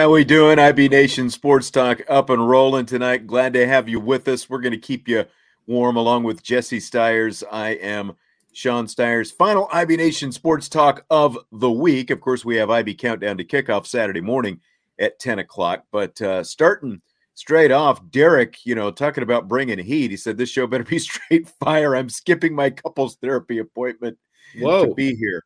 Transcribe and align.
How 0.00 0.10
we 0.10 0.24
doing? 0.24 0.58
IB 0.58 0.88
Nation 0.88 1.28
Sports 1.28 1.70
Talk 1.70 2.00
up 2.08 2.30
and 2.30 2.48
rolling 2.48 2.86
tonight. 2.86 3.26
Glad 3.26 3.52
to 3.52 3.66
have 3.66 3.86
you 3.86 4.00
with 4.00 4.26
us. 4.28 4.48
We're 4.48 4.62
going 4.62 4.72
to 4.72 4.78
keep 4.78 5.06
you 5.06 5.26
warm 5.66 5.96
along 5.96 6.24
with 6.24 6.42
Jesse 6.42 6.80
Stiers. 6.80 7.44
I 7.52 7.72
am 7.72 8.14
Sean 8.54 8.88
Stiers. 8.88 9.30
Final 9.30 9.68
IB 9.70 9.98
Nation 9.98 10.32
Sports 10.32 10.70
Talk 10.70 11.04
of 11.10 11.36
the 11.52 11.70
week. 11.70 12.08
Of 12.08 12.22
course, 12.22 12.46
we 12.46 12.56
have 12.56 12.70
IB 12.70 12.94
Countdown 12.94 13.36
to 13.36 13.44
Kickoff 13.44 13.86
Saturday 13.86 14.22
morning 14.22 14.60
at 14.98 15.18
10 15.18 15.40
o'clock. 15.40 15.84
But 15.92 16.18
uh, 16.22 16.44
starting 16.44 17.02
straight 17.34 17.70
off, 17.70 18.00
Derek, 18.10 18.64
you 18.64 18.74
know, 18.74 18.90
talking 18.90 19.22
about 19.22 19.48
bringing 19.48 19.78
heat. 19.78 20.10
He 20.10 20.16
said, 20.16 20.38
This 20.38 20.48
show 20.48 20.66
better 20.66 20.82
be 20.82 20.98
straight 20.98 21.46
fire. 21.46 21.94
I'm 21.94 22.08
skipping 22.08 22.54
my 22.54 22.70
couples 22.70 23.16
therapy 23.16 23.58
appointment 23.58 24.16
Whoa. 24.58 24.86
to 24.86 24.94
be 24.94 25.14
here. 25.14 25.44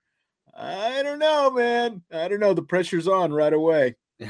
I 0.56 1.02
don't 1.02 1.18
know, 1.18 1.50
man. 1.50 2.02
I 2.12 2.28
don't 2.28 2.38
know. 2.38 2.54
The 2.54 2.62
pressure's 2.62 3.08
on 3.08 3.32
right 3.32 3.52
away. 3.52 3.96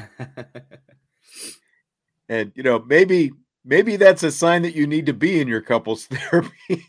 and 2.29 2.51
you 2.55 2.63
know, 2.63 2.79
maybe 2.79 3.31
maybe 3.63 3.95
that's 3.97 4.23
a 4.23 4.31
sign 4.31 4.61
that 4.61 4.75
you 4.75 4.87
need 4.87 5.05
to 5.07 5.13
be 5.13 5.39
in 5.39 5.47
your 5.47 5.61
couples 5.61 6.05
therapy, 6.11 6.85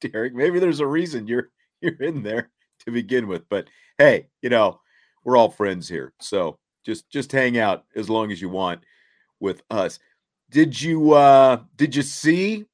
Derek. 0.00 0.34
Maybe 0.34 0.58
there's 0.58 0.80
a 0.80 0.86
reason 0.86 1.26
you're 1.26 1.50
you're 1.80 2.02
in 2.02 2.22
there 2.22 2.50
to 2.84 2.90
begin 2.90 3.26
with. 3.26 3.48
But 3.48 3.68
hey, 3.98 4.28
you 4.42 4.50
know, 4.50 4.80
we're 5.24 5.36
all 5.36 5.50
friends 5.50 5.88
here. 5.88 6.12
So 6.20 6.58
just 6.84 7.08
just 7.10 7.32
hang 7.32 7.58
out 7.58 7.84
as 7.96 8.08
long 8.08 8.30
as 8.32 8.40
you 8.40 8.48
want 8.48 8.82
with 9.40 9.62
us. 9.70 9.98
Did 10.50 10.80
you 10.80 11.12
uh 11.12 11.60
did 11.76 11.94
you 11.94 12.02
see 12.02 12.66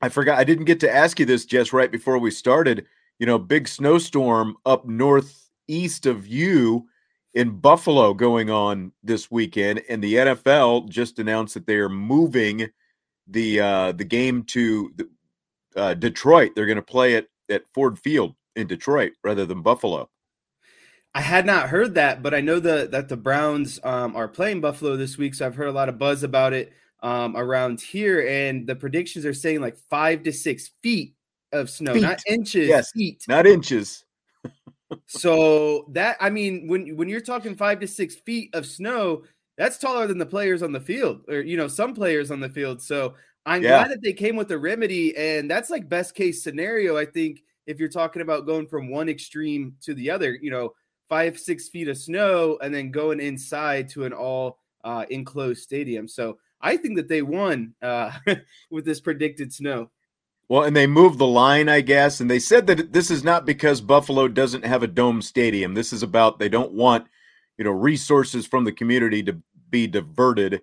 I 0.00 0.08
forgot 0.08 0.38
I 0.38 0.44
didn't 0.44 0.66
get 0.66 0.80
to 0.80 0.94
ask 0.94 1.18
you 1.18 1.26
this 1.26 1.44
just 1.44 1.72
right 1.72 1.90
before 1.90 2.18
we 2.18 2.30
started. 2.30 2.86
You 3.18 3.26
know, 3.26 3.38
big 3.38 3.66
snowstorm 3.66 4.56
up 4.64 4.86
northeast 4.86 6.06
of 6.06 6.26
you 6.26 6.86
in 7.38 7.50
Buffalo 7.50 8.14
going 8.14 8.50
on 8.50 8.90
this 9.04 9.30
weekend, 9.30 9.80
and 9.88 10.02
the 10.02 10.14
NFL 10.14 10.88
just 10.88 11.20
announced 11.20 11.54
that 11.54 11.68
they 11.68 11.76
are 11.76 11.88
moving 11.88 12.68
the 13.28 13.60
uh, 13.60 13.92
the 13.92 14.04
game 14.04 14.42
to 14.42 14.92
the, 14.96 15.08
uh, 15.80 15.94
Detroit. 15.94 16.50
They're 16.56 16.66
going 16.66 16.76
to 16.76 16.82
play 16.82 17.14
it 17.14 17.30
at 17.48 17.62
Ford 17.72 17.96
Field 17.96 18.34
in 18.56 18.66
Detroit 18.66 19.12
rather 19.22 19.46
than 19.46 19.62
Buffalo. 19.62 20.10
I 21.14 21.20
had 21.20 21.46
not 21.46 21.68
heard 21.68 21.94
that, 21.94 22.24
but 22.24 22.34
I 22.34 22.40
know 22.40 22.58
the, 22.58 22.88
that 22.90 23.08
the 23.08 23.16
Browns 23.16 23.78
um, 23.84 24.16
are 24.16 24.28
playing 24.28 24.60
Buffalo 24.60 24.96
this 24.96 25.16
week, 25.16 25.36
so 25.36 25.46
I've 25.46 25.54
heard 25.54 25.68
a 25.68 25.72
lot 25.72 25.88
of 25.88 25.96
buzz 25.96 26.24
about 26.24 26.52
it 26.52 26.72
um, 27.04 27.36
around 27.36 27.80
here. 27.80 28.26
And 28.28 28.66
the 28.66 28.74
predictions 28.74 29.24
are 29.24 29.32
saying 29.32 29.60
like 29.60 29.76
five 29.88 30.24
to 30.24 30.32
six 30.32 30.72
feet 30.82 31.14
of 31.52 31.70
snow, 31.70 31.94
feet. 31.94 32.02
not 32.02 32.20
inches. 32.26 32.68
Yes, 32.68 32.90
feet, 32.90 33.22
not 33.28 33.46
inches 33.46 34.04
so 35.06 35.86
that 35.92 36.16
I 36.20 36.30
mean, 36.30 36.66
when 36.68 36.96
when 36.96 37.08
you're 37.08 37.20
talking 37.20 37.54
five 37.54 37.80
to 37.80 37.88
six 37.88 38.16
feet 38.16 38.54
of 38.54 38.66
snow, 38.66 39.24
that's 39.56 39.78
taller 39.78 40.06
than 40.06 40.18
the 40.18 40.26
players 40.26 40.62
on 40.62 40.72
the 40.72 40.80
field, 40.80 41.22
or 41.28 41.40
you 41.40 41.56
know, 41.56 41.68
some 41.68 41.94
players 41.94 42.30
on 42.30 42.40
the 42.40 42.48
field. 42.48 42.80
So 42.80 43.14
I'm 43.46 43.62
yeah. 43.62 43.78
glad 43.78 43.90
that 43.90 44.02
they 44.02 44.12
came 44.12 44.36
with 44.36 44.50
a 44.50 44.58
remedy, 44.58 45.16
and 45.16 45.50
that's 45.50 45.70
like 45.70 45.88
best 45.88 46.14
case 46.14 46.42
scenario. 46.42 46.96
I 46.96 47.06
think 47.06 47.42
if 47.66 47.78
you're 47.78 47.88
talking 47.88 48.22
about 48.22 48.46
going 48.46 48.66
from 48.66 48.90
one 48.90 49.08
extreme 49.08 49.74
to 49.82 49.94
the 49.94 50.10
other, 50.10 50.38
you 50.40 50.50
know, 50.50 50.74
five 51.08 51.38
six 51.38 51.68
feet 51.68 51.88
of 51.88 51.98
snow, 51.98 52.58
and 52.62 52.74
then 52.74 52.90
going 52.90 53.20
inside 53.20 53.88
to 53.90 54.04
an 54.04 54.12
all 54.12 54.58
uh, 54.84 55.04
enclosed 55.10 55.62
stadium. 55.62 56.08
So 56.08 56.38
I 56.60 56.76
think 56.76 56.96
that 56.96 57.08
they 57.08 57.22
won 57.22 57.74
uh, 57.82 58.12
with 58.70 58.84
this 58.84 59.00
predicted 59.00 59.52
snow. 59.52 59.90
Well, 60.48 60.62
and 60.62 60.74
they 60.74 60.86
moved 60.86 61.18
the 61.18 61.26
line, 61.26 61.68
I 61.68 61.82
guess, 61.82 62.20
and 62.20 62.30
they 62.30 62.38
said 62.38 62.66
that 62.68 62.92
this 62.92 63.10
is 63.10 63.22
not 63.22 63.44
because 63.44 63.82
Buffalo 63.82 64.28
doesn't 64.28 64.64
have 64.64 64.82
a 64.82 64.86
dome 64.86 65.20
stadium. 65.20 65.74
This 65.74 65.92
is 65.92 66.02
about 66.02 66.38
they 66.38 66.48
don't 66.48 66.72
want, 66.72 67.06
you 67.58 67.64
know, 67.64 67.70
resources 67.70 68.46
from 68.46 68.64
the 68.64 68.72
community 68.72 69.22
to 69.24 69.42
be 69.68 69.86
diverted 69.86 70.62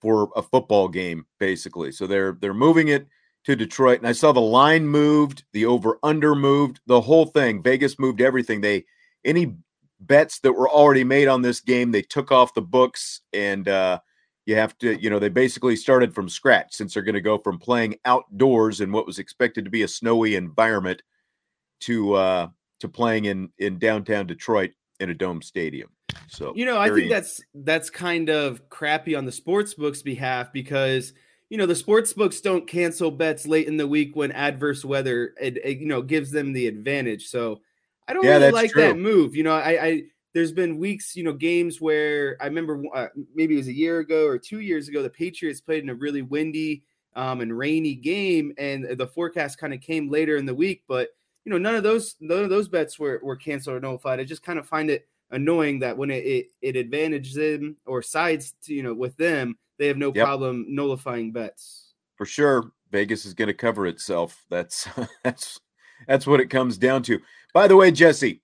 for 0.00 0.30
a 0.34 0.40
football 0.42 0.88
game, 0.88 1.26
basically. 1.38 1.92
So 1.92 2.06
they're 2.06 2.38
they're 2.40 2.54
moving 2.54 2.88
it 2.88 3.06
to 3.44 3.54
Detroit, 3.54 3.98
and 3.98 4.08
I 4.08 4.12
saw 4.12 4.32
the 4.32 4.40
line 4.40 4.86
moved, 4.86 5.44
the 5.52 5.66
over 5.66 5.98
under 6.02 6.34
moved, 6.34 6.80
the 6.86 7.02
whole 7.02 7.26
thing. 7.26 7.62
Vegas 7.62 7.98
moved 7.98 8.22
everything. 8.22 8.62
They 8.62 8.86
any 9.24 9.56
bets 10.00 10.38
that 10.40 10.52
were 10.52 10.70
already 10.70 11.04
made 11.04 11.28
on 11.28 11.42
this 11.42 11.60
game, 11.60 11.90
they 11.90 12.02
took 12.02 12.32
off 12.32 12.54
the 12.54 12.62
books, 12.62 13.20
and 13.32 13.68
uh, 13.68 13.98
you 14.48 14.56
have 14.56 14.78
to, 14.78 14.98
you 14.98 15.10
know, 15.10 15.18
they 15.18 15.28
basically 15.28 15.76
started 15.76 16.14
from 16.14 16.26
scratch 16.26 16.74
since 16.74 16.94
they're 16.94 17.02
going 17.02 17.14
to 17.14 17.20
go 17.20 17.36
from 17.36 17.58
playing 17.58 17.96
outdoors 18.06 18.80
in 18.80 18.90
what 18.90 19.06
was 19.06 19.18
expected 19.18 19.62
to 19.66 19.70
be 19.70 19.82
a 19.82 19.88
snowy 19.88 20.36
environment 20.36 21.02
to 21.80 22.14
uh 22.14 22.48
to 22.80 22.88
playing 22.88 23.26
in 23.26 23.50
in 23.58 23.78
downtown 23.78 24.26
Detroit 24.26 24.70
in 25.00 25.10
a 25.10 25.14
dome 25.14 25.42
stadium. 25.42 25.90
So 26.28 26.54
you 26.56 26.64
know, 26.64 26.78
I 26.78 26.88
think 26.88 27.10
that's 27.10 27.42
that's 27.54 27.90
kind 27.90 28.30
of 28.30 28.66
crappy 28.70 29.14
on 29.14 29.26
the 29.26 29.32
sports 29.32 29.74
books' 29.74 30.00
behalf 30.00 30.50
because 30.50 31.12
you 31.50 31.58
know 31.58 31.66
the 31.66 31.74
sports 31.74 32.14
books 32.14 32.40
don't 32.40 32.66
cancel 32.66 33.10
bets 33.10 33.46
late 33.46 33.68
in 33.68 33.76
the 33.76 33.86
week 33.86 34.16
when 34.16 34.32
adverse 34.32 34.82
weather 34.82 35.34
it, 35.38 35.58
it, 35.62 35.78
you 35.78 35.86
know 35.86 36.00
gives 36.00 36.30
them 36.30 36.54
the 36.54 36.66
advantage. 36.68 37.28
So 37.28 37.60
I 38.08 38.14
don't 38.14 38.24
yeah, 38.24 38.38
really 38.38 38.52
like 38.52 38.70
true. 38.70 38.80
that 38.80 38.96
move. 38.96 39.36
You 39.36 39.42
know, 39.42 39.52
I, 39.52 39.84
I 39.84 40.02
there's 40.38 40.52
been 40.52 40.78
weeks, 40.78 41.16
you 41.16 41.24
know, 41.24 41.32
games 41.32 41.80
where 41.80 42.36
I 42.40 42.44
remember 42.44 42.80
uh, 42.94 43.08
maybe 43.34 43.54
it 43.54 43.58
was 43.58 43.66
a 43.66 43.72
year 43.72 43.98
ago 43.98 44.24
or 44.24 44.38
two 44.38 44.60
years 44.60 44.86
ago, 44.86 45.02
the 45.02 45.10
Patriots 45.10 45.60
played 45.60 45.82
in 45.82 45.88
a 45.88 45.94
really 45.96 46.22
windy 46.22 46.84
um, 47.16 47.40
and 47.40 47.58
rainy 47.58 47.96
game, 47.96 48.52
and 48.56 48.86
the 48.96 49.06
forecast 49.08 49.58
kind 49.58 49.74
of 49.74 49.80
came 49.80 50.08
later 50.08 50.36
in 50.36 50.46
the 50.46 50.54
week. 50.54 50.84
But 50.86 51.08
you 51.44 51.50
know, 51.50 51.58
none 51.58 51.74
of 51.74 51.82
those 51.82 52.14
none 52.20 52.44
of 52.44 52.50
those 52.50 52.68
bets 52.68 53.00
were 53.00 53.18
were 53.20 53.34
canceled 53.34 53.76
or 53.76 53.80
nullified. 53.80 54.20
I 54.20 54.24
just 54.24 54.44
kind 54.44 54.60
of 54.60 54.68
find 54.68 54.90
it 54.90 55.08
annoying 55.32 55.80
that 55.80 55.98
when 55.98 56.12
it 56.12 56.24
it, 56.24 56.46
it 56.62 56.76
advantages 56.76 57.34
them 57.34 57.76
or 57.84 58.00
sides 58.00 58.54
to 58.66 58.74
you 58.74 58.84
know 58.84 58.94
with 58.94 59.16
them, 59.16 59.58
they 59.76 59.88
have 59.88 59.96
no 59.96 60.12
yep. 60.14 60.24
problem 60.24 60.66
nullifying 60.68 61.32
bets. 61.32 61.94
For 62.14 62.26
sure, 62.26 62.70
Vegas 62.92 63.26
is 63.26 63.34
going 63.34 63.48
to 63.48 63.54
cover 63.54 63.88
itself. 63.88 64.44
That's 64.50 64.86
that's 65.24 65.58
that's 66.06 66.28
what 66.28 66.38
it 66.38 66.46
comes 66.46 66.78
down 66.78 67.02
to. 67.04 67.18
By 67.52 67.66
the 67.66 67.74
way, 67.74 67.90
Jesse, 67.90 68.40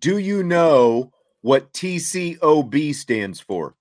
do 0.00 0.18
you 0.18 0.42
know 0.42 1.12
what 1.46 1.72
TCOB 1.72 2.92
stands 2.92 3.38
for. 3.38 3.76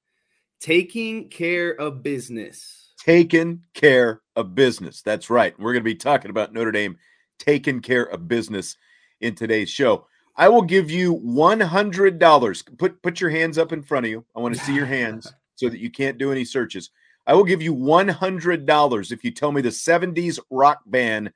Taking 0.61 1.29
care 1.29 1.71
of 1.71 2.03
business. 2.03 2.93
Taking 3.03 3.63
care 3.73 4.21
of 4.35 4.53
business. 4.53 5.01
That's 5.01 5.31
right. 5.31 5.59
We're 5.59 5.73
going 5.73 5.83
to 5.83 5.89
be 5.89 5.95
talking 5.95 6.29
about 6.29 6.53
Notre 6.53 6.71
Dame 6.71 6.95
taking 7.39 7.79
care 7.79 8.03
of 8.03 8.27
business 8.27 8.77
in 9.19 9.33
today's 9.33 9.71
show. 9.71 10.05
I 10.35 10.47
will 10.47 10.61
give 10.61 10.91
you 10.91 11.13
one 11.13 11.59
hundred 11.59 12.19
dollars. 12.19 12.61
Put 12.61 13.01
put 13.01 13.19
your 13.19 13.31
hands 13.31 13.57
up 13.57 13.73
in 13.73 13.81
front 13.81 14.05
of 14.05 14.11
you. 14.11 14.23
I 14.35 14.41
want 14.41 14.53
to 14.53 14.61
see 14.61 14.75
your 14.75 14.85
hands 14.85 15.33
so 15.55 15.67
that 15.67 15.79
you 15.79 15.89
can't 15.89 16.19
do 16.19 16.31
any 16.31 16.45
searches. 16.45 16.91
I 17.25 17.33
will 17.33 17.45
give 17.45 17.63
you 17.63 17.73
one 17.73 18.09
hundred 18.09 18.67
dollars 18.67 19.11
if 19.11 19.23
you 19.23 19.31
tell 19.31 19.51
me 19.51 19.61
the 19.61 19.69
'70s 19.69 20.39
rock 20.51 20.81
band 20.85 21.33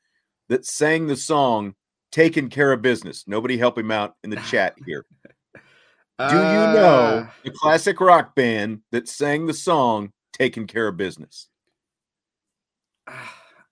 that 0.47 0.67
sang 0.67 1.07
the 1.07 1.15
song 1.15 1.73
"Taking 2.11 2.49
Care 2.49 2.71
of 2.71 2.83
Business." 2.83 3.23
Nobody 3.25 3.57
help 3.57 3.79
him 3.79 3.89
out 3.89 4.15
in 4.23 4.29
the 4.29 4.35
chat 4.35 4.75
here. 4.85 5.07
Do 6.19 6.35
you 6.35 6.41
know 6.41 7.25
Uh, 7.25 7.29
the 7.45 7.51
classic 7.51 8.01
rock 8.01 8.35
band 8.35 8.81
that 8.91 9.07
sang 9.07 9.45
the 9.45 9.53
song 9.53 10.11
"Taking 10.33 10.67
Care 10.67 10.89
of 10.89 10.97
Business"? 10.97 11.47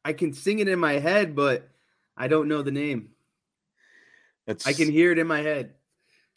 I 0.05 0.13
can 0.13 0.31
sing 0.31 0.59
it 0.59 0.69
in 0.69 0.79
my 0.79 0.93
head, 0.93 1.35
but 1.35 1.69
I 2.15 2.29
don't 2.29 2.47
know 2.47 2.61
the 2.61 2.71
name. 2.71 3.09
That's 4.45 4.65
I 4.65 4.71
can 4.71 4.89
hear 4.89 5.11
it 5.11 5.19
in 5.19 5.27
my 5.27 5.41
head. 5.41 5.73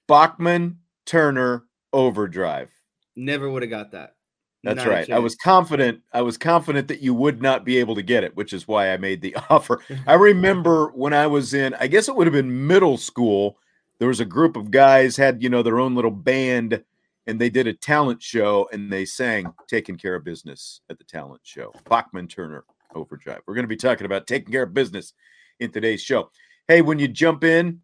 Bachman 0.08 0.80
Turner 1.06 1.64
Overdrive. 1.92 2.72
Never 3.14 3.48
would 3.48 3.62
have 3.62 3.70
got 3.70 3.92
that. 3.92 4.16
That's 4.64 4.78
Not 4.78 4.88
right. 4.88 5.10
I 5.10 5.20
was 5.20 5.36
confident. 5.36 6.00
I 6.12 6.22
was 6.22 6.36
confident 6.36 6.88
that 6.88 7.00
you 7.00 7.14
would 7.14 7.40
not 7.40 7.64
be 7.64 7.78
able 7.78 7.94
to 7.94 8.02
get 8.02 8.24
it, 8.24 8.36
which 8.36 8.52
is 8.52 8.66
why 8.66 8.92
I 8.92 8.96
made 8.96 9.22
the 9.22 9.36
offer. 9.50 9.80
I 10.08 10.14
remember 10.14 10.88
when 10.88 11.14
I 11.14 11.28
was 11.28 11.54
in, 11.54 11.72
I 11.74 11.86
guess 11.86 12.08
it 12.08 12.16
would 12.16 12.26
have 12.26 12.34
been 12.34 12.66
middle 12.66 12.98
school. 12.98 13.58
There 14.00 14.08
was 14.08 14.20
a 14.20 14.24
group 14.24 14.56
of 14.56 14.70
guys 14.70 15.16
had, 15.18 15.42
you 15.42 15.50
know, 15.50 15.62
their 15.62 15.78
own 15.78 15.94
little 15.94 16.10
band 16.10 16.82
and 17.26 17.38
they 17.38 17.50
did 17.50 17.66
a 17.66 17.74
talent 17.74 18.22
show 18.22 18.66
and 18.72 18.90
they 18.90 19.04
sang 19.04 19.52
taking 19.68 19.96
care 19.96 20.14
of 20.14 20.24
business 20.24 20.80
at 20.88 20.96
the 20.96 21.04
talent 21.04 21.42
show. 21.44 21.72
Bachman 21.88 22.26
Turner 22.26 22.64
Overdrive. 22.94 23.42
We're 23.46 23.54
going 23.54 23.64
to 23.64 23.68
be 23.68 23.76
talking 23.76 24.06
about 24.06 24.26
taking 24.26 24.52
care 24.52 24.62
of 24.62 24.72
business 24.72 25.12
in 25.60 25.70
today's 25.70 26.02
show. 26.02 26.30
Hey, 26.66 26.80
when 26.80 26.98
you 26.98 27.08
jump 27.08 27.44
in, 27.44 27.82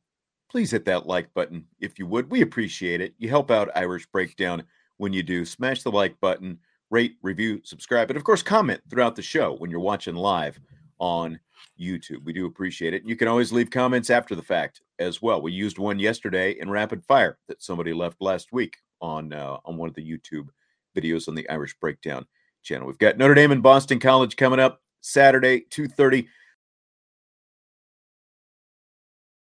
please 0.51 0.71
hit 0.71 0.87
that 0.87 1.07
like 1.07 1.33
button 1.35 1.67
if 1.81 1.99
you 1.99 2.07
would. 2.07 2.31
We 2.31 2.41
appreciate 2.41 3.03
it. 3.03 3.15
You 3.19 3.29
help 3.29 3.51
out 3.51 3.71
Irish 3.77 4.07
Breakdown 4.07 4.63
when 4.97 5.13
you 5.13 5.23
do. 5.23 5.45
Smash 5.45 5.83
the 5.83 5.93
like 5.93 6.19
button, 6.21 6.59
rate, 6.91 7.17
review, 7.21 7.61
subscribe, 7.63 8.09
and 8.11 8.17
of 8.17 8.25
course, 8.25 8.43
comment 8.43 8.81
throughout 8.89 9.17
the 9.17 9.23
show 9.23 9.55
when 9.57 9.71
you're 9.71 9.81
watching 9.81 10.15
live 10.15 10.59
on 10.99 11.39
YouTube. 11.79 12.25
We 12.25 12.33
do 12.33 12.47
appreciate 12.47 12.95
it. 12.95 13.05
You 13.05 13.17
can 13.17 13.29
always 13.29 13.53
leave 13.53 13.69
comments 13.69 14.09
after 14.09 14.35
the 14.35 14.43
fact 14.43 14.81
as 14.99 15.21
well. 15.21 15.41
We 15.41 15.53
used 15.53 15.79
one 15.79 15.99
yesterday 15.99 16.53
in 16.59 16.71
rapid 16.71 17.05
fire 17.05 17.39
that 17.49 17.63
somebody 17.63 17.93
left 17.93 18.21
last 18.21 18.53
week 18.53 18.77
on 19.01 19.33
uh, 19.33 19.59
on 19.65 19.77
one 19.77 19.89
of 19.89 19.95
the 19.95 20.09
YouTube 20.09 20.49
videos 20.97 21.29
on 21.29 21.35
the 21.35 21.49
Irish 21.49 21.77
Breakdown 21.79 22.27
channel. 22.63 22.87
We've 22.87 22.99
got 22.99 23.19
Notre 23.19 23.35
Dame 23.35 23.53
and 23.53 23.63
Boston 23.63 23.99
College 23.99 24.37
coming 24.37 24.61
up 24.61 24.81
Saturday, 25.01 25.65
2:30. 25.71 26.27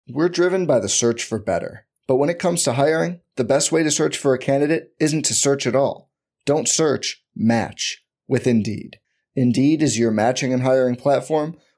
We're 0.10 0.30
driven 0.30 0.66
by 0.66 0.80
the 0.80 0.90
search 0.90 1.24
for 1.24 1.40
better. 1.40 1.86
But 2.08 2.18
when 2.18 2.30
it 2.30 2.40
comes 2.40 2.64
to 2.64 2.74
hiring, 2.74 3.22
the 3.38 3.46
best 3.46 3.72
way 3.72 3.84
to 3.84 3.92
search 3.92 4.18
for 4.18 4.34
a 4.34 4.40
candidate 4.40 4.94
isn't 5.00 5.24
to 5.24 5.34
search 5.34 5.66
at 5.66 5.76
all. 5.76 6.10
Don't 6.46 6.68
search, 6.68 7.24
match 7.34 8.04
with 8.28 8.46
Indeed. 8.46 9.00
Indeed 9.36 9.82
is 9.82 9.98
your 9.98 10.12
matching 10.12 10.54
and 10.54 10.64
hiring 10.64 10.98
platform 10.98 11.58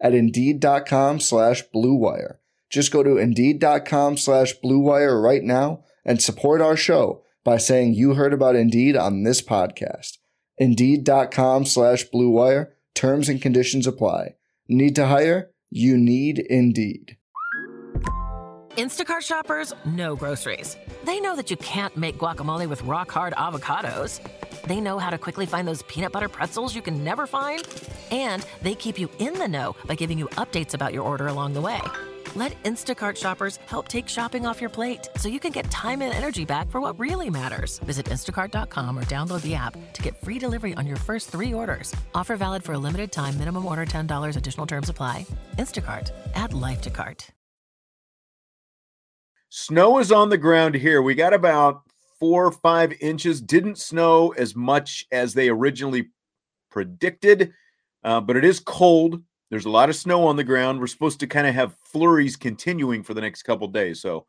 at 0.00 0.14
Indeed.com 0.14 1.20
slash 1.20 1.62
BlueWire. 1.74 2.36
Just 2.70 2.92
go 2.92 3.02
to 3.02 3.16
Indeed.com 3.16 4.16
slash 4.16 4.54
BlueWire 4.62 5.22
right 5.22 5.42
now 5.42 5.84
and 6.04 6.20
support 6.20 6.60
our 6.60 6.76
show 6.76 7.22
by 7.44 7.56
saying 7.56 7.94
you 7.94 8.14
heard 8.14 8.32
about 8.32 8.56
Indeed 8.56 8.96
on 8.96 9.22
this 9.22 9.40
podcast. 9.40 10.18
Indeed.com 10.58 11.64
slash 11.66 12.04
BlueWire. 12.12 12.72
Terms 12.94 13.28
and 13.28 13.40
conditions 13.40 13.86
apply. 13.86 14.34
Need 14.68 14.96
to 14.96 15.06
hire? 15.06 15.50
You 15.70 15.96
need 15.96 16.38
Indeed. 16.38 17.16
Instacart 18.76 19.22
shoppers 19.22 19.72
know 19.84 20.16
groceries. 20.16 20.76
They 21.04 21.20
know 21.20 21.34
that 21.36 21.50
you 21.50 21.56
can't 21.58 21.96
make 21.96 22.18
guacamole 22.18 22.68
with 22.68 22.82
rock 22.82 23.10
hard 23.10 23.32
avocados. 23.34 24.20
They 24.66 24.80
know 24.80 24.98
how 24.98 25.10
to 25.10 25.16
quickly 25.18 25.46
find 25.46 25.66
those 25.66 25.82
peanut 25.82 26.12
butter 26.12 26.28
pretzels 26.28 26.74
you 26.74 26.82
can 26.82 27.02
never 27.02 27.26
find. 27.26 27.66
And 28.10 28.46
they 28.60 28.74
keep 28.74 28.98
you 28.98 29.08
in 29.18 29.32
the 29.34 29.48
know 29.48 29.74
by 29.86 29.94
giving 29.94 30.18
you 30.18 30.26
updates 30.36 30.74
about 30.74 30.92
your 30.92 31.04
order 31.04 31.28
along 31.28 31.54
the 31.54 31.60
way. 31.62 31.80
Let 32.36 32.62
Instacart 32.64 33.16
shoppers 33.16 33.56
help 33.66 33.88
take 33.88 34.08
shopping 34.08 34.44
off 34.44 34.60
your 34.60 34.68
plate 34.70 35.08
so 35.16 35.28
you 35.28 35.40
can 35.40 35.52
get 35.52 35.70
time 35.70 36.02
and 36.02 36.12
energy 36.12 36.44
back 36.44 36.70
for 36.70 36.80
what 36.80 36.98
really 36.98 37.30
matters. 37.30 37.78
Visit 37.80 38.06
instacart.com 38.06 38.98
or 38.98 39.04
download 39.04 39.40
the 39.42 39.54
app 39.54 39.74
to 39.94 40.02
get 40.02 40.18
free 40.18 40.38
delivery 40.38 40.74
on 40.74 40.86
your 40.86 40.98
first 40.98 41.30
three 41.30 41.54
orders. 41.54 41.94
Offer 42.14 42.36
valid 42.36 42.62
for 42.62 42.74
a 42.74 42.78
limited 42.78 43.10
time, 43.10 43.38
minimum 43.38 43.64
order 43.64 43.86
$10, 43.86 44.36
additional 44.36 44.66
terms 44.66 44.88
apply. 44.88 45.26
Instacart, 45.56 46.10
add 46.34 46.52
life 46.52 46.82
to 46.82 46.90
cart. 46.90 47.28
Snow 49.48 49.98
is 49.98 50.12
on 50.12 50.28
the 50.28 50.36
ground 50.36 50.74
here. 50.74 51.00
We 51.00 51.14
got 51.14 51.32
about 51.32 51.85
four 52.18 52.46
or 52.46 52.52
five 52.52 52.92
inches. 53.00 53.40
Didn't 53.40 53.78
snow 53.78 54.30
as 54.36 54.54
much 54.56 55.06
as 55.12 55.34
they 55.34 55.48
originally 55.48 56.10
predicted, 56.70 57.52
uh, 58.04 58.20
but 58.20 58.36
it 58.36 58.44
is 58.44 58.60
cold. 58.60 59.22
There's 59.50 59.66
a 59.66 59.70
lot 59.70 59.88
of 59.88 59.96
snow 59.96 60.26
on 60.26 60.36
the 60.36 60.44
ground. 60.44 60.80
We're 60.80 60.86
supposed 60.88 61.20
to 61.20 61.26
kind 61.26 61.46
of 61.46 61.54
have 61.54 61.76
flurries 61.84 62.36
continuing 62.36 63.02
for 63.02 63.14
the 63.14 63.20
next 63.20 63.44
couple 63.44 63.68
days. 63.68 64.00
So 64.00 64.26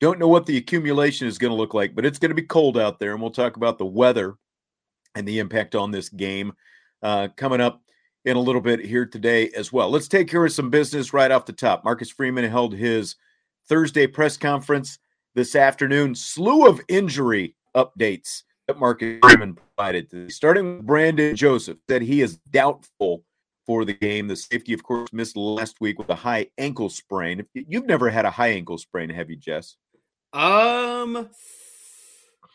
don't 0.00 0.18
know 0.18 0.28
what 0.28 0.46
the 0.46 0.56
accumulation 0.56 1.26
is 1.26 1.38
going 1.38 1.50
to 1.50 1.56
look 1.56 1.74
like, 1.74 1.94
but 1.94 2.04
it's 2.04 2.18
going 2.18 2.30
to 2.30 2.34
be 2.34 2.42
cold 2.42 2.76
out 2.76 2.98
there. 2.98 3.12
And 3.12 3.20
we'll 3.20 3.30
talk 3.30 3.56
about 3.56 3.78
the 3.78 3.86
weather 3.86 4.34
and 5.14 5.26
the 5.26 5.38
impact 5.38 5.74
on 5.74 5.90
this 5.90 6.08
game 6.08 6.52
uh, 7.02 7.28
coming 7.36 7.60
up 7.60 7.82
in 8.24 8.36
a 8.36 8.40
little 8.40 8.60
bit 8.60 8.84
here 8.84 9.06
today 9.06 9.50
as 9.50 9.72
well. 9.72 9.90
Let's 9.90 10.08
take 10.08 10.28
care 10.28 10.44
of 10.44 10.52
some 10.52 10.70
business 10.70 11.12
right 11.12 11.30
off 11.30 11.46
the 11.46 11.52
top. 11.52 11.84
Marcus 11.84 12.10
Freeman 12.10 12.44
held 12.44 12.74
his 12.74 13.16
Thursday 13.68 14.06
press 14.06 14.36
conference 14.36 14.98
this 15.38 15.54
afternoon. 15.54 16.16
Slew 16.16 16.66
of 16.66 16.80
injury 16.88 17.54
updates 17.76 18.42
that 18.66 18.76
Marcus 18.76 19.20
Freeman 19.22 19.54
provided. 19.54 20.10
today. 20.10 20.28
Starting 20.30 20.78
with 20.78 20.86
Brandon 20.86 21.36
Joseph, 21.36 21.78
that 21.86 22.02
he 22.02 22.22
is 22.22 22.38
doubtful 22.50 23.22
for 23.64 23.84
the 23.84 23.94
game. 23.94 24.26
The 24.26 24.34
safety, 24.34 24.72
of 24.72 24.82
course, 24.82 25.12
missed 25.12 25.36
last 25.36 25.80
week 25.80 25.96
with 25.96 26.10
a 26.10 26.16
high 26.16 26.48
ankle 26.58 26.88
sprain. 26.88 27.46
You've 27.54 27.86
never 27.86 28.10
had 28.10 28.24
a 28.24 28.32
high 28.32 28.48
ankle 28.48 28.78
sprain, 28.78 29.10
have 29.10 29.30
you, 29.30 29.36
Jess? 29.36 29.76
Um, 30.32 31.30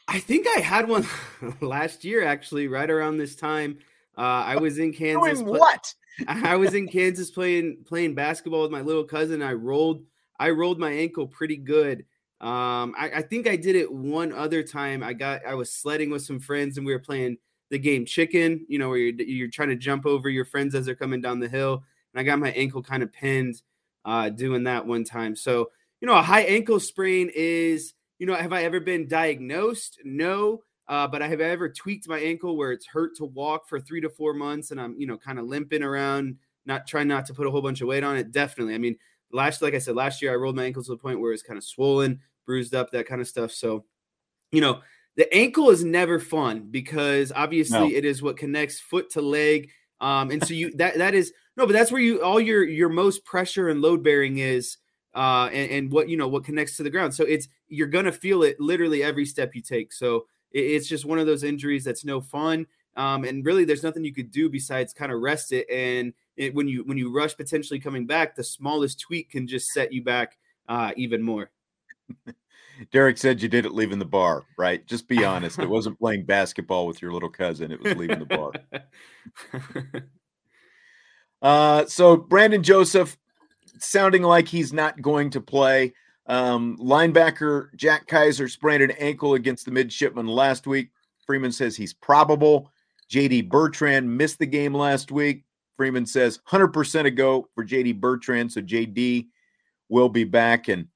I 0.09 0.19
think 0.19 0.45
I 0.53 0.59
had 0.59 0.89
one 0.89 1.07
last 1.61 2.03
year, 2.03 2.25
actually, 2.25 2.67
right 2.67 2.89
around 2.89 3.15
this 3.15 3.37
time. 3.37 3.77
Uh, 4.17 4.21
I 4.21 4.57
was 4.57 4.77
in 4.77 4.91
Kansas. 4.93 5.39
Doing 5.39 5.57
what? 5.57 5.93
I 6.27 6.57
was 6.57 6.73
in 6.73 6.89
Kansas 6.89 7.31
playing 7.31 7.85
playing 7.87 8.13
basketball 8.13 8.63
with 8.63 8.71
my 8.71 8.81
little 8.81 9.05
cousin. 9.05 9.41
I 9.41 9.53
rolled 9.53 10.03
I 10.37 10.49
rolled 10.49 10.79
my 10.79 10.91
ankle 10.91 11.27
pretty 11.27 11.55
good. 11.55 12.03
Um, 12.43 12.93
I, 12.97 13.09
I 13.15 13.21
think 13.21 13.47
I 13.47 13.55
did 13.55 13.77
it 13.77 13.89
one 13.89 14.33
other 14.33 14.63
time. 14.63 15.01
I 15.01 15.13
got 15.13 15.45
I 15.47 15.53
was 15.53 15.71
sledding 15.71 16.09
with 16.09 16.23
some 16.23 16.41
friends 16.41 16.77
and 16.77 16.85
we 16.85 16.91
were 16.91 16.99
playing 16.99 17.37
the 17.69 17.79
game 17.79 18.05
chicken. 18.05 18.65
You 18.67 18.79
know 18.79 18.89
where 18.89 18.97
you're, 18.97 19.21
you're 19.21 19.47
trying 19.47 19.69
to 19.69 19.77
jump 19.77 20.05
over 20.05 20.29
your 20.29 20.43
friends 20.43 20.75
as 20.75 20.85
they're 20.85 20.93
coming 20.93 21.21
down 21.21 21.39
the 21.39 21.47
hill, 21.47 21.85
and 22.13 22.19
I 22.19 22.23
got 22.23 22.39
my 22.39 22.51
ankle 22.51 22.83
kind 22.83 23.01
of 23.01 23.13
pinned 23.13 23.61
uh, 24.03 24.27
doing 24.27 24.65
that 24.65 24.85
one 24.85 25.05
time. 25.05 25.37
So 25.37 25.71
you 26.01 26.05
know 26.05 26.15
a 26.15 26.21
high 26.21 26.41
ankle 26.41 26.81
sprain 26.81 27.31
is 27.33 27.93
you 28.19 28.27
know 28.27 28.35
have 28.35 28.51
I 28.51 28.63
ever 28.63 28.81
been 28.81 29.07
diagnosed? 29.07 29.99
No. 30.03 30.63
Uh, 30.85 31.07
but 31.07 31.21
I 31.21 31.29
have 31.29 31.39
ever 31.39 31.69
tweaked 31.69 32.09
my 32.09 32.19
ankle 32.19 32.57
where 32.57 32.73
it's 32.73 32.85
hurt 32.85 33.15
to 33.15 33.23
walk 33.23 33.69
for 33.69 33.79
three 33.79 34.01
to 34.01 34.09
four 34.09 34.33
months, 34.33 34.71
and 34.71 34.81
I'm 34.81 34.99
you 34.99 35.07
know 35.07 35.17
kind 35.17 35.39
of 35.39 35.45
limping 35.45 35.81
around, 35.81 36.35
not 36.65 36.87
trying 36.87 37.07
not 37.07 37.25
to 37.27 37.33
put 37.33 37.47
a 37.47 37.51
whole 37.51 37.61
bunch 37.61 37.79
of 37.79 37.87
weight 37.87 38.03
on 38.03 38.17
it. 38.17 38.33
Definitely, 38.33 38.75
I 38.75 38.79
mean, 38.79 38.97
last 39.31 39.61
like 39.61 39.75
I 39.75 39.79
said 39.79 39.95
last 39.95 40.21
year, 40.21 40.33
I 40.33 40.35
rolled 40.35 40.57
my 40.57 40.65
ankle 40.65 40.83
to 40.83 40.91
the 40.91 40.97
point 40.97 41.21
where 41.21 41.31
it's 41.31 41.41
kind 41.41 41.57
of 41.57 41.63
swollen, 41.63 42.19
bruised 42.45 42.75
up, 42.75 42.91
that 42.91 43.07
kind 43.07 43.21
of 43.21 43.27
stuff. 43.27 43.51
So, 43.51 43.85
you 44.51 44.61
know, 44.61 44.81
the 45.15 45.31
ankle 45.33 45.69
is 45.69 45.83
never 45.83 46.19
fun 46.19 46.69
because 46.71 47.31
obviously 47.35 47.77
No. 47.91 47.97
it 47.97 48.05
is 48.05 48.21
what 48.21 48.37
connects 48.37 48.79
foot 48.79 49.09
to 49.11 49.21
leg, 49.21 49.69
um, 50.01 50.31
and 50.31 50.43
so 50.45 50.53
you 50.53 50.71
that 50.77 50.97
that 50.97 51.13
is 51.13 51.33
no, 51.57 51.65
but 51.67 51.73
that's 51.73 51.91
where 51.91 52.01
you 52.01 52.21
all 52.23 52.39
your 52.39 52.63
your 52.63 52.89
most 52.89 53.23
pressure 53.25 53.69
and 53.69 53.81
load 53.81 54.03
bearing 54.03 54.39
is. 54.39 54.77
Uh, 55.15 55.47
and, 55.53 55.71
and 55.71 55.91
what 55.91 56.09
you 56.09 56.17
know 56.17 56.27
what 56.27 56.43
connects 56.43 56.75
to 56.75 56.81
the 56.81 56.89
ground 56.89 57.13
so 57.13 57.23
it's 57.23 57.47
you're 57.67 57.85
gonna 57.85 58.11
feel 58.11 58.41
it 58.41 58.59
literally 58.59 59.03
every 59.03 59.27
step 59.27 59.53
you 59.53 59.61
take 59.61 59.93
so 59.93 60.25
it- 60.51 60.65
it's 60.65 60.87
just 60.87 61.05
one 61.05 61.19
of 61.19 61.27
those 61.27 61.43
injuries 61.43 61.83
that's 61.83 62.03
no 62.03 62.19
fun. 62.19 62.65
Um, 62.95 63.23
and 63.23 63.45
really, 63.45 63.63
there's 63.63 63.83
nothing 63.83 64.03
you 64.03 64.13
could 64.13 64.31
do 64.31 64.49
besides 64.49 64.91
kind 64.93 65.11
of 65.11 65.19
rest 65.21 65.51
it. 65.51 65.67
And 65.69 66.13
it, 66.35 66.55
when 66.55 66.67
you 66.67 66.83
when 66.83 66.97
you 66.97 67.11
rush 67.11 67.35
potentially 67.37 67.79
coming 67.79 68.07
back, 68.07 68.35
the 68.35 68.43
smallest 68.43 68.99
tweak 68.99 69.29
can 69.31 69.47
just 69.47 69.67
set 69.69 69.93
you 69.93 70.03
back 70.03 70.37
uh, 70.67 70.93
even 70.97 71.21
more. 71.21 71.51
Derek 72.91 73.17
said 73.17 73.41
you 73.41 73.49
did 73.49 73.65
it 73.65 73.73
leaving 73.73 73.99
the 73.99 74.05
bar, 74.05 74.43
right? 74.57 74.85
Just 74.85 75.07
be 75.07 75.23
honest. 75.23 75.59
It 75.59 75.69
wasn't 75.69 75.99
playing 75.99 76.25
basketball 76.25 76.87
with 76.87 77.01
your 77.01 77.11
little 77.11 77.29
cousin, 77.29 77.71
it 77.71 77.81
was 77.81 77.95
leaving 77.95 78.19
the 78.19 78.25
bar. 78.25 78.51
uh, 81.41 81.85
so 81.85 82.17
Brandon 82.17 82.63
Joseph 82.63 83.17
sounding 83.79 84.23
like 84.23 84.47
he's 84.47 84.73
not 84.73 85.01
going 85.01 85.29
to 85.31 85.41
play. 85.41 85.93
Um, 86.25 86.77
linebacker 86.77 87.75
Jack 87.75 88.07
Kaiser 88.07 88.47
sprained 88.47 88.83
an 88.83 88.91
ankle 88.91 89.33
against 89.33 89.65
the 89.65 89.71
midshipman 89.71 90.27
last 90.27 90.67
week. 90.67 90.89
Freeman 91.25 91.51
says 91.51 91.75
he's 91.75 91.93
probable. 91.93 92.71
JD 93.11 93.49
Bertrand 93.49 94.17
missed 94.17 94.39
the 94.39 94.45
game 94.45 94.73
last 94.73 95.11
week. 95.11 95.43
Freeman 95.75 96.05
says 96.05 96.39
100% 96.49 97.05
a 97.05 97.11
go 97.11 97.47
for 97.53 97.65
JD 97.65 97.99
Bertrand. 97.99 98.51
So 98.51 98.61
JD 98.61 99.27
will 99.89 100.09
be 100.09 100.23
back. 100.23 100.69
And 100.69 100.87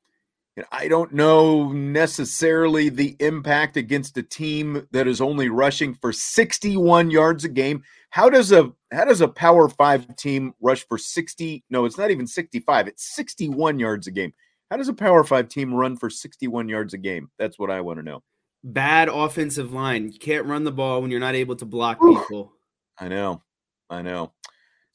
I 0.72 0.88
don't 0.88 1.14
know 1.14 1.72
necessarily 1.72 2.90
the 2.90 3.16
impact 3.20 3.78
against 3.78 4.18
a 4.18 4.24
team 4.24 4.88
that 4.92 5.08
is 5.08 5.22
only 5.22 5.50
rushing 5.50 5.94
for 5.94 6.12
61 6.12 7.12
yards 7.12 7.46
a 7.46 7.50
game. 7.50 7.84
How 8.10 8.30
does 8.30 8.52
a 8.52 8.72
how 8.92 9.06
does 9.06 9.22
a 9.22 9.28
power 9.28 9.70
5 9.70 10.16
team 10.16 10.54
rush 10.62 10.88
for 10.88 10.98
60? 10.98 11.64
No, 11.70 11.86
it's 11.86 11.98
not 11.98 12.10
even 12.10 12.26
65. 12.26 12.88
It's 12.88 13.16
61 13.16 13.80
yards 13.80 14.08
a 14.08 14.12
game. 14.12 14.34
How 14.72 14.78
does 14.78 14.88
a 14.88 14.94
power 14.94 15.24
5 15.24 15.48
team 15.50 15.74
run 15.74 15.96
for 15.96 16.10
61 16.10 16.70
yards 16.70 16.94
a 16.94 16.98
game? 16.98 17.30
That's 17.38 17.60
what 17.60 17.70
I 17.70 17.82
want 17.82 18.00
to 18.00 18.04
know. 18.04 18.24
Bad 18.64 19.10
offensive 19.10 19.74
line. 19.74 20.12
You 20.12 20.20
can't 20.20 20.46
run 20.46 20.64
the 20.64 20.72
ball 20.72 21.02
when 21.02 21.12
you're 21.12 21.20
not 21.20 21.36
able 21.36 21.56
to 21.58 21.66
block 21.66 22.00
people. 22.02 22.54
I 23.00 23.08
know. 23.08 23.44
I 23.90 24.02
know. 24.02 24.34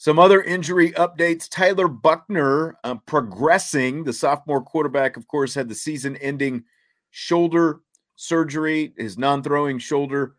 Some 0.03 0.19
other 0.19 0.43
injury 0.43 0.91
updates. 0.95 1.49
Tyler 1.49 1.87
Buchner 1.87 2.75
uh, 2.83 2.97
progressing. 3.07 4.03
The 4.03 4.13
sophomore 4.13 4.61
quarterback, 4.61 5.17
of 5.17 5.29
course, 5.29 5.55
had 5.55 5.69
the 5.69 5.77
season 5.77 6.17
ending 6.17 6.65
shoulder 7.11 7.83
surgery, 8.17 8.95
his 8.97 9.17
non 9.17 9.45
throwing 9.45 9.79
shoulder, 9.79 10.35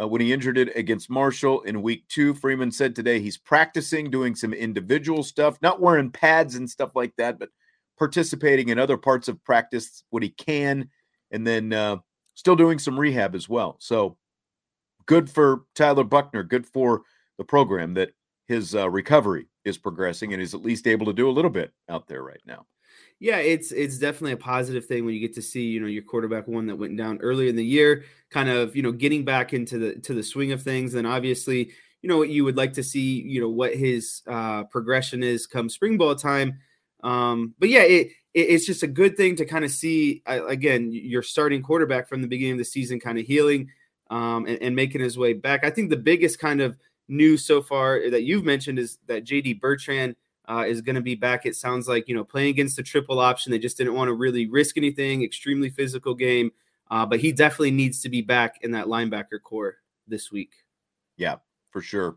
uh, 0.00 0.08
when 0.08 0.20
he 0.20 0.32
injured 0.32 0.58
it 0.58 0.76
against 0.76 1.08
Marshall 1.08 1.60
in 1.60 1.80
week 1.80 2.08
two. 2.08 2.34
Freeman 2.34 2.72
said 2.72 2.96
today 2.96 3.20
he's 3.20 3.38
practicing, 3.38 4.10
doing 4.10 4.34
some 4.34 4.52
individual 4.52 5.22
stuff, 5.22 5.62
not 5.62 5.80
wearing 5.80 6.10
pads 6.10 6.56
and 6.56 6.68
stuff 6.68 6.90
like 6.96 7.14
that, 7.16 7.38
but 7.38 7.50
participating 7.96 8.70
in 8.70 8.80
other 8.80 8.96
parts 8.96 9.28
of 9.28 9.44
practice 9.44 10.02
what 10.10 10.24
he 10.24 10.30
can, 10.30 10.90
and 11.30 11.46
then 11.46 11.72
uh, 11.72 11.98
still 12.34 12.56
doing 12.56 12.80
some 12.80 12.98
rehab 12.98 13.36
as 13.36 13.48
well. 13.48 13.76
So 13.78 14.16
good 15.06 15.30
for 15.30 15.66
Tyler 15.76 16.02
Buchner. 16.02 16.42
good 16.42 16.66
for 16.66 17.02
the 17.38 17.44
program 17.44 17.94
that 17.94 18.10
his 18.46 18.74
uh, 18.74 18.88
recovery 18.90 19.46
is 19.64 19.78
progressing 19.78 20.32
and 20.32 20.40
he's 20.40 20.54
at 20.54 20.64
least 20.64 20.86
able 20.86 21.06
to 21.06 21.12
do 21.12 21.28
a 21.28 21.32
little 21.32 21.50
bit 21.50 21.72
out 21.88 22.06
there 22.06 22.22
right 22.22 22.42
now. 22.46 22.66
Yeah, 23.20 23.38
it's 23.38 23.72
it's 23.72 23.98
definitely 23.98 24.32
a 24.32 24.36
positive 24.36 24.86
thing 24.86 25.04
when 25.04 25.14
you 25.14 25.20
get 25.20 25.34
to 25.36 25.42
see 25.42 25.62
you 25.62 25.80
know 25.80 25.86
your 25.86 26.02
quarterback 26.02 26.48
one 26.48 26.66
that 26.66 26.76
went 26.76 26.96
down 26.96 27.18
earlier 27.18 27.48
in 27.48 27.56
the 27.56 27.64
year, 27.64 28.04
kind 28.30 28.48
of 28.48 28.74
you 28.74 28.82
know 28.82 28.92
getting 28.92 29.24
back 29.24 29.54
into 29.54 29.78
the 29.78 29.94
to 30.00 30.14
the 30.14 30.22
swing 30.22 30.52
of 30.52 30.62
things. 30.62 30.94
And 30.94 31.06
obviously, 31.06 31.70
you 32.02 32.08
know 32.08 32.18
what 32.18 32.28
you 32.28 32.44
would 32.44 32.56
like 32.56 32.74
to 32.74 32.82
see, 32.82 33.22
you 33.22 33.40
know 33.40 33.48
what 33.48 33.74
his 33.74 34.22
uh, 34.26 34.64
progression 34.64 35.22
is 35.22 35.46
come 35.46 35.68
spring 35.68 35.96
ball 35.96 36.16
time. 36.16 36.58
Um, 37.02 37.54
but 37.58 37.68
yeah, 37.68 37.82
it, 37.82 38.08
it, 38.34 38.40
it's 38.40 38.66
just 38.66 38.82
a 38.82 38.88
good 38.88 39.16
thing 39.16 39.36
to 39.36 39.46
kind 39.46 39.64
of 39.64 39.70
see 39.70 40.22
uh, 40.26 40.44
again 40.46 40.90
your 40.92 41.22
starting 41.22 41.62
quarterback 41.62 42.08
from 42.08 42.20
the 42.20 42.28
beginning 42.28 42.54
of 42.54 42.58
the 42.58 42.64
season 42.64 42.98
kind 42.98 43.18
of 43.18 43.26
healing 43.26 43.70
um, 44.10 44.44
and, 44.46 44.60
and 44.60 44.76
making 44.76 45.00
his 45.00 45.16
way 45.16 45.32
back. 45.32 45.64
I 45.64 45.70
think 45.70 45.88
the 45.88 45.96
biggest 45.96 46.38
kind 46.38 46.60
of 46.60 46.76
news 47.08 47.44
so 47.44 47.62
far 47.62 48.10
that 48.10 48.22
you've 48.22 48.44
mentioned 48.44 48.78
is 48.78 48.98
that 49.06 49.24
JD 49.24 49.60
Bertrand 49.60 50.16
uh, 50.48 50.64
is 50.66 50.80
going 50.80 50.96
to 50.96 51.00
be 51.00 51.14
back. 51.14 51.46
It 51.46 51.56
sounds 51.56 51.88
like 51.88 52.08
you 52.08 52.14
know 52.14 52.24
playing 52.24 52.50
against 52.50 52.76
the 52.76 52.82
triple 52.82 53.18
option. 53.18 53.52
They 53.52 53.58
just 53.58 53.76
didn't 53.76 53.94
want 53.94 54.08
to 54.08 54.14
really 54.14 54.46
risk 54.46 54.76
anything. 54.76 55.22
Extremely 55.22 55.70
physical 55.70 56.14
game, 56.14 56.52
uh, 56.90 57.06
but 57.06 57.20
he 57.20 57.32
definitely 57.32 57.70
needs 57.70 58.00
to 58.02 58.08
be 58.08 58.22
back 58.22 58.58
in 58.62 58.72
that 58.72 58.86
linebacker 58.86 59.40
core 59.42 59.76
this 60.06 60.30
week. 60.30 60.52
Yeah, 61.16 61.36
for 61.70 61.80
sure. 61.80 62.16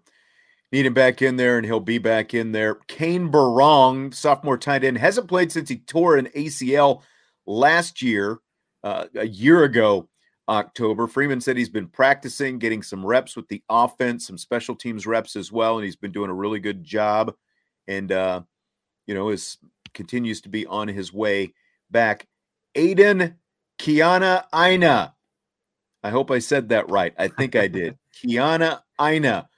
Need 0.72 0.86
him 0.86 0.94
back 0.94 1.22
in 1.22 1.38
there, 1.38 1.58
and 1.58 1.66
he'll 1.66 1.80
be 1.80 1.98
back 1.98 2.34
in 2.34 2.52
there. 2.52 2.76
Cane 2.88 3.32
Berrong, 3.32 4.14
sophomore 4.14 4.58
tight 4.58 4.84
end, 4.84 4.98
hasn't 4.98 5.30
played 5.30 5.50
since 5.50 5.70
he 5.70 5.78
tore 5.78 6.18
an 6.18 6.28
ACL 6.36 7.04
last 7.46 8.02
year, 8.02 8.40
uh, 8.84 9.06
a 9.16 9.28
year 9.28 9.64
ago. 9.64 10.10
October. 10.50 11.08
Freeman 11.08 11.42
said 11.42 11.58
he's 11.58 11.70
been 11.70 11.88
practicing, 11.88 12.60
getting 12.60 12.82
some 12.82 13.06
reps 13.06 13.36
with 13.36 13.48
the 13.48 13.62
offense, 13.70 14.28
some 14.28 14.38
special 14.38 14.76
teams 14.76 15.06
reps 15.06 15.36
as 15.36 15.52
well, 15.52 15.78
and 15.78 15.86
he's 15.86 15.96
been 15.96 16.12
doing 16.12 16.30
a 16.30 16.34
really 16.34 16.60
good 16.60 16.84
job. 16.84 17.34
And 17.88 18.12
uh, 18.12 18.42
you 19.06 19.14
know, 19.14 19.30
is 19.30 19.58
continues 19.94 20.42
to 20.42 20.50
be 20.50 20.66
on 20.66 20.88
his 20.88 21.12
way 21.12 21.54
back. 21.90 22.28
Aiden 22.76 23.36
Kiana 23.80 24.46
Ina. 24.56 25.14
I 26.04 26.10
hope 26.10 26.32
I 26.32 26.40
said 26.40 26.70
that 26.70 26.90
right. 26.90 27.14
I 27.18 27.28
think 27.28 27.56
I 27.56 27.68
did. 27.68 27.98
Kiana 28.14 28.82
Ina, 29.02 29.50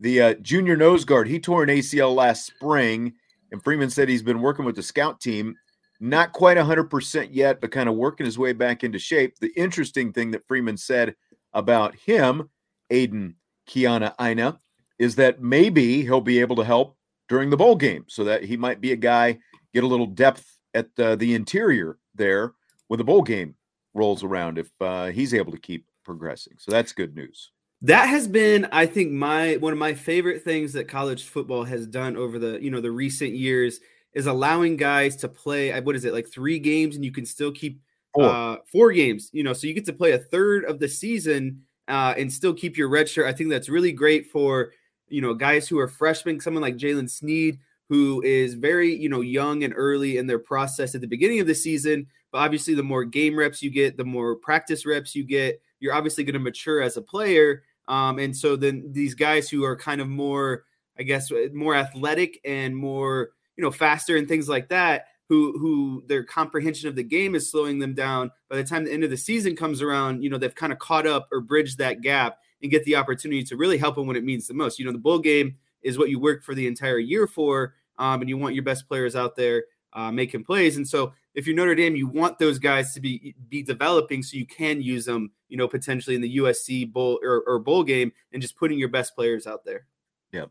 the 0.00 0.20
uh, 0.20 0.34
junior 0.34 0.76
nose 0.76 1.04
guard, 1.04 1.28
he 1.28 1.40
tore 1.40 1.62
an 1.62 1.68
ACL 1.68 2.14
last 2.14 2.46
spring, 2.46 3.14
and 3.52 3.62
Freeman 3.62 3.90
said 3.90 4.08
he's 4.08 4.22
been 4.22 4.40
working 4.40 4.64
with 4.64 4.76
the 4.76 4.82
scout 4.82 5.20
team 5.20 5.56
not 6.00 6.32
quite 6.32 6.56
100% 6.56 7.28
yet, 7.32 7.60
but 7.60 7.72
kind 7.72 7.88
of 7.88 7.96
working 7.96 8.26
his 8.26 8.38
way 8.38 8.52
back 8.52 8.84
into 8.84 8.98
shape. 8.98 9.38
The 9.38 9.52
interesting 9.56 10.12
thing 10.12 10.30
that 10.30 10.46
Freeman 10.46 10.76
said 10.76 11.14
about 11.52 11.94
him, 11.96 12.50
Aiden 12.90 13.34
Kiana 13.68 14.14
Aina, 14.20 14.58
is 14.98 15.16
that 15.16 15.40
maybe 15.40 16.02
he'll 16.02 16.20
be 16.20 16.40
able 16.40 16.56
to 16.56 16.64
help 16.64 16.96
during 17.28 17.50
the 17.50 17.56
bowl 17.56 17.76
game 17.76 18.04
so 18.08 18.24
that 18.24 18.44
he 18.44 18.56
might 18.56 18.80
be 18.80 18.92
a 18.92 18.96
guy, 18.96 19.38
get 19.74 19.84
a 19.84 19.86
little 19.86 20.06
depth 20.06 20.58
at 20.74 20.88
uh, 20.98 21.16
the 21.16 21.34
interior 21.34 21.98
there 22.14 22.52
when 22.88 22.98
the 22.98 23.04
bowl 23.04 23.22
game 23.22 23.54
rolls 23.94 24.22
around 24.22 24.58
if 24.58 24.70
uh, 24.80 25.06
he's 25.06 25.34
able 25.34 25.52
to 25.52 25.58
keep 25.58 25.86
progressing. 26.04 26.54
So 26.58 26.70
that's 26.70 26.92
good 26.92 27.14
news. 27.14 27.50
That 27.82 28.06
has 28.06 28.26
been, 28.26 28.66
I 28.72 28.86
think, 28.86 29.12
my 29.12 29.56
one 29.56 29.72
of 29.72 29.78
my 29.78 29.94
favorite 29.94 30.42
things 30.42 30.72
that 30.72 30.88
college 30.88 31.24
football 31.24 31.64
has 31.64 31.86
done 31.86 32.16
over 32.16 32.38
the 32.38 32.58
you 32.60 32.70
know 32.70 32.80
the 32.80 32.90
recent 32.90 33.34
years 33.34 33.78
is 34.18 34.26
allowing 34.26 34.76
guys 34.76 35.14
to 35.14 35.28
play 35.28 35.78
what 35.80 35.94
is 35.94 36.04
it 36.04 36.12
like 36.12 36.28
three 36.28 36.58
games 36.58 36.96
and 36.96 37.04
you 37.04 37.12
can 37.12 37.24
still 37.24 37.52
keep 37.52 37.80
four, 38.14 38.24
uh, 38.24 38.56
four 38.70 38.92
games 38.92 39.30
you 39.32 39.44
know 39.44 39.52
so 39.52 39.66
you 39.66 39.74
get 39.74 39.86
to 39.86 39.92
play 39.92 40.12
a 40.12 40.18
third 40.18 40.64
of 40.64 40.78
the 40.80 40.88
season 40.88 41.62
uh, 41.86 42.14
and 42.18 42.32
still 42.32 42.52
keep 42.52 42.76
your 42.76 42.88
red 42.88 43.08
shirt 43.08 43.26
i 43.26 43.32
think 43.32 43.48
that's 43.48 43.68
really 43.68 43.92
great 43.92 44.26
for 44.26 44.72
you 45.08 45.20
know 45.20 45.34
guys 45.34 45.68
who 45.68 45.78
are 45.78 45.88
freshmen 45.88 46.40
someone 46.40 46.62
like 46.62 46.76
jaylen 46.76 47.08
sneed 47.08 47.58
who 47.88 48.20
is 48.22 48.54
very 48.54 48.94
you 48.94 49.08
know 49.08 49.20
young 49.20 49.62
and 49.62 49.72
early 49.76 50.18
in 50.18 50.26
their 50.26 50.38
process 50.38 50.94
at 50.94 51.00
the 51.00 51.06
beginning 51.06 51.40
of 51.40 51.46
the 51.46 51.54
season 51.54 52.06
but 52.32 52.38
obviously 52.38 52.74
the 52.74 52.82
more 52.82 53.04
game 53.04 53.38
reps 53.38 53.62
you 53.62 53.70
get 53.70 53.96
the 53.96 54.04
more 54.04 54.34
practice 54.34 54.84
reps 54.84 55.14
you 55.14 55.24
get 55.24 55.62
you're 55.80 55.94
obviously 55.94 56.24
going 56.24 56.34
to 56.34 56.40
mature 56.40 56.82
as 56.82 56.96
a 56.96 57.02
player. 57.02 57.62
Um, 57.86 58.18
and 58.18 58.36
so 58.36 58.56
then 58.56 58.90
these 58.92 59.14
guys 59.14 59.48
who 59.48 59.64
are 59.64 59.76
kind 59.76 60.00
of 60.00 60.08
more 60.08 60.64
i 60.98 61.02
guess 61.02 61.32
more 61.54 61.74
athletic 61.74 62.40
and 62.44 62.76
more 62.76 63.30
you 63.58 63.64
know 63.64 63.70
faster 63.70 64.16
and 64.16 64.26
things 64.26 64.48
like 64.48 64.68
that 64.68 65.06
who 65.28 65.58
who 65.58 66.02
their 66.06 66.24
comprehension 66.24 66.88
of 66.88 66.96
the 66.96 67.02
game 67.02 67.34
is 67.34 67.50
slowing 67.50 67.78
them 67.78 67.92
down. 67.92 68.30
By 68.48 68.56
the 68.56 68.64
time 68.64 68.84
the 68.84 68.92
end 68.92 69.04
of 69.04 69.10
the 69.10 69.16
season 69.16 69.56
comes 69.56 69.82
around 69.82 70.22
you 70.22 70.30
know 70.30 70.38
they've 70.38 70.54
kind 70.54 70.72
of 70.72 70.78
caught 70.78 71.06
up 71.06 71.28
or 71.30 71.40
bridged 71.40 71.78
that 71.78 72.00
gap 72.00 72.38
and 72.62 72.70
get 72.70 72.84
the 72.84 72.96
opportunity 72.96 73.42
to 73.44 73.56
really 73.56 73.78
help 73.78 73.96
them 73.96 74.06
when 74.06 74.16
it 74.16 74.24
means 74.24 74.46
the 74.46 74.54
most. 74.54 74.78
You 74.78 74.86
know 74.86 74.92
the 74.92 74.98
bowl 74.98 75.18
game 75.18 75.56
is 75.82 75.98
what 75.98 76.08
you 76.08 76.18
work 76.18 76.44
for 76.44 76.54
the 76.54 76.66
entire 76.66 76.98
year 76.98 77.26
for 77.26 77.74
um, 77.98 78.20
and 78.20 78.30
you 78.30 78.38
want 78.38 78.54
your 78.54 78.64
best 78.64 78.88
players 78.88 79.14
out 79.16 79.36
there 79.36 79.64
uh, 79.92 80.10
making 80.10 80.44
plays. 80.44 80.76
And 80.76 80.86
so 80.86 81.12
if 81.34 81.46
you're 81.46 81.56
notre 81.56 81.74
dame 81.74 81.96
you 81.96 82.06
want 82.06 82.38
those 82.38 82.58
guys 82.58 82.94
to 82.94 83.00
be 83.00 83.34
be 83.48 83.62
developing 83.62 84.22
so 84.22 84.36
you 84.36 84.46
can 84.46 84.80
use 84.80 85.04
them 85.04 85.30
you 85.48 85.56
know 85.56 85.68
potentially 85.68 86.16
in 86.16 86.22
the 86.22 86.38
usc 86.38 86.92
bowl 86.92 87.20
or, 87.22 87.42
or 87.46 87.58
bowl 87.58 87.84
game 87.84 88.12
and 88.32 88.40
just 88.40 88.56
putting 88.56 88.78
your 88.78 88.88
best 88.88 89.14
players 89.14 89.46
out 89.46 89.64
there. 89.64 89.86
Yep. 90.32 90.50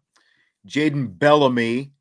Jayden 0.67 1.17
bellamy 1.17 1.93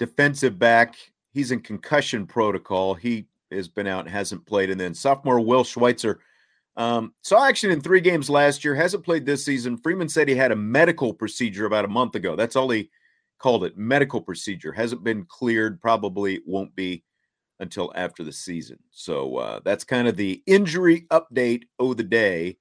defensive 0.00 0.58
back. 0.58 0.96
He's 1.32 1.52
in 1.52 1.60
concussion 1.60 2.26
protocol. 2.26 2.94
He 2.94 3.26
has 3.52 3.68
been 3.68 3.86
out 3.86 4.06
and 4.06 4.08
hasn't 4.08 4.46
played. 4.46 4.70
And 4.70 4.80
then 4.80 4.94
sophomore 4.94 5.40
Will 5.40 5.62
Schweitzer 5.62 6.20
um, 6.76 7.12
saw 7.22 7.44
action 7.44 7.70
in 7.70 7.82
three 7.82 8.00
games 8.00 8.30
last 8.30 8.64
year, 8.64 8.74
hasn't 8.74 9.04
played 9.04 9.26
this 9.26 9.44
season. 9.44 9.76
Freeman 9.76 10.08
said 10.08 10.26
he 10.26 10.34
had 10.34 10.52
a 10.52 10.56
medical 10.56 11.12
procedure 11.12 11.66
about 11.66 11.84
a 11.84 11.88
month 11.88 12.14
ago. 12.14 12.34
That's 12.34 12.56
all 12.56 12.70
he 12.70 12.90
called 13.38 13.62
it 13.64 13.76
medical 13.76 14.22
procedure. 14.22 14.72
Hasn't 14.72 15.04
been 15.04 15.26
cleared, 15.26 15.82
probably 15.82 16.40
won't 16.46 16.74
be 16.74 17.04
until 17.58 17.92
after 17.94 18.24
the 18.24 18.32
season. 18.32 18.78
So 18.90 19.36
uh, 19.36 19.60
that's 19.64 19.84
kind 19.84 20.08
of 20.08 20.16
the 20.16 20.42
injury 20.46 21.02
update 21.10 21.64
of 21.78 21.98
the 21.98 22.04
day 22.04 22.56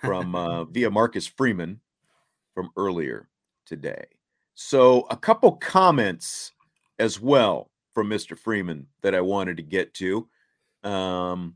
from 0.00 0.36
uh, 0.36 0.64
via 0.70 0.92
Marcus 0.92 1.26
Freeman 1.26 1.80
from 2.54 2.70
earlier 2.76 3.28
today. 3.66 4.04
So 4.54 5.08
a 5.10 5.16
couple 5.16 5.52
comments 5.56 6.52
as 6.98 7.20
well 7.20 7.70
from 7.94 8.08
Mr. 8.08 8.36
Freeman 8.36 8.86
that 9.02 9.14
I 9.14 9.20
wanted 9.20 9.56
to 9.58 9.62
get 9.62 9.94
to. 9.94 10.28
Um, 10.82 11.54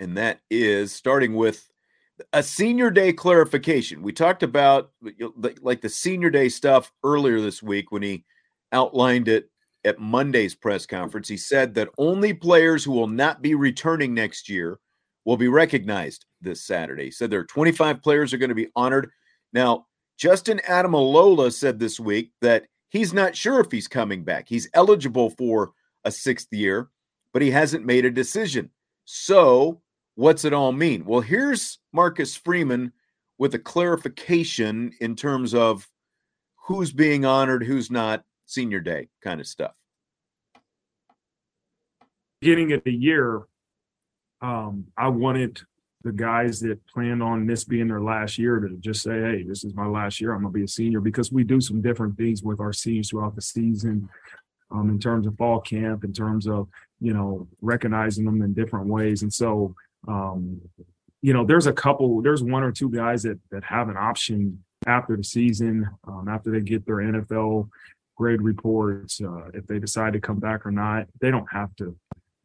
and 0.00 0.16
that 0.16 0.40
is 0.50 0.92
starting 0.92 1.34
with 1.34 1.68
a 2.32 2.42
senior 2.42 2.90
day 2.90 3.12
clarification. 3.12 4.02
We 4.02 4.12
talked 4.12 4.42
about 4.42 4.90
like 5.60 5.80
the 5.80 5.88
senior 5.88 6.30
day 6.30 6.48
stuff 6.48 6.92
earlier 7.04 7.40
this 7.40 7.62
week 7.62 7.92
when 7.92 8.02
he 8.02 8.24
outlined 8.72 9.28
it 9.28 9.50
at 9.84 10.00
Monday's 10.00 10.54
press 10.54 10.86
conference. 10.86 11.28
He 11.28 11.36
said 11.36 11.74
that 11.74 11.90
only 11.98 12.34
players 12.34 12.84
who 12.84 12.92
will 12.92 13.06
not 13.06 13.42
be 13.42 13.54
returning 13.54 14.12
next 14.12 14.48
year 14.48 14.78
will 15.24 15.36
be 15.36 15.48
recognized 15.48 16.26
this 16.40 16.62
Saturday. 16.62 17.06
He 17.06 17.10
said 17.10 17.30
there 17.30 17.40
are 17.40 17.44
25 17.44 18.02
players 18.02 18.32
are 18.32 18.38
going 18.38 18.48
to 18.48 18.54
be 18.54 18.70
honored. 18.74 19.10
Now, 19.52 19.86
Justin 20.18 20.60
Ademilola 20.68 21.52
said 21.52 21.78
this 21.78 22.00
week 22.00 22.32
that 22.40 22.66
he's 22.88 23.12
not 23.12 23.36
sure 23.36 23.60
if 23.60 23.70
he's 23.70 23.88
coming 23.88 24.24
back. 24.24 24.48
He's 24.48 24.68
eligible 24.74 25.30
for 25.30 25.72
a 26.04 26.10
sixth 26.10 26.52
year, 26.52 26.88
but 27.32 27.42
he 27.42 27.50
hasn't 27.50 27.84
made 27.84 28.04
a 28.04 28.10
decision. 28.10 28.70
So, 29.04 29.80
what's 30.14 30.44
it 30.44 30.52
all 30.52 30.72
mean? 30.72 31.04
Well, 31.04 31.20
here's 31.20 31.78
Marcus 31.92 32.36
Freeman 32.36 32.92
with 33.38 33.54
a 33.54 33.58
clarification 33.58 34.92
in 35.00 35.14
terms 35.14 35.54
of 35.54 35.88
who's 36.56 36.92
being 36.92 37.24
honored, 37.24 37.64
who's 37.64 37.90
not, 37.90 38.24
senior 38.46 38.80
day 38.80 39.08
kind 39.22 39.40
of 39.40 39.46
stuff. 39.46 39.72
Beginning 42.40 42.72
of 42.72 42.82
the 42.84 42.92
year, 42.92 43.42
um, 44.40 44.86
I 44.96 45.08
wanted 45.08 45.60
the 46.06 46.12
guys 46.12 46.60
that 46.60 46.78
planned 46.86 47.22
on 47.22 47.46
this 47.46 47.64
being 47.64 47.88
their 47.88 48.00
last 48.00 48.38
year 48.38 48.60
to 48.60 48.76
just 48.76 49.02
say, 49.02 49.20
"Hey, 49.20 49.42
this 49.42 49.64
is 49.64 49.74
my 49.74 49.86
last 49.86 50.20
year. 50.20 50.32
I'm 50.32 50.42
gonna 50.42 50.52
be 50.52 50.62
a 50.62 50.68
senior," 50.68 51.00
because 51.00 51.32
we 51.32 51.42
do 51.42 51.60
some 51.60 51.82
different 51.82 52.16
things 52.16 52.42
with 52.42 52.60
our 52.60 52.72
seniors 52.72 53.10
throughout 53.10 53.34
the 53.34 53.42
season, 53.42 54.08
um, 54.70 54.88
in 54.88 54.98
terms 54.98 55.26
of 55.26 55.36
fall 55.36 55.60
camp, 55.60 56.04
in 56.04 56.12
terms 56.12 56.46
of 56.46 56.68
you 57.00 57.12
know 57.12 57.48
recognizing 57.60 58.24
them 58.24 58.40
in 58.42 58.54
different 58.54 58.86
ways, 58.86 59.22
and 59.22 59.32
so 59.32 59.74
um, 60.08 60.60
you 61.22 61.32
know, 61.32 61.44
there's 61.44 61.66
a 61.66 61.72
couple, 61.72 62.22
there's 62.22 62.42
one 62.42 62.62
or 62.62 62.70
two 62.70 62.88
guys 62.88 63.24
that 63.24 63.40
that 63.50 63.64
have 63.64 63.88
an 63.88 63.96
option 63.96 64.62
after 64.86 65.16
the 65.16 65.24
season, 65.24 65.88
um, 66.06 66.28
after 66.28 66.52
they 66.52 66.60
get 66.60 66.86
their 66.86 66.96
NFL 66.96 67.68
grade 68.16 68.40
reports, 68.40 69.20
uh, 69.20 69.48
if 69.52 69.66
they 69.66 69.78
decide 69.78 70.12
to 70.12 70.20
come 70.20 70.38
back 70.38 70.64
or 70.64 70.70
not. 70.70 71.06
They 71.20 71.30
don't 71.30 71.50
have 71.52 71.74
to 71.76 71.96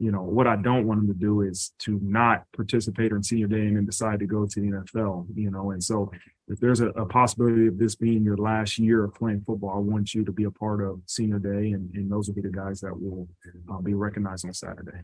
you 0.01 0.11
know, 0.11 0.23
what 0.23 0.47
I 0.47 0.55
don't 0.55 0.87
want 0.87 1.01
them 1.01 1.13
to 1.13 1.19
do 1.19 1.41
is 1.41 1.73
to 1.79 1.99
not 2.01 2.45
participate 2.55 3.11
in 3.11 3.21
senior 3.21 3.45
day 3.45 3.67
and 3.67 3.77
then 3.77 3.85
decide 3.85 4.17
to 4.19 4.25
go 4.25 4.47
to 4.47 4.59
the 4.59 4.71
NFL, 4.71 5.27
you 5.35 5.51
know. 5.51 5.71
And 5.71 5.83
so 5.83 6.11
if 6.47 6.59
there's 6.59 6.81
a, 6.81 6.87
a 6.89 7.05
possibility 7.05 7.67
of 7.67 7.77
this 7.77 7.93
being 7.93 8.23
your 8.23 8.37
last 8.37 8.79
year 8.79 9.03
of 9.03 9.13
playing 9.13 9.43
football, 9.45 9.75
I 9.75 9.77
want 9.77 10.15
you 10.15 10.25
to 10.25 10.31
be 10.31 10.45
a 10.45 10.51
part 10.51 10.81
of 10.81 11.01
senior 11.05 11.37
day. 11.37 11.73
And, 11.73 11.93
and 11.93 12.11
those 12.11 12.27
will 12.27 12.33
be 12.33 12.41
the 12.41 12.49
guys 12.49 12.81
that 12.81 12.99
will 12.99 13.27
uh, 13.71 13.79
be 13.81 13.93
recognized 13.93 14.43
on 14.43 14.53
Saturday. 14.55 15.01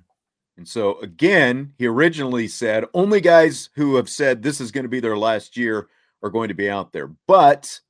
And 0.57 0.67
so, 0.67 0.99
again, 1.01 1.73
he 1.77 1.85
originally 1.85 2.47
said 2.47 2.85
only 2.95 3.21
guys 3.21 3.69
who 3.75 3.97
have 3.97 4.09
said 4.09 4.41
this 4.41 4.59
is 4.59 4.71
going 4.71 4.85
to 4.85 4.89
be 4.89 4.99
their 4.99 5.17
last 5.17 5.55
year 5.55 5.89
are 6.23 6.31
going 6.31 6.47
to 6.47 6.55
be 6.55 6.71
out 6.71 6.91
there. 6.91 7.11
But 7.27 7.81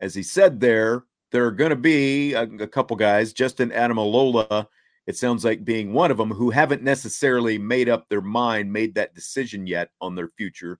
as 0.00 0.12
he 0.12 0.24
said 0.24 0.58
there, 0.58 1.04
there 1.30 1.46
are 1.46 1.52
going 1.52 1.70
to 1.70 1.76
be 1.76 2.32
a, 2.32 2.42
a 2.42 2.66
couple 2.66 2.96
guys, 2.96 3.32
Justin 3.32 3.70
Ademilola 3.70 4.66
it 5.08 5.16
sounds 5.16 5.42
like 5.42 5.64
being 5.64 5.94
one 5.94 6.10
of 6.10 6.18
them 6.18 6.30
who 6.30 6.50
haven't 6.50 6.82
necessarily 6.82 7.56
made 7.56 7.88
up 7.88 8.06
their 8.08 8.20
mind, 8.20 8.70
made 8.70 8.94
that 8.94 9.14
decision 9.14 9.66
yet 9.66 9.88
on 10.02 10.14
their 10.14 10.28
future, 10.28 10.78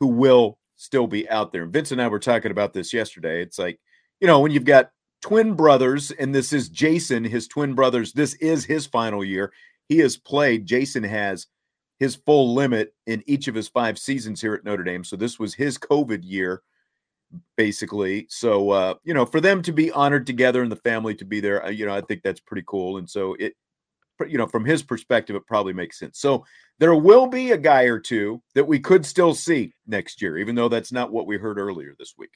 who 0.00 0.06
will 0.06 0.58
still 0.76 1.06
be 1.06 1.28
out 1.28 1.52
there. 1.52 1.64
And 1.64 1.72
Vince 1.72 1.92
and 1.92 2.00
I 2.00 2.08
were 2.08 2.18
talking 2.18 2.50
about 2.50 2.72
this 2.72 2.94
yesterday. 2.94 3.42
It's 3.42 3.58
like, 3.58 3.78
you 4.20 4.26
know, 4.26 4.40
when 4.40 4.52
you've 4.52 4.64
got 4.64 4.90
twin 5.20 5.52
brothers, 5.52 6.10
and 6.12 6.34
this 6.34 6.54
is 6.54 6.70
Jason, 6.70 7.22
his 7.24 7.46
twin 7.46 7.74
brothers, 7.74 8.14
this 8.14 8.32
is 8.36 8.64
his 8.64 8.86
final 8.86 9.22
year. 9.22 9.52
He 9.90 9.98
has 9.98 10.16
played, 10.16 10.64
Jason 10.64 11.04
has 11.04 11.46
his 11.98 12.14
full 12.14 12.54
limit 12.54 12.94
in 13.06 13.22
each 13.26 13.48
of 13.48 13.54
his 13.54 13.68
five 13.68 13.98
seasons 13.98 14.40
here 14.40 14.54
at 14.54 14.64
Notre 14.64 14.82
Dame. 14.82 15.04
So 15.04 15.14
this 15.14 15.38
was 15.38 15.52
his 15.52 15.76
COVID 15.76 16.20
year, 16.22 16.62
basically. 17.56 18.26
So, 18.28 18.70
uh, 18.70 18.94
you 19.04 19.14
know, 19.14 19.26
for 19.26 19.40
them 19.40 19.62
to 19.62 19.72
be 19.72 19.90
honored 19.90 20.26
together 20.26 20.62
and 20.62 20.72
the 20.72 20.76
family 20.76 21.14
to 21.16 21.24
be 21.24 21.40
there, 21.40 21.64
uh, 21.64 21.70
you 21.70 21.86
know, 21.86 21.94
I 21.94 22.00
think 22.00 22.22
that's 22.22 22.40
pretty 22.40 22.64
cool. 22.66 22.98
And 22.98 23.08
so 23.08 23.34
it, 23.38 23.54
you 24.26 24.38
know, 24.38 24.46
from 24.46 24.64
his 24.64 24.82
perspective, 24.82 25.36
it 25.36 25.46
probably 25.46 25.72
makes 25.72 25.98
sense. 25.98 26.18
So 26.18 26.44
there 26.78 26.94
will 26.94 27.26
be 27.26 27.52
a 27.52 27.58
guy 27.58 27.82
or 27.82 28.00
two 28.00 28.42
that 28.54 28.66
we 28.66 28.80
could 28.80 29.06
still 29.06 29.34
see 29.34 29.72
next 29.86 30.20
year, 30.20 30.38
even 30.38 30.54
though 30.54 30.68
that's 30.68 30.92
not 30.92 31.12
what 31.12 31.26
we 31.26 31.36
heard 31.36 31.58
earlier 31.58 31.94
this 31.98 32.14
week. 32.18 32.32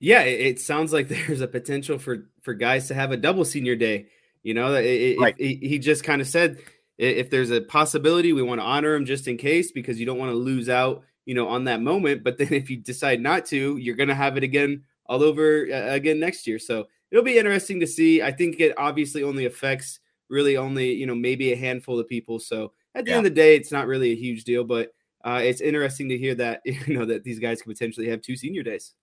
Yeah, 0.00 0.22
it, 0.22 0.60
sounds 0.60 0.92
like 0.92 1.08
there's 1.08 1.40
a 1.40 1.48
potential 1.48 1.98
for 1.98 2.28
for 2.42 2.54
guys 2.54 2.88
to 2.88 2.94
have 2.94 3.12
a 3.12 3.16
double 3.16 3.44
senior 3.44 3.76
day. 3.76 4.06
You 4.42 4.54
know, 4.54 4.74
it, 4.74 5.18
right. 5.18 5.34
it, 5.38 5.66
he 5.66 5.78
just 5.78 6.04
kind 6.04 6.20
of 6.20 6.28
said 6.28 6.58
if 6.98 7.30
there's 7.30 7.50
a 7.50 7.62
possibility, 7.62 8.32
we 8.32 8.42
want 8.42 8.60
to 8.60 8.64
honor 8.64 8.94
him 8.94 9.04
just 9.04 9.26
in 9.26 9.36
case 9.36 9.72
because 9.72 9.98
you 9.98 10.06
don't 10.06 10.18
want 10.18 10.30
to 10.30 10.36
lose 10.36 10.68
out, 10.68 11.04
you 11.26 11.34
know, 11.34 11.48
on 11.48 11.64
that 11.64 11.80
moment. 11.80 12.22
But 12.24 12.38
then 12.38 12.48
if 12.52 12.70
you 12.70 12.76
decide 12.76 13.20
not 13.20 13.46
to, 13.46 13.76
you're 13.76 13.96
going 13.96 14.08
to 14.08 14.14
have 14.14 14.36
it 14.36 14.42
again 14.42 14.84
all 15.06 15.22
over 15.22 15.66
uh, 15.72 15.92
again 15.92 16.20
next 16.20 16.46
year. 16.46 16.58
So 16.58 16.86
it'll 17.10 17.24
be 17.24 17.38
interesting 17.38 17.80
to 17.80 17.86
see. 17.86 18.22
I 18.22 18.32
think 18.32 18.60
it 18.60 18.74
obviously 18.78 19.22
only 19.22 19.46
affects 19.46 20.00
really 20.30 20.56
only 20.56 20.92
you 20.92 21.06
know 21.06 21.14
maybe 21.14 21.52
a 21.52 21.56
handful 21.56 21.98
of 21.98 22.08
people. 22.08 22.38
So 22.38 22.72
at 22.94 23.04
the 23.04 23.10
yeah. 23.10 23.18
end 23.18 23.26
of 23.26 23.32
the 23.34 23.40
day, 23.40 23.56
it's 23.56 23.72
not 23.72 23.86
really 23.86 24.12
a 24.12 24.16
huge 24.16 24.44
deal, 24.44 24.64
but 24.64 24.92
uh, 25.24 25.40
it's 25.42 25.60
interesting 25.60 26.08
to 26.10 26.18
hear 26.18 26.34
that 26.36 26.60
you 26.64 26.98
know 26.98 27.04
that 27.04 27.24
these 27.24 27.38
guys 27.38 27.62
could 27.62 27.72
potentially 27.72 28.08
have 28.08 28.20
two 28.20 28.36
senior 28.36 28.62
days. 28.62 28.94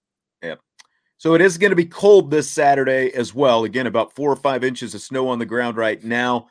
Yeah. 0.42 0.56
So 1.18 1.36
it 1.36 1.42
is 1.42 1.60
going 1.60 1.70
to 1.70 1.76
be 1.76 1.86
cold 1.86 2.32
this 2.32 2.50
Saturday 2.50 3.12
as 3.14 3.32
well. 3.32 3.64
Again, 3.64 3.86
about 3.86 4.16
four 4.16 4.32
or 4.32 4.36
five 4.36 4.64
inches 4.64 4.96
of 4.96 5.02
snow 5.02 5.28
on 5.28 5.38
the 5.38 5.46
ground 5.46 5.78
right 5.78 6.04
now. 6.04 6.48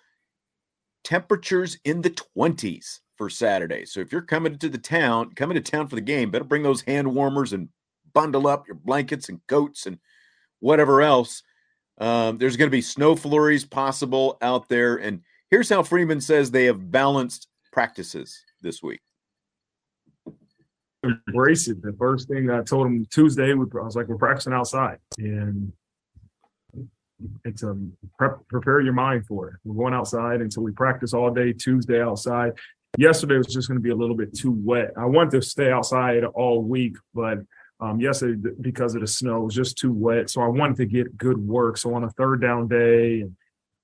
Temperatures 1.03 1.79
in 1.85 2.03
the 2.03 2.11
20s 2.11 3.01
for 3.21 3.29
Saturday. 3.29 3.85
So 3.85 4.01
if 4.01 4.13
you're 4.13 4.23
coming 4.23 4.57
to 4.57 4.69
the 4.71 4.79
town, 4.79 5.33
coming 5.35 5.55
to 5.55 5.61
town 5.61 5.89
for 5.89 5.95
the 5.95 6.01
game, 6.01 6.31
better 6.31 6.43
bring 6.43 6.63
those 6.63 6.81
hand 6.81 7.15
warmers 7.15 7.53
and 7.53 7.69
bundle 8.15 8.47
up 8.47 8.67
your 8.67 8.77
blankets 8.77 9.29
and 9.29 9.47
coats 9.47 9.85
and 9.85 9.99
whatever 10.61 11.03
else. 11.03 11.43
Um, 11.99 12.39
there's 12.39 12.57
going 12.57 12.71
to 12.71 12.75
be 12.75 12.81
snow 12.81 13.15
flurries 13.15 13.67
possible 13.67 14.39
out 14.41 14.71
there. 14.71 14.97
And 14.97 15.21
here's 15.51 15.69
how 15.69 15.83
Freeman 15.83 16.23
says 16.23 16.51
they 16.51 16.65
have 16.65 16.91
balanced 16.91 17.49
practices 17.75 18.43
this 18.63 18.83
week. 18.83 19.01
Embrace 21.05 21.69
it. 21.69 21.83
The 21.83 21.95
first 21.99 22.27
thing 22.27 22.49
I 22.49 22.63
told 22.63 22.87
him 22.87 23.05
Tuesday, 23.11 23.53
I 23.53 23.55
was 23.55 23.97
like, 23.97 24.09
we're 24.09 24.17
practicing 24.17 24.55
outside. 24.55 24.97
And 25.19 25.75
it's 27.45 27.65
a 27.65 27.73
um, 27.73 27.93
prep, 28.19 28.49
prepare 28.49 28.81
your 28.81 28.95
mind 28.95 29.27
for 29.27 29.49
it. 29.49 29.55
We're 29.65 29.75
going 29.75 29.93
outside, 29.93 30.41
and 30.41 30.51
so 30.51 30.63
we 30.63 30.73
practice 30.73 31.13
all 31.13 31.31
day 31.31 31.53
Tuesday 31.53 32.01
outside. 32.01 32.53
Yesterday 32.99 33.37
was 33.39 33.47
just 33.47 33.69
going 33.69 33.79
to 33.79 33.83
be 33.83 33.91
a 33.91 33.97
little 33.97 34.17
bit 34.17 34.35
too 34.37 34.51
wet. 34.51 34.91
I 34.97 35.07
wanted 35.07 35.31
to 35.33 35.43
stay 35.43 35.71
outside 35.71 36.25
all 36.25 36.63
week, 36.63 36.97
but 37.15 37.39
um, 37.81 38.01
yesterday, 38.01 38.51
because 38.61 38.95
of 38.95 39.01
the 39.01 39.07
snow, 39.07 39.43
it 39.43 39.45
was 39.45 39.55
just 39.55 39.79
too 39.79 39.93
wet. 39.93 40.29
So 40.29 40.43
I 40.43 40.49
wanted 40.49 40.77
to 40.77 40.87
get 40.87 41.17
good 41.17 41.39
work. 41.39 41.79
So 41.79 41.95
on 41.95 42.05
a 42.05 42.11
third 42.11 42.43
down 42.43 42.69
day, 42.69 43.23
and, 43.23 43.37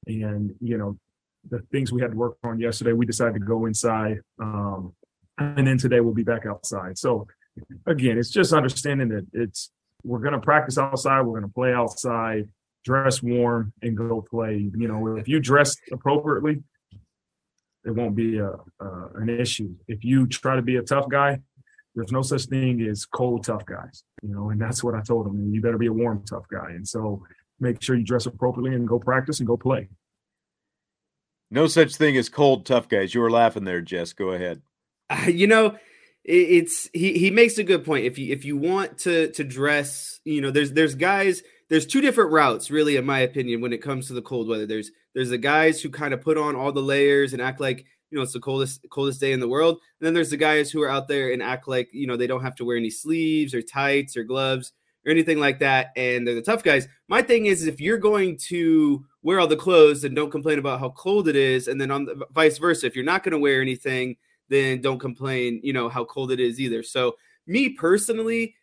and 0.07 0.55
you 0.61 0.77
know, 0.77 0.99
the 1.49 1.61
things 1.73 1.93
we 1.93 2.03
had 2.03 2.11
to 2.11 2.17
work 2.17 2.37
on 2.43 2.59
yesterday, 2.61 2.93
we 2.93 3.07
decided 3.07 3.35
to 3.35 3.41
go 3.41 3.67
inside. 3.67 4.19
Um, 4.41 4.93
and 5.39 5.67
then 5.67 5.79
today 5.79 6.01
we'll 6.01 6.15
be 6.15 6.25
back 6.25 6.45
outside. 6.47 6.99
So 6.99 7.27
again, 7.87 8.19
it's 8.19 8.31
just 8.31 8.53
understanding 8.53 9.09
that 9.11 9.27
it's 9.33 9.71
we're 10.03 10.21
going 10.21 10.35
to 10.35 10.41
practice 10.41 10.79
outside, 10.79 11.23
we're 11.23 11.39
going 11.39 11.51
to 11.51 11.55
play 11.55 11.73
outside, 11.73 12.49
dress 12.85 13.23
warm, 13.23 13.73
and 13.83 13.97
go 13.97 14.23
play. 14.23 14.71
You 14.77 14.89
know, 14.89 15.17
if 15.17 15.29
you 15.29 15.41
dress 15.41 15.77
appropriately, 15.93 16.63
it 17.87 17.95
won't 17.95 18.17
be 18.17 18.39
a, 18.39 18.51
uh, 18.51 19.09
an 19.15 19.29
issue. 19.29 19.75
If 19.87 20.05
you 20.05 20.27
try 20.27 20.57
to 20.57 20.63
be 20.63 20.77
a 20.77 20.83
tough 20.83 21.09
guy, 21.09 21.41
there's 21.95 22.13
no 22.13 22.21
such 22.21 22.47
thing 22.47 22.83
as 22.83 23.07
cold 23.07 23.45
tough 23.45 23.65
guys, 23.65 24.03
you 24.23 24.29
know, 24.29 24.51
and 24.51 24.61
that's 24.61 24.85
what 24.85 24.95
I 24.95 25.01
told 25.01 25.27
them. 25.27 25.55
You 25.55 25.63
better 25.63 25.79
be 25.79 25.87
a 25.87 25.93
warm 25.93 26.25
tough 26.29 26.45
guy, 26.51 26.71
and 26.71 26.87
so 26.87 27.23
make 27.59 27.81
sure 27.81 27.97
you 27.97 28.05
dress 28.05 28.27
appropriately 28.27 28.75
and 28.75 28.87
go 28.87 28.99
practice 28.99 29.39
and 29.39 29.47
go 29.47 29.57
play. 29.57 29.89
No 31.51 31.69
such 31.69 31.95
thing 31.97 32.17
as 32.17 32.29
cold 32.29 32.67
tough 32.67 32.89
guys. 32.89 33.15
You 33.15 33.21
were 33.21 33.31
laughing 33.31 33.65
there, 33.65 33.81
Jess. 33.81 34.13
Go 34.13 34.31
ahead. 34.33 34.63
Uh, 35.09 35.27
you 35.29 35.47
know, 35.47 35.77
it's 36.25 36.91
he 36.93 37.19
he 37.19 37.31
makes 37.31 37.57
a 37.57 37.65
good 37.65 37.85
point. 37.85 38.05
If 38.05 38.19
you 38.19 38.33
if 38.33 38.45
you 38.45 38.57
want 38.57 38.99
to 38.99 39.31
to 39.33 39.45
dress, 39.45 40.21
you 40.25 40.41
know, 40.41 40.51
there's 40.51 40.73
there's 40.73 40.95
guys. 40.97 41.43
There's 41.69 41.87
two 41.87 42.01
different 42.01 42.31
routes, 42.31 42.71
really, 42.71 42.97
in 42.97 43.05
my 43.05 43.21
opinion, 43.21 43.61
when 43.61 43.73
it 43.73 43.83
comes 43.83 44.07
to 44.07 44.13
the 44.13 44.23
cold 44.23 44.49
weather. 44.49 44.67
There's 44.67 44.91
there's 45.15 45.31
the 45.31 45.39
guys 45.39 45.81
who 45.81 45.91
kind 45.91 46.15
of 46.15 46.21
put 46.21 46.39
on 46.39 46.55
all 46.55 46.73
the 46.73 46.81
layers 46.81 47.33
and 47.33 47.43
act 47.43 47.61
like 47.61 47.85
you 48.11 48.17
know 48.17 48.23
it's 48.23 48.33
the 48.33 48.41
coldest 48.41 48.87
coldest 48.91 49.21
day 49.21 49.33
in 49.33 49.41
the 49.41 49.49
world. 49.49 49.79
And 50.01 50.07
then 50.07 50.15
there's 50.15 50.31
the 50.31 50.37
guys 50.37 50.71
who 50.71 50.83
are 50.83 50.91
out 50.91 51.09
there 51.09 51.33
and 51.33 51.43
act 51.43 51.69
like 51.69 51.89
you 51.93 52.07
know 52.07 52.17
they 52.17 52.27
don't 52.27 52.43
have 52.43 52.55
to 52.57 52.65
wear 52.65 52.77
any 52.77 52.91
sleeves 52.91 53.55
or 53.55 53.63
tights 53.63 54.17
or 54.17 54.25
gloves 54.25 54.73
or 55.05 55.13
anything 55.13 55.39
like 55.39 55.61
that, 55.61 55.93
and 55.97 56.27
they're 56.27 56.35
the 56.35 56.43
tough 56.43 56.65
guys. 56.65 56.89
My 57.09 57.23
thing 57.23 57.47
is, 57.47 57.67
if 57.67 57.81
you're 57.81 57.99
going 57.99 58.37
to 58.49 59.05
wear 59.23 59.39
all 59.39 59.47
the 59.47 59.57
clothes 59.57 60.05
and 60.05 60.17
don't 60.17 60.31
complain 60.31 60.59
about 60.59 60.81
how 60.81 60.91
cold 60.91 61.29
it 61.29 61.37
is, 61.37 61.69
and 61.69 61.81
then 61.81 61.93
on 61.93 62.05
the 62.05 62.27
vice 62.33 62.59
versa, 62.59 62.87
if 62.87 62.97
you're 62.97 63.05
not 63.05 63.23
going 63.23 63.33
to 63.33 63.39
wear 63.39 63.63
anything, 63.63 64.17
then 64.49 64.81
don't 64.81 64.99
complain, 64.99 65.61
you 65.63 65.73
know 65.73 65.89
how 65.89 66.05
cold 66.05 66.33
it 66.33 66.41
is 66.41 66.61
either. 66.61 66.83
So 66.83 67.17
me 67.47 67.71
personally, 67.71 68.56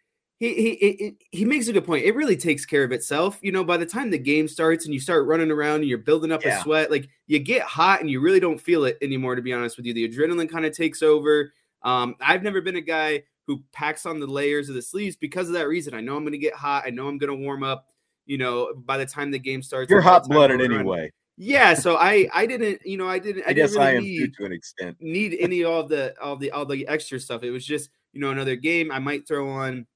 he 0.44 0.76
he 0.80 0.92
he, 1.00 1.16
he 1.32 1.46
makes 1.46 1.68
a 1.68 1.74
good 1.74 1.86
point. 1.86 2.06
It 2.06 2.16
really 2.16 2.36
takes 2.36 2.66
care 2.66 2.84
of 2.84 2.92
itself. 2.92 3.40
You 3.42 3.52
know, 3.52 3.64
by 3.64 3.78
the 3.78 3.86
time 3.86 4.10
the 4.10 4.18
game 4.18 4.48
starts 4.48 4.86
and 4.86 4.94
you 4.94 5.00
start 5.00 5.26
running 5.26 5.52
around 5.52 5.78
and 5.82 5.86
you're 5.86 5.98
building 6.00 6.32
up 6.32 6.44
yeah. 6.44 6.60
a 6.60 6.62
sweat, 6.62 6.92
like 6.92 7.08
you 7.28 7.40
get 7.40 7.64
hot 7.64 8.02
and 8.02 8.10
you 8.10 8.20
really 8.20 8.40
don't 8.40 8.60
feel 8.60 8.84
it 8.86 8.98
anymore. 9.02 9.36
To 9.36 9.42
be 9.42 9.54
honest 9.54 9.78
with 9.78 9.86
you, 9.86 9.94
the 9.94 10.08
adrenaline 10.08 10.50
kind 10.50 10.66
of 10.66 10.76
takes 10.76 11.02
over. 11.02 11.54
Um, 11.84 12.16
I've 12.20 12.44
never 12.44 12.62
been 12.62 12.76
a 12.76 12.82
guy 12.82 13.24
who 13.48 13.64
packs 13.72 14.06
on 14.06 14.20
the 14.20 14.28
layers 14.28 14.70
of 14.70 14.76
the 14.76 14.82
sleeves 14.82 15.16
because 15.16 15.48
of 15.48 15.54
that 15.54 15.68
reason. 15.68 15.94
I 15.94 16.02
know 16.02 16.16
I'm 16.16 16.24
going 16.24 16.34
to 16.34 16.38
get 16.38 16.54
hot. 16.54 16.84
I 16.86 16.90
know 16.90 17.08
I'm 17.08 17.18
going 17.18 17.30
to 17.30 17.44
warm 17.44 17.64
up. 17.64 17.88
You 18.26 18.38
know, 18.38 18.74
by 18.86 18.98
the 18.98 19.06
time 19.06 19.32
the 19.32 19.40
game 19.40 19.62
starts, 19.62 19.90
you're 19.90 20.02
hot 20.02 20.28
blooded 20.28 20.62
anyway. 20.62 21.12
Yeah, 21.36 21.74
so 21.74 21.98
I 21.98 22.30
I 22.34 22.46
didn't 22.46 22.86
you 22.86 22.98
know 22.98 23.08
I 23.08 23.20
didn't 23.20 23.44
I, 23.46 23.50
I 23.50 23.54
guess 23.54 23.72
didn't 23.72 23.86
really 23.86 23.94
I 23.94 23.98
am 23.98 24.04
need, 24.04 24.34
to 24.36 24.46
an 24.46 24.54
extent. 24.54 24.98
need 25.00 25.36
any 25.40 25.64
of 25.64 25.90
the 25.90 26.16
all 26.22 26.36
the 26.38 26.52
all 26.52 26.66
the 26.66 26.88
extra 26.88 27.20
stuff. 27.20 27.44
It 27.44 27.52
was 27.52 27.66
just 27.66 27.90
you 28.14 28.22
know 28.22 28.30
another 28.30 28.56
game. 28.56 28.92
I 28.92 29.00
might 29.00 29.28
throw 29.28 29.50
on 29.50 29.88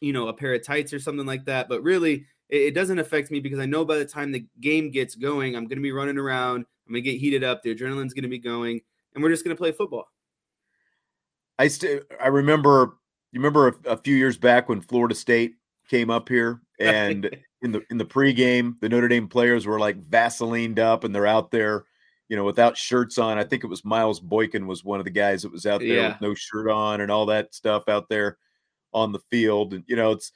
you 0.00 0.12
know 0.12 0.28
a 0.28 0.32
pair 0.32 0.54
of 0.54 0.64
tights 0.64 0.92
or 0.92 0.98
something 0.98 1.26
like 1.26 1.44
that, 1.46 1.68
but 1.68 1.82
really 1.82 2.26
it, 2.48 2.62
it 2.62 2.74
doesn't 2.74 2.98
affect 2.98 3.30
me 3.30 3.40
because 3.40 3.58
I 3.58 3.66
know 3.66 3.84
by 3.84 3.98
the 3.98 4.04
time 4.04 4.32
the 4.32 4.46
game 4.60 4.90
gets 4.90 5.14
going, 5.14 5.56
I'm 5.56 5.64
going 5.64 5.78
to 5.78 5.82
be 5.82 5.92
running 5.92 6.18
around. 6.18 6.66
I'm 6.86 6.94
going 6.94 7.04
to 7.04 7.10
get 7.10 7.20
heated 7.20 7.44
up. 7.44 7.62
The 7.62 7.74
adrenaline's 7.74 8.14
going 8.14 8.22
to 8.24 8.28
be 8.28 8.38
going, 8.38 8.80
and 9.14 9.22
we're 9.22 9.30
just 9.30 9.44
going 9.44 9.56
to 9.56 9.60
play 9.60 9.72
football. 9.72 10.08
I 11.58 11.68
still 11.68 12.00
I 12.20 12.28
remember 12.28 12.96
you 13.32 13.40
remember 13.40 13.68
a, 13.68 13.92
a 13.92 13.96
few 13.96 14.16
years 14.16 14.36
back 14.36 14.68
when 14.68 14.80
Florida 14.80 15.14
State 15.14 15.54
came 15.88 16.10
up 16.10 16.28
here 16.28 16.60
and 16.80 17.30
in 17.62 17.72
the 17.72 17.82
in 17.90 17.98
the 17.98 18.04
pregame 18.04 18.74
the 18.80 18.88
Notre 18.88 19.08
Dame 19.08 19.28
players 19.28 19.66
were 19.66 19.78
like 19.78 20.02
Vaselined 20.10 20.78
up 20.78 21.04
and 21.04 21.14
they're 21.14 21.26
out 21.26 21.50
there, 21.50 21.84
you 22.28 22.36
know, 22.36 22.44
without 22.44 22.76
shirts 22.76 23.18
on. 23.18 23.38
I 23.38 23.44
think 23.44 23.62
it 23.62 23.68
was 23.68 23.84
Miles 23.84 24.18
Boykin 24.18 24.66
was 24.66 24.84
one 24.84 24.98
of 24.98 25.04
the 25.04 25.10
guys 25.10 25.42
that 25.42 25.52
was 25.52 25.66
out 25.66 25.80
there 25.80 25.88
Yeah. 25.88 26.08
with 26.08 26.20
no 26.20 26.34
shirt 26.34 26.68
on 26.68 27.00
and 27.00 27.10
all 27.10 27.26
that 27.26 27.54
stuff 27.54 27.88
out 27.88 28.08
there 28.08 28.38
on 28.92 29.12
the 29.12 29.20
field. 29.30 29.74
And 29.74 29.84
you 29.86 29.96
know, 29.96 30.12
it's 30.12 30.32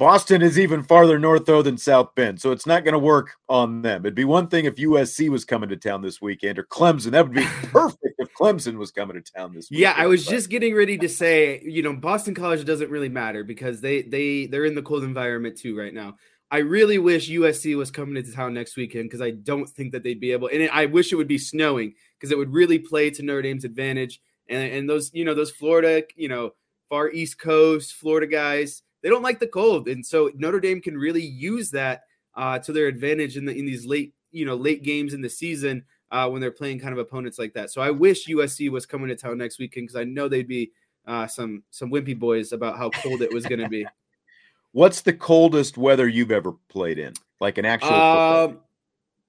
Boston 0.00 0.40
is 0.40 0.58
even 0.58 0.82
farther 0.82 1.18
north 1.18 1.44
though 1.44 1.60
than 1.60 1.76
South 1.76 2.14
Bend, 2.14 2.40
so 2.40 2.52
it's 2.52 2.66
not 2.66 2.84
going 2.84 2.94
to 2.94 2.98
work 2.98 3.32
on 3.50 3.82
them. 3.82 4.00
It'd 4.00 4.14
be 4.14 4.24
one 4.24 4.48
thing 4.48 4.64
if 4.64 4.76
USC 4.76 5.28
was 5.28 5.44
coming 5.44 5.68
to 5.68 5.76
town 5.76 6.00
this 6.00 6.22
weekend 6.22 6.58
or 6.58 6.62
Clemson. 6.62 7.10
That 7.10 7.26
would 7.28 7.36
be 7.36 7.44
perfect 7.64 8.14
if 8.16 8.32
Clemson 8.32 8.78
was 8.78 8.90
coming 8.90 9.22
to 9.22 9.32
town 9.32 9.54
this 9.54 9.70
weekend. 9.70 9.82
Yeah, 9.82 9.94
I 10.02 10.06
was 10.06 10.24
but- 10.24 10.30
just 10.30 10.48
getting 10.48 10.74
ready 10.74 10.96
to 10.96 11.08
say, 11.08 11.60
you 11.64 11.82
know, 11.82 11.92
Boston 11.92 12.34
College 12.34 12.64
doesn't 12.64 12.90
really 12.90 13.10
matter 13.10 13.44
because 13.44 13.82
they 13.82 14.00
they 14.00 14.46
they're 14.46 14.64
in 14.64 14.74
the 14.74 14.80
cold 14.80 15.04
environment 15.04 15.58
too 15.58 15.76
right 15.76 15.92
now. 15.92 16.16
I 16.50 16.58
really 16.58 16.98
wish 16.98 17.30
USC 17.30 17.76
was 17.76 17.90
coming 17.90 18.16
into 18.16 18.32
town 18.32 18.54
next 18.54 18.78
weekend 18.78 19.04
because 19.04 19.20
I 19.20 19.32
don't 19.32 19.68
think 19.68 19.92
that 19.92 20.02
they'd 20.02 20.18
be 20.18 20.32
able. 20.32 20.48
And 20.50 20.68
I 20.72 20.86
wish 20.86 21.12
it 21.12 21.16
would 21.16 21.28
be 21.28 21.38
snowing 21.38 21.94
because 22.18 22.32
it 22.32 22.38
would 22.38 22.52
really 22.52 22.78
play 22.78 23.10
to 23.10 23.22
Notre 23.22 23.42
Dame's 23.42 23.64
advantage. 23.64 24.20
And 24.48 24.72
and 24.72 24.88
those 24.88 25.10
you 25.12 25.26
know 25.26 25.34
those 25.34 25.50
Florida 25.50 26.02
you 26.16 26.28
know 26.28 26.52
far 26.90 27.10
East 27.10 27.38
Coast 27.38 27.94
Florida 27.94 28.26
guys 28.26 28.82
they 29.02 29.08
don't 29.08 29.22
like 29.22 29.40
the 29.40 29.46
cold, 29.46 29.88
and 29.88 30.04
so 30.04 30.30
Notre 30.36 30.60
Dame 30.60 30.80
can 30.80 30.96
really 30.96 31.24
use 31.24 31.70
that 31.70 32.02
uh, 32.34 32.58
to 32.60 32.72
their 32.72 32.86
advantage 32.86 33.36
in 33.36 33.44
the 33.44 33.56
in 33.56 33.64
these 33.64 33.86
late 33.86 34.14
you 34.30 34.44
know 34.44 34.54
late 34.54 34.82
games 34.82 35.14
in 35.14 35.22
the 35.22 35.30
season 35.30 35.84
uh, 36.10 36.28
when 36.28 36.40
they're 36.40 36.50
playing 36.50 36.80
kind 36.80 36.92
of 36.92 36.98
opponents 36.98 37.38
like 37.38 37.54
that. 37.54 37.70
So 37.70 37.80
I 37.80 37.90
wish 37.90 38.26
USC 38.26 38.70
was 38.70 38.86
coming 38.86 39.08
to 39.08 39.16
town 39.16 39.38
next 39.38 39.58
weekend 39.58 39.86
because 39.86 40.00
I 40.00 40.04
know 40.04 40.28
they'd 40.28 40.48
be 40.48 40.72
uh, 41.06 41.26
some 41.26 41.62
some 41.70 41.90
wimpy 41.90 42.18
boys 42.18 42.52
about 42.52 42.76
how 42.76 42.90
cold 42.90 43.22
it 43.22 43.32
was 43.32 43.46
going 43.46 43.60
to 43.60 43.68
be. 43.68 43.86
What's 44.72 45.00
the 45.00 45.12
coldest 45.12 45.76
weather 45.76 46.06
you've 46.06 46.30
ever 46.30 46.52
played 46.68 46.98
in? 46.98 47.14
Like 47.40 47.58
an 47.58 47.64
actual 47.64 47.92
Um, 47.92 48.60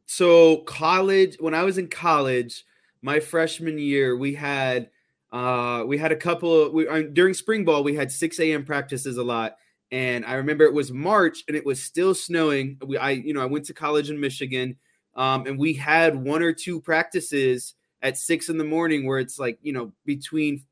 so 0.05 0.57
college 0.57 1.37
when 1.39 1.55
I 1.55 1.63
was 1.63 1.77
in 1.77 1.87
college, 1.87 2.65
my 3.01 3.19
freshman 3.19 3.79
year, 3.79 4.17
we 4.17 4.33
had 4.33 4.89
uh 5.31 5.83
we 5.87 5.97
had 5.97 6.11
a 6.11 6.15
couple 6.15 6.77
uh, 6.89 7.01
during 7.13 7.33
spring 7.33 7.63
ball 7.63 7.83
we 7.83 7.95
had 7.95 8.11
6 8.11 8.39
a.m 8.39 8.65
practices 8.65 9.17
a 9.17 9.23
lot. 9.23 9.55
And 9.91 10.25
i 10.25 10.33
remember 10.33 10.65
it 10.65 10.73
was 10.73 10.91
march 10.91 11.43
and 11.47 11.55
it 11.57 11.65
was 11.65 11.81
still 11.81 12.13
snowing. 12.13 12.77
We 12.85 12.97
i 12.97 13.11
you 13.11 13.33
know 13.33 13.41
i 13.41 13.45
went 13.45 13.65
to 13.65 13.73
college 13.73 14.09
in 14.09 14.19
michigan 14.19 14.77
um 15.15 15.45
and 15.47 15.57
we 15.57 15.73
had 15.73 16.15
one 16.15 16.41
or 16.41 16.53
two 16.53 16.79
practices 16.81 17.75
at 18.01 18.17
six 18.17 18.49
in 18.49 18.57
the 18.57 18.63
morning 18.63 19.05
where 19.05 19.19
it's 19.19 19.37
like 19.39 19.59
you 19.61 19.73
know 19.73 19.91
between 20.05 20.63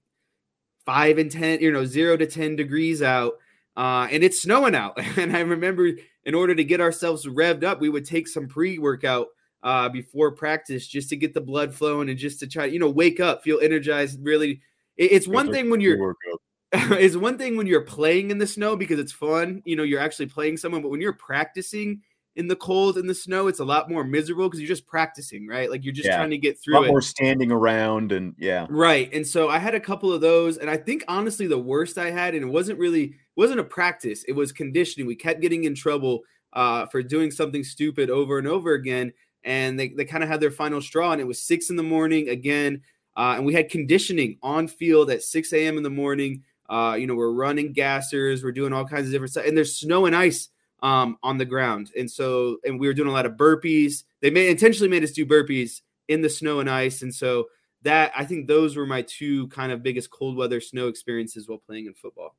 five 0.86 1.18
and 1.18 1.32
ten 1.32 1.60
you 1.62 1.72
know 1.72 1.86
zero 1.86 2.18
to 2.18 2.26
ten 2.26 2.56
degrees 2.56 3.02
out 3.02 3.34
uh 3.78 4.08
and 4.12 4.24
it's 4.24 4.42
snowing 4.42 4.76
out. 4.76 5.00
And 5.18 5.36
i 5.36 5.42
remember 5.42 5.90
in 6.26 6.36
order 6.36 6.54
to 6.56 6.64
get 6.64 6.82
ourselves 6.82 7.26
revved 7.26 7.64
up 7.64 7.80
we 7.80 7.90
would 7.90 8.06
take 8.06 8.28
some 8.28 8.48
pre-workout 8.48 9.28
uh, 9.64 9.90
before 9.90 10.32
practice 10.32 10.88
just 10.88 11.10
to 11.10 11.16
get 11.16 11.34
the 11.34 11.42
blood 11.42 11.74
flowing 11.74 12.10
and 12.10 12.18
just 12.18 12.40
to 12.40 12.48
try, 12.48 12.66
you 12.66 12.80
know, 12.80 12.90
wake 12.90 13.20
up, 13.20 13.44
feel 13.44 13.60
energized. 13.62 14.20
Really, 14.24 14.62
it- 14.98 15.12
it's 15.12 15.28
one 15.28 15.52
thing 15.52 15.70
when 15.70 15.82
you're 15.82 16.16
it's 16.72 17.16
one 17.16 17.38
thing 17.38 17.58
when 17.58 17.66
you're 17.68 17.82
playing 17.82 18.30
in 18.32 18.38
the 18.38 18.48
snow 18.48 18.76
because 18.76 19.00
it's 19.00 19.12
fun. 19.12 19.62
You 19.66 19.76
know, 19.76 19.84
you're 19.84 20.00
actually 20.00 20.28
playing 20.28 20.58
someone, 20.58 20.82
but 20.82 20.90
when 20.90 21.02
you're 21.02 21.14
practicing 21.14 22.02
in 22.36 22.48
the 22.48 22.56
cold 22.56 22.98
in 22.98 23.08
the 23.08 23.14
snow, 23.16 23.48
it's 23.48 23.60
a 23.60 23.66
lot 23.66 23.90
more 23.90 24.04
miserable 24.04 24.48
because 24.48 24.62
you're 24.62 24.68
just 24.68 24.86
practicing, 24.86 25.48
right? 25.48 25.70
Like 25.70 25.84
you're 25.84 25.94
just 25.94 26.08
Yeah. 26.08 26.18
trying 26.18 26.30
to 26.30 26.38
get 26.38 26.56
a 26.56 26.60
through 26.60 26.76
lot 26.76 26.86
it. 26.86 26.90
more 26.90 27.02
standing 27.02 27.52
around 27.52 28.12
and 28.12 28.36
yeah. 28.38 28.68
Right. 28.70 29.10
And 29.12 29.26
so 29.28 29.50
I 29.50 29.58
had 29.58 29.74
a 29.76 29.80
couple 29.80 30.14
of 30.14 30.22
those. 30.22 30.58
And 30.58 30.70
I 30.70 30.78
think 30.78 31.04
honestly, 31.08 31.48
the 31.48 31.58
worst 31.58 31.98
I 31.98 32.12
had, 32.12 32.36
and 32.36 32.44
it 32.44 32.48
wasn't 32.48 32.78
really, 32.80 33.16
wasn't 33.36 33.60
a 33.60 33.64
practice, 33.64 34.24
it 34.28 34.34
was 34.34 34.52
conditioning. 34.52 35.08
We 35.08 35.16
kept 35.16 35.42
getting 35.42 35.64
in 35.64 35.74
trouble 35.76 36.22
uh, 36.54 36.86
for 36.86 37.02
doing 37.02 37.32
something 37.32 37.64
stupid 37.64 38.10
over 38.12 38.38
and 38.38 38.48
over 38.48 38.74
again. 38.74 39.12
And 39.44 39.80
they, 39.80 39.90
they 39.90 40.06
kind 40.06 40.24
of 40.24 40.30
had 40.30 40.42
their 40.42 40.52
final 40.52 40.82
straw. 40.82 41.12
And 41.12 41.22
it 41.22 41.28
was 41.28 41.42
six 41.42 41.70
in 41.70 41.76
the 41.76 41.84
morning 41.84 42.30
again. 42.30 42.82
Uh, 43.16 43.36
and 43.36 43.46
we 43.46 43.54
had 43.54 43.70
conditioning 43.70 44.38
on 44.42 44.68
field 44.68 45.10
at 45.10 45.24
6 45.24 45.54
a.m. 45.54 45.78
in 45.78 45.84
the 45.84 45.90
morning. 45.90 46.44
Uh, 46.70 46.96
you 47.00 47.08
know, 47.08 47.16
we're 47.16 47.32
running 47.32 47.74
gassers, 47.74 48.44
we're 48.44 48.52
doing 48.52 48.74
all 48.74 48.86
kinds 48.86 49.08
of 49.08 49.12
different 49.12 49.32
stuff. 49.32 49.46
And 49.46 49.58
there's 49.58 49.76
snow 49.76 50.06
and 50.06 50.16
ice 50.16 50.50
um, 50.84 51.18
on 51.24 51.38
the 51.38 51.46
ground. 51.46 51.92
And 51.98 52.10
so, 52.10 52.58
and 52.64 52.80
we 52.80 52.88
were 52.88 52.94
doing 52.94 53.10
a 53.10 53.14
lot 53.14 53.26
of 53.26 53.34
burpees. 53.34 54.04
They 54.22 54.50
intentionally 54.50 54.90
made 54.90 55.04
us 55.04 55.12
do 55.12 55.26
burpees 55.26 55.82
in 56.08 56.22
the 56.22 56.30
snow 56.30 56.60
and 56.60 56.70
ice. 56.70 57.02
And 57.02 57.14
so, 57.14 57.48
that 57.84 58.12
I 58.16 58.26
think 58.26 58.48
those 58.48 58.76
were 58.76 58.86
my 58.86 59.04
two 59.04 59.48
kind 59.48 59.72
of 59.72 59.84
biggest 59.84 60.10
cold 60.10 60.36
weather 60.36 60.60
snow 60.60 60.88
experiences 60.88 61.48
while 61.48 61.60
playing 61.60 61.86
in 61.86 61.94
football. 61.94 62.36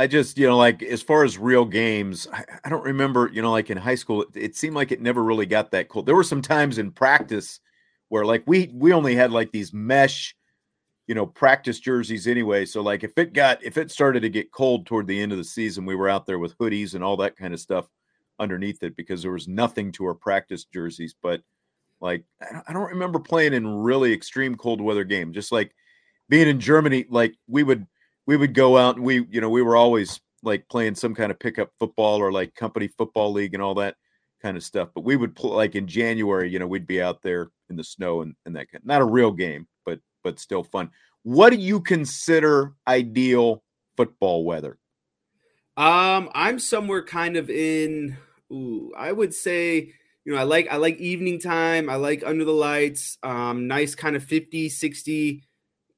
I 0.00 0.06
just, 0.06 0.38
you 0.38 0.46
know, 0.46 0.56
like 0.56 0.82
as 0.82 1.02
far 1.02 1.24
as 1.24 1.36
real 1.36 1.66
games, 1.66 2.26
I, 2.32 2.42
I 2.64 2.70
don't 2.70 2.84
remember, 2.84 3.28
you 3.30 3.42
know, 3.42 3.50
like 3.50 3.68
in 3.68 3.76
high 3.76 3.96
school, 3.96 4.22
it, 4.22 4.28
it 4.34 4.56
seemed 4.56 4.74
like 4.74 4.92
it 4.92 5.02
never 5.02 5.22
really 5.22 5.44
got 5.44 5.70
that 5.72 5.90
cold. 5.90 6.06
There 6.06 6.14
were 6.14 6.24
some 6.24 6.40
times 6.40 6.78
in 6.78 6.90
practice 6.90 7.60
where 8.08 8.24
like 8.24 8.42
we 8.46 8.70
we 8.72 8.94
only 8.94 9.14
had 9.14 9.30
like 9.30 9.52
these 9.52 9.74
mesh, 9.74 10.34
you 11.06 11.14
know, 11.14 11.26
practice 11.26 11.80
jerseys 11.80 12.26
anyway. 12.26 12.64
So 12.64 12.80
like 12.80 13.04
if 13.04 13.12
it 13.18 13.34
got 13.34 13.62
if 13.62 13.76
it 13.76 13.90
started 13.90 14.20
to 14.20 14.30
get 14.30 14.52
cold 14.52 14.86
toward 14.86 15.06
the 15.06 15.20
end 15.20 15.32
of 15.32 15.38
the 15.38 15.44
season, 15.44 15.84
we 15.84 15.94
were 15.94 16.08
out 16.08 16.24
there 16.24 16.38
with 16.38 16.56
hoodies 16.56 16.94
and 16.94 17.04
all 17.04 17.18
that 17.18 17.36
kind 17.36 17.52
of 17.52 17.60
stuff 17.60 17.86
underneath 18.38 18.82
it 18.82 18.96
because 18.96 19.20
there 19.20 19.32
was 19.32 19.48
nothing 19.48 19.92
to 19.92 20.06
our 20.06 20.14
practice 20.14 20.64
jerseys. 20.64 21.14
But 21.22 21.42
like 22.00 22.24
I 22.40 22.54
don't, 22.54 22.64
I 22.68 22.72
don't 22.72 22.88
remember 22.88 23.18
playing 23.18 23.52
in 23.52 23.68
really 23.68 24.14
extreme 24.14 24.54
cold 24.56 24.80
weather 24.80 25.04
game. 25.04 25.34
Just 25.34 25.52
like 25.52 25.74
being 26.30 26.48
in 26.48 26.58
Germany, 26.58 27.04
like 27.10 27.34
we 27.48 27.64
would 27.64 27.86
we 28.26 28.36
would 28.36 28.54
go 28.54 28.76
out 28.76 28.96
and 28.96 29.04
we 29.04 29.26
you 29.30 29.40
know 29.40 29.50
we 29.50 29.62
were 29.62 29.76
always 29.76 30.20
like 30.42 30.68
playing 30.68 30.94
some 30.94 31.14
kind 31.14 31.30
of 31.30 31.38
pickup 31.38 31.70
football 31.78 32.20
or 32.20 32.32
like 32.32 32.54
company 32.54 32.88
football 32.88 33.32
league 33.32 33.54
and 33.54 33.62
all 33.62 33.74
that 33.74 33.96
kind 34.40 34.56
of 34.56 34.62
stuff. 34.62 34.88
But 34.94 35.04
we 35.04 35.16
would 35.16 35.34
play 35.34 35.50
like 35.50 35.74
in 35.74 35.86
January, 35.86 36.50
you 36.50 36.58
know, 36.58 36.66
we'd 36.66 36.86
be 36.86 37.02
out 37.02 37.22
there 37.22 37.50
in 37.68 37.76
the 37.76 37.84
snow 37.84 38.22
and, 38.22 38.34
and 38.46 38.56
that 38.56 38.70
kind 38.70 38.84
not 38.84 39.02
a 39.02 39.06
real 39.06 39.32
game, 39.32 39.66
but 39.84 40.00
but 40.22 40.38
still 40.38 40.64
fun. 40.64 40.90
What 41.22 41.50
do 41.50 41.56
you 41.56 41.80
consider 41.80 42.72
ideal 42.86 43.62
football 43.96 44.44
weather? 44.44 44.78
Um, 45.76 46.30
I'm 46.34 46.58
somewhere 46.58 47.04
kind 47.04 47.36
of 47.36 47.50
in 47.50 48.16
ooh, 48.52 48.92
I 48.96 49.12
would 49.12 49.34
say, 49.34 49.92
you 50.24 50.32
know, 50.32 50.38
I 50.38 50.44
like 50.44 50.68
I 50.70 50.76
like 50.76 50.98
evening 50.98 51.40
time, 51.40 51.88
I 51.88 51.96
like 51.96 52.22
under 52.24 52.44
the 52.44 52.52
lights, 52.52 53.18
um, 53.22 53.66
nice 53.68 53.94
kind 53.94 54.16
of 54.16 54.24
50, 54.24 54.68
60, 54.68 55.42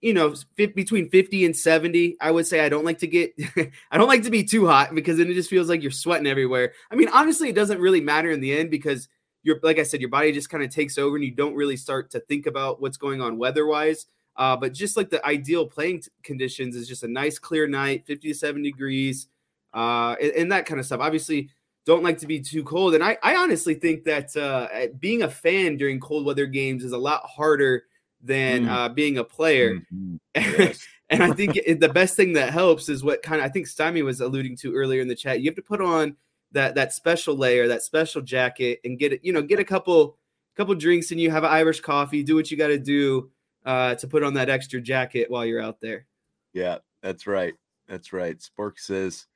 you 0.03 0.13
know, 0.13 0.35
fit 0.57 0.75
between 0.75 1.09
50 1.09 1.47
and 1.47 1.57
70. 1.57 2.17
I 2.21 2.31
would 2.33 2.47
say 2.47 2.61
I 2.61 2.69
don't 2.69 2.85
like 2.85 2.99
to 2.99 3.07
get 3.07 3.35
I 3.91 3.97
don't 3.97 4.09
like 4.09 4.25
to 4.25 4.31
be 4.31 4.45
too 4.45 4.67
hot 4.67 4.95
because 4.95 5.17
then 5.17 5.31
it 5.31 5.35
just 5.35 5.49
feels 5.49 5.69
like 5.69 5.81
you're 5.81 5.93
sweating 5.93 6.27
everywhere. 6.27 6.73
I 6.91 6.97
mean, 6.97 7.09
honestly, 7.09 7.49
it 7.49 7.55
doesn't 7.55 7.81
really 7.81 8.01
matter 8.01 8.31
in 8.31 8.41
the 8.41 8.53
end 8.59 8.71
because 8.71 9.09
you're 9.45 9.61
like 9.63 9.79
I 9.79 9.85
said, 9.85 10.01
your 10.01 10.11
body 10.11 10.33
just 10.33 10.51
kind 10.51 10.63
of 10.63 10.71
takes 10.71 10.99
over 10.99 11.17
and 11.17 11.25
you 11.25 11.31
don't 11.31 11.55
really 11.55 11.77
start 11.77 12.11
to 12.11 12.21
think 12.21 12.47
about 12.47 12.83
what's 12.83 12.97
going 12.97 13.23
on 13.23 13.39
weather-wise. 13.39 14.07
Uh, 14.37 14.57
but 14.57 14.73
just 14.73 14.97
like 14.97 15.11
the 15.11 15.25
ideal 15.27 15.67
playing 15.67 16.01
t- 16.01 16.09
conditions 16.23 16.75
is 16.75 16.89
just 16.89 17.03
a 17.03 17.09
nice 17.09 17.39
clear 17.39 17.67
night, 17.67 18.07
50 18.07 18.29
to 18.29 18.35
70 18.35 18.71
degrees, 18.71 19.29
uh, 19.75 20.17
and, 20.21 20.33
and 20.33 20.53
that 20.53 20.65
kind 20.65 20.81
of 20.81 20.87
stuff. 20.87 21.01
Obviously, 21.01 21.51
don't 21.85 22.03
like 22.03 22.19
to 22.19 22.27
be 22.27 22.41
too 22.41 22.65
cold. 22.65 22.95
And 22.95 23.05
I, 23.05 23.19
I 23.23 23.37
honestly 23.37 23.75
think 23.75 24.05
that 24.05 24.35
uh, 24.37 24.69
being 24.99 25.23
a 25.23 25.29
fan 25.29 25.77
during 25.77 26.01
cold 26.01 26.25
weather 26.25 26.47
games 26.47 26.83
is 26.83 26.93
a 26.93 26.99
lot 26.99 27.25
harder 27.27 27.85
than 28.23 28.67
Mm. 28.67 28.69
uh, 28.71 28.89
being 28.89 29.19
a 29.19 29.25
player. 29.25 29.81
Mhm. 29.93 30.19
Yes. 30.37 30.87
and 31.11 31.23
I 31.23 31.33
think 31.33 31.57
it, 31.57 31.81
the 31.81 31.89
best 31.89 32.17
thing 32.17 32.33
that 32.35 32.51
helps 32.53 32.89
is 32.89 33.03
what 33.05 33.23
kind 33.23 33.41
of 33.41 33.47
I 33.47 33.51
think 33.51 33.67
Stymie 33.67 34.03
was 34.03 34.21
alluding 34.21 34.57
to 34.59 34.75
earlier 34.75 35.01
in 35.03 35.09
the 35.09 35.15
chat. 35.15 35.41
You 35.41 35.47
have 35.51 35.57
to 35.57 35.63
put 35.63 35.81
on 35.83 36.17
that 36.53 36.75
that 36.77 36.93
special 36.93 37.35
layer, 37.37 37.69
that 37.69 37.83
special 37.83 38.23
jacket, 38.23 38.81
and 38.85 38.99
get 38.99 39.13
it. 39.13 39.21
You 39.23 39.33
know, 39.33 39.43
get 39.43 39.59
a 39.59 39.65
couple 39.65 40.17
couple 40.57 40.75
drinks, 40.75 41.11
and 41.11 41.21
you 41.21 41.31
have 41.31 41.45
an 41.45 41.51
Irish 41.51 41.81
coffee. 41.81 42.23
Do 42.23 42.35
what 42.37 42.51
you 42.51 42.57
got 42.57 42.69
to 42.69 42.79
do 42.79 43.31
uh, 43.67 43.95
to 43.97 44.07
put 44.09 44.23
on 44.23 44.35
that 44.35 44.49
extra 44.51 44.81
jacket 44.81 45.31
while 45.31 45.45
you're 45.45 45.63
out 45.63 45.81
there. 45.81 46.07
Yeah, 46.55 46.79
that's 47.03 47.27
right. 47.27 47.55
That's 47.89 48.13
right. 48.13 48.39
Spork 48.39 48.79
says 48.79 49.27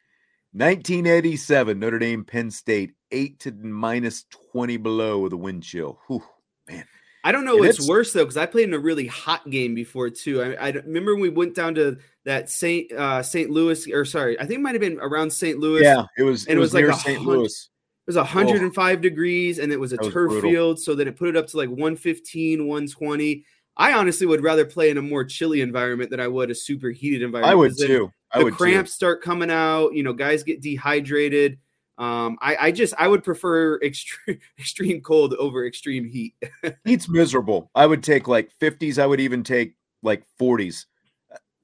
1987, 0.53 1.79
Notre 1.79 1.99
Dame, 1.99 2.25
Penn 2.25 2.51
State, 2.51 2.93
eight 3.13 3.39
to 3.41 3.53
minus 3.53 4.25
20 4.53 4.77
below 4.79 5.19
with 5.21 5.33
a 5.33 5.37
wind 5.37 5.63
chill. 5.63 5.99
Whew. 6.07 6.23
I 7.27 7.33
don't 7.33 7.45
know 7.45 7.57
what's 7.57 7.89
worse 7.89 8.13
though, 8.13 8.23
because 8.23 8.37
I 8.37 8.47
played 8.47 8.69
in 8.69 8.75
a 8.75 8.79
really 8.79 9.09
hot 9.09 9.51
game 9.51 9.75
before 9.75 10.11
too. 10.11 10.41
I, 10.41 10.69
I 10.69 10.71
remember 10.71 11.13
when 11.15 11.23
we 11.23 11.29
went 11.29 11.57
down 11.57 11.75
to 11.75 11.99
that 12.25 12.49
Saint 12.49 12.93
uh, 12.93 13.21
St. 13.21 13.51
Louis, 13.51 13.91
or 13.93 14.05
sorry, 14.05 14.39
I 14.39 14.47
think 14.47 14.61
it 14.61 14.63
might 14.63 14.75
have 14.75 14.81
been 14.81 15.01
around 15.01 15.33
St. 15.33 15.59
Louis. 15.59 15.83
Yeah, 15.83 16.05
it 16.17 16.23
was. 16.23 16.47
and 16.47 16.57
It 16.57 16.61
was, 16.61 16.73
like 16.73 16.85
near 16.85 16.93
a 16.93 16.95
St. 16.95 17.19
hundred- 17.19 17.39
Louis. 17.39 17.71
it 18.07 18.11
was 18.11 18.17
105 18.17 18.99
oh, 18.99 19.01
degrees 19.01 19.59
and 19.59 19.73
it 19.73 19.81
was 19.81 19.93
a 19.93 19.97
was 19.97 20.13
turf 20.13 20.31
brutal. 20.31 20.51
field. 20.51 20.81
So 20.81 20.95
then 20.95 21.09
it 21.09 21.17
put 21.17 21.29
it 21.29 21.37
up 21.37 21.49
to 21.49 21.57
like 21.57 21.69
115, 21.69 22.65
120. 22.65 23.45
I 23.77 23.93
honestly 23.93 24.27
would 24.29 24.45
rather 24.45 24.65
play 24.65 24.91
in 24.91 24.97
a 24.97 25.03
more 25.03 25.25
chilly 25.25 25.63
environment 25.63 26.11
than 26.11 26.21
I 26.21 26.29
would 26.29 26.53
a 26.53 26.55
super 26.55 26.91
heated 26.91 27.23
environment. 27.23 27.51
I 27.51 27.57
would 27.57 27.77
too. 27.77 28.13
I 28.33 28.39
the 28.39 28.45
would 28.45 28.55
cramps 28.55 28.93
too. 28.93 28.95
start 28.95 29.21
coming 29.21 29.51
out. 29.51 29.95
You 29.95 30.05
know, 30.05 30.13
guys 30.13 30.45
get 30.45 30.63
dehydrated. 30.63 31.59
Um, 31.99 32.37
I, 32.43 32.57
I 32.61 32.73
just 32.73 32.95
I 32.99 33.09
would 33.09 33.25
prefer 33.25 33.81
extreme 33.81 34.39
extreme 34.59 35.01
cold 35.01 35.35
over 35.35 35.67
extreme 35.67 36.05
heat. 36.05 36.35
Heat's 36.85 37.09
miserable. 37.09 37.71
I 37.75 37.87
would 37.87 38.03
take 38.03 38.29
like 38.29 38.51
50s. 38.61 38.99
I 38.99 39.07
would 39.07 39.21
even 39.21 39.43
take 39.43 39.77
like 40.03 40.25
40s. 40.41 40.85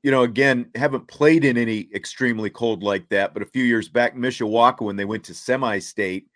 You 0.03 0.11
know, 0.11 0.23
again, 0.23 0.71
haven't 0.75 1.07
played 1.07 1.45
in 1.45 1.57
any 1.57 1.89
extremely 1.95 2.51
cold 2.51 2.83
like 2.83 3.09
that, 3.11 3.35
but 3.35 3.43
a 3.43 3.47
few 3.47 3.63
years 3.63 3.89
back, 3.89 4.17
Mishawaka, 4.17 4.81
when 4.81 4.97
they 4.97 5.05
went 5.05 5.23
to 5.25 5.35
semi-state, 5.35 6.27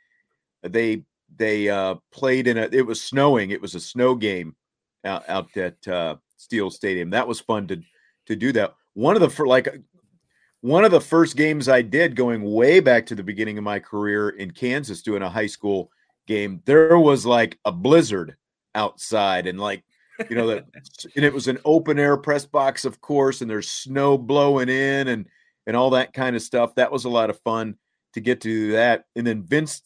they 0.62 1.02
they 1.36 1.68
uh, 1.68 1.96
played 2.12 2.46
in 2.46 2.58
a. 2.58 2.68
It 2.70 2.86
was 2.86 3.02
snowing. 3.02 3.50
It 3.50 3.60
was 3.60 3.74
a 3.74 3.80
snow 3.80 4.14
game 4.14 4.54
out, 5.04 5.28
out 5.28 5.56
at 5.56 5.88
uh, 5.88 6.16
Steel 6.36 6.70
Stadium. 6.70 7.10
That 7.10 7.26
was 7.26 7.40
fun 7.40 7.66
to 7.68 7.80
to 8.26 8.36
do 8.36 8.52
that. 8.52 8.74
One 8.94 9.16
of 9.16 9.20
the 9.20 9.30
for 9.30 9.46
like 9.46 9.80
one 10.66 10.84
of 10.84 10.90
the 10.90 11.00
first 11.00 11.36
games 11.36 11.68
I 11.68 11.80
did 11.80 12.16
going 12.16 12.42
way 12.42 12.80
back 12.80 13.06
to 13.06 13.14
the 13.14 13.22
beginning 13.22 13.56
of 13.56 13.62
my 13.62 13.78
career 13.78 14.30
in 14.30 14.50
Kansas 14.50 15.00
doing 15.00 15.22
a 15.22 15.30
high 15.30 15.46
school 15.46 15.92
game, 16.26 16.60
there 16.64 16.98
was 16.98 17.24
like 17.24 17.56
a 17.64 17.70
blizzard 17.70 18.36
outside 18.74 19.46
and 19.46 19.60
like 19.60 19.84
you 20.28 20.34
know 20.34 20.48
that 20.48 20.66
and 21.16 21.24
it 21.24 21.32
was 21.32 21.46
an 21.46 21.58
open 21.64 22.00
air 22.00 22.16
press 22.16 22.44
box 22.44 22.84
of 22.84 23.00
course 23.00 23.42
and 23.42 23.48
there's 23.48 23.70
snow 23.70 24.18
blowing 24.18 24.68
in 24.68 25.06
and 25.06 25.26
and 25.68 25.76
all 25.76 25.90
that 25.90 26.12
kind 26.12 26.34
of 26.34 26.42
stuff. 26.42 26.74
That 26.74 26.90
was 26.90 27.04
a 27.04 27.10
lot 27.10 27.30
of 27.30 27.38
fun 27.40 27.76
to 28.14 28.20
get 28.20 28.40
to 28.40 28.48
do 28.48 28.72
that. 28.72 29.04
And 29.14 29.24
then 29.24 29.44
vince 29.44 29.82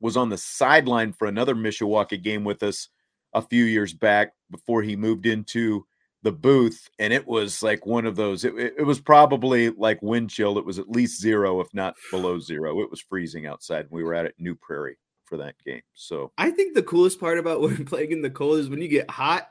was 0.00 0.16
on 0.16 0.30
the 0.30 0.38
sideline 0.38 1.12
for 1.12 1.28
another 1.28 1.54
mishawaka 1.54 2.22
game 2.22 2.42
with 2.42 2.62
us 2.62 2.88
a 3.34 3.42
few 3.42 3.64
years 3.64 3.92
back 3.92 4.32
before 4.50 4.82
he 4.82 4.96
moved 4.96 5.26
into 5.26 5.86
the 6.22 6.32
booth 6.32 6.88
and 6.98 7.12
it 7.12 7.26
was 7.26 7.62
like 7.62 7.84
one 7.84 8.06
of 8.06 8.16
those 8.16 8.44
it, 8.44 8.54
it, 8.56 8.86
was 8.86 9.00
probably 9.00 9.70
like 9.70 10.00
wind 10.02 10.30
chill 10.30 10.56
it 10.56 10.64
was 10.64 10.78
at 10.78 10.88
least 10.88 11.20
zero 11.20 11.60
if 11.60 11.72
not 11.74 11.96
below 12.10 12.38
zero 12.38 12.80
it 12.80 12.90
was 12.90 13.00
freezing 13.00 13.46
outside 13.46 13.86
we 13.90 14.04
were 14.04 14.14
at 14.14 14.24
it 14.24 14.34
new 14.38 14.54
prairie 14.54 14.96
for 15.24 15.36
that 15.36 15.54
game 15.64 15.82
so 15.94 16.30
i 16.38 16.50
think 16.50 16.74
the 16.74 16.82
coolest 16.82 17.18
part 17.18 17.38
about 17.38 17.60
when 17.60 17.84
playing 17.84 18.12
in 18.12 18.22
the 18.22 18.30
cold 18.30 18.58
is 18.58 18.68
when 18.68 18.80
you 18.80 18.88
get 18.88 19.10
hot 19.10 19.48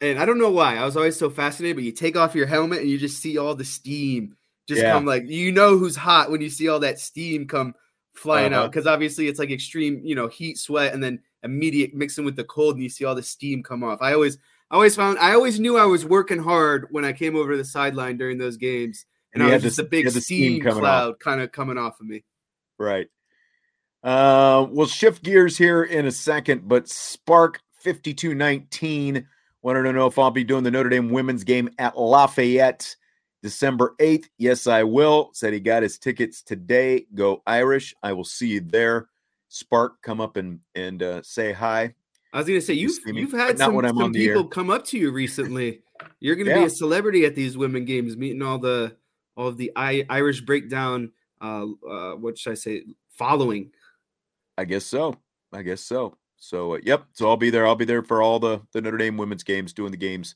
and 0.00 0.18
i 0.18 0.24
don't 0.24 0.38
know 0.38 0.50
why 0.50 0.76
i 0.76 0.84
was 0.84 0.96
always 0.96 1.18
so 1.18 1.28
fascinated 1.28 1.76
but 1.76 1.84
you 1.84 1.92
take 1.92 2.16
off 2.16 2.34
your 2.34 2.46
helmet 2.46 2.80
and 2.80 2.88
you 2.88 2.98
just 2.98 3.20
see 3.20 3.36
all 3.36 3.54
the 3.54 3.64
steam 3.64 4.34
just 4.66 4.80
yeah. 4.80 4.92
come 4.92 5.04
like 5.04 5.28
you 5.28 5.52
know 5.52 5.76
who's 5.76 5.96
hot 5.96 6.30
when 6.30 6.40
you 6.40 6.48
see 6.48 6.68
all 6.68 6.80
that 6.80 6.98
steam 6.98 7.46
come 7.46 7.74
flying 8.14 8.54
uh-huh. 8.54 8.64
out 8.64 8.70
because 8.70 8.86
obviously 8.86 9.26
it's 9.26 9.38
like 9.38 9.50
extreme 9.50 10.00
you 10.04 10.14
know 10.14 10.28
heat 10.28 10.56
sweat 10.56 10.94
and 10.94 11.02
then 11.02 11.20
immediate 11.42 11.92
mixing 11.92 12.24
with 12.24 12.36
the 12.36 12.44
cold 12.44 12.74
and 12.74 12.82
you 12.82 12.88
see 12.88 13.04
all 13.04 13.14
the 13.14 13.22
steam 13.22 13.62
come 13.62 13.84
off 13.84 14.00
i 14.00 14.14
always 14.14 14.38
I 14.74 14.76
always 14.76 14.96
found 14.96 15.20
I 15.20 15.34
always 15.34 15.60
knew 15.60 15.78
I 15.78 15.84
was 15.84 16.04
working 16.04 16.40
hard 16.40 16.88
when 16.90 17.04
I 17.04 17.12
came 17.12 17.36
over 17.36 17.52
to 17.52 17.56
the 17.56 17.64
sideline 17.64 18.16
during 18.16 18.38
those 18.38 18.56
games, 18.56 19.06
and, 19.32 19.40
I 19.40 19.54
was 19.54 19.62
just 19.62 19.78
a 19.78 19.84
big 19.84 20.10
steam, 20.10 20.60
cloud 20.60 21.20
kind 21.20 21.40
of 21.40 21.52
coming 21.52 21.78
off 21.78 22.00
of 22.00 22.06
me. 22.06 22.24
Right. 22.76 23.06
Uh, 24.02 24.66
we'll 24.68 24.88
shift 24.88 25.22
gears 25.22 25.56
here 25.56 25.84
in 25.84 26.06
a 26.06 26.10
second, 26.10 26.66
but 26.66 26.88
Spark 26.88 27.60
fifty 27.78 28.12
two 28.12 28.34
nineteen 28.34 29.28
wanted 29.62 29.84
to 29.84 29.92
know 29.92 30.08
if 30.08 30.18
I'll 30.18 30.32
be 30.32 30.42
doing 30.42 30.64
the 30.64 30.72
Notre 30.72 30.88
Dame 30.88 31.08
women's 31.08 31.44
game 31.44 31.70
at 31.78 31.96
Lafayette 31.96 32.96
December 33.44 33.94
8th. 34.00 34.24
Yes, 34.38 34.66
I 34.66 34.82
will. 34.82 35.30
Said 35.34 35.52
he 35.52 35.60
got 35.60 35.84
his 35.84 35.98
tickets 35.98 36.42
today. 36.42 37.06
Go 37.14 37.44
Irish. 37.46 37.94
I 38.02 38.12
will 38.12 38.24
see 38.24 38.48
you 38.48 38.60
there. 38.60 39.08
Spark, 39.50 40.02
come 40.02 40.20
up 40.20 40.36
and 40.36 40.58
and 40.74 41.00
uh, 41.00 41.22
say 41.22 41.52
hi. 41.52 41.94
I 42.34 42.38
was 42.38 42.48
going 42.48 42.58
to 42.58 42.66
say 42.66 42.74
you've 42.74 42.98
you've 43.06 43.30
had 43.30 43.56
some, 43.58 43.80
some 43.80 44.12
people 44.12 44.44
come 44.44 44.68
up 44.68 44.84
to 44.86 44.98
you 44.98 45.12
recently. 45.12 45.82
You're 46.18 46.34
going 46.34 46.46
to 46.48 46.52
yeah. 46.52 46.58
be 46.58 46.64
a 46.64 46.70
celebrity 46.70 47.24
at 47.26 47.36
these 47.36 47.56
women 47.56 47.84
games, 47.84 48.16
meeting 48.16 48.42
all 48.42 48.58
the 48.58 48.96
all 49.36 49.46
of 49.46 49.56
the 49.56 49.70
I, 49.76 50.04
Irish 50.10 50.40
breakdown. 50.40 51.12
Uh, 51.40 51.66
uh, 51.88 52.14
what 52.16 52.36
should 52.36 52.50
I 52.50 52.54
say? 52.54 52.82
Following. 53.10 53.70
I 54.58 54.64
guess 54.64 54.84
so. 54.84 55.14
I 55.52 55.62
guess 55.62 55.80
so. 55.80 56.16
So 56.36 56.74
uh, 56.74 56.78
yep. 56.82 57.04
So 57.12 57.28
I'll 57.28 57.36
be 57.36 57.50
there. 57.50 57.68
I'll 57.68 57.76
be 57.76 57.84
there 57.84 58.02
for 58.02 58.20
all 58.20 58.40
the 58.40 58.60
the 58.72 58.80
Notre 58.80 58.98
Dame 58.98 59.16
women's 59.16 59.44
games, 59.44 59.72
doing 59.72 59.92
the 59.92 59.96
games 59.96 60.34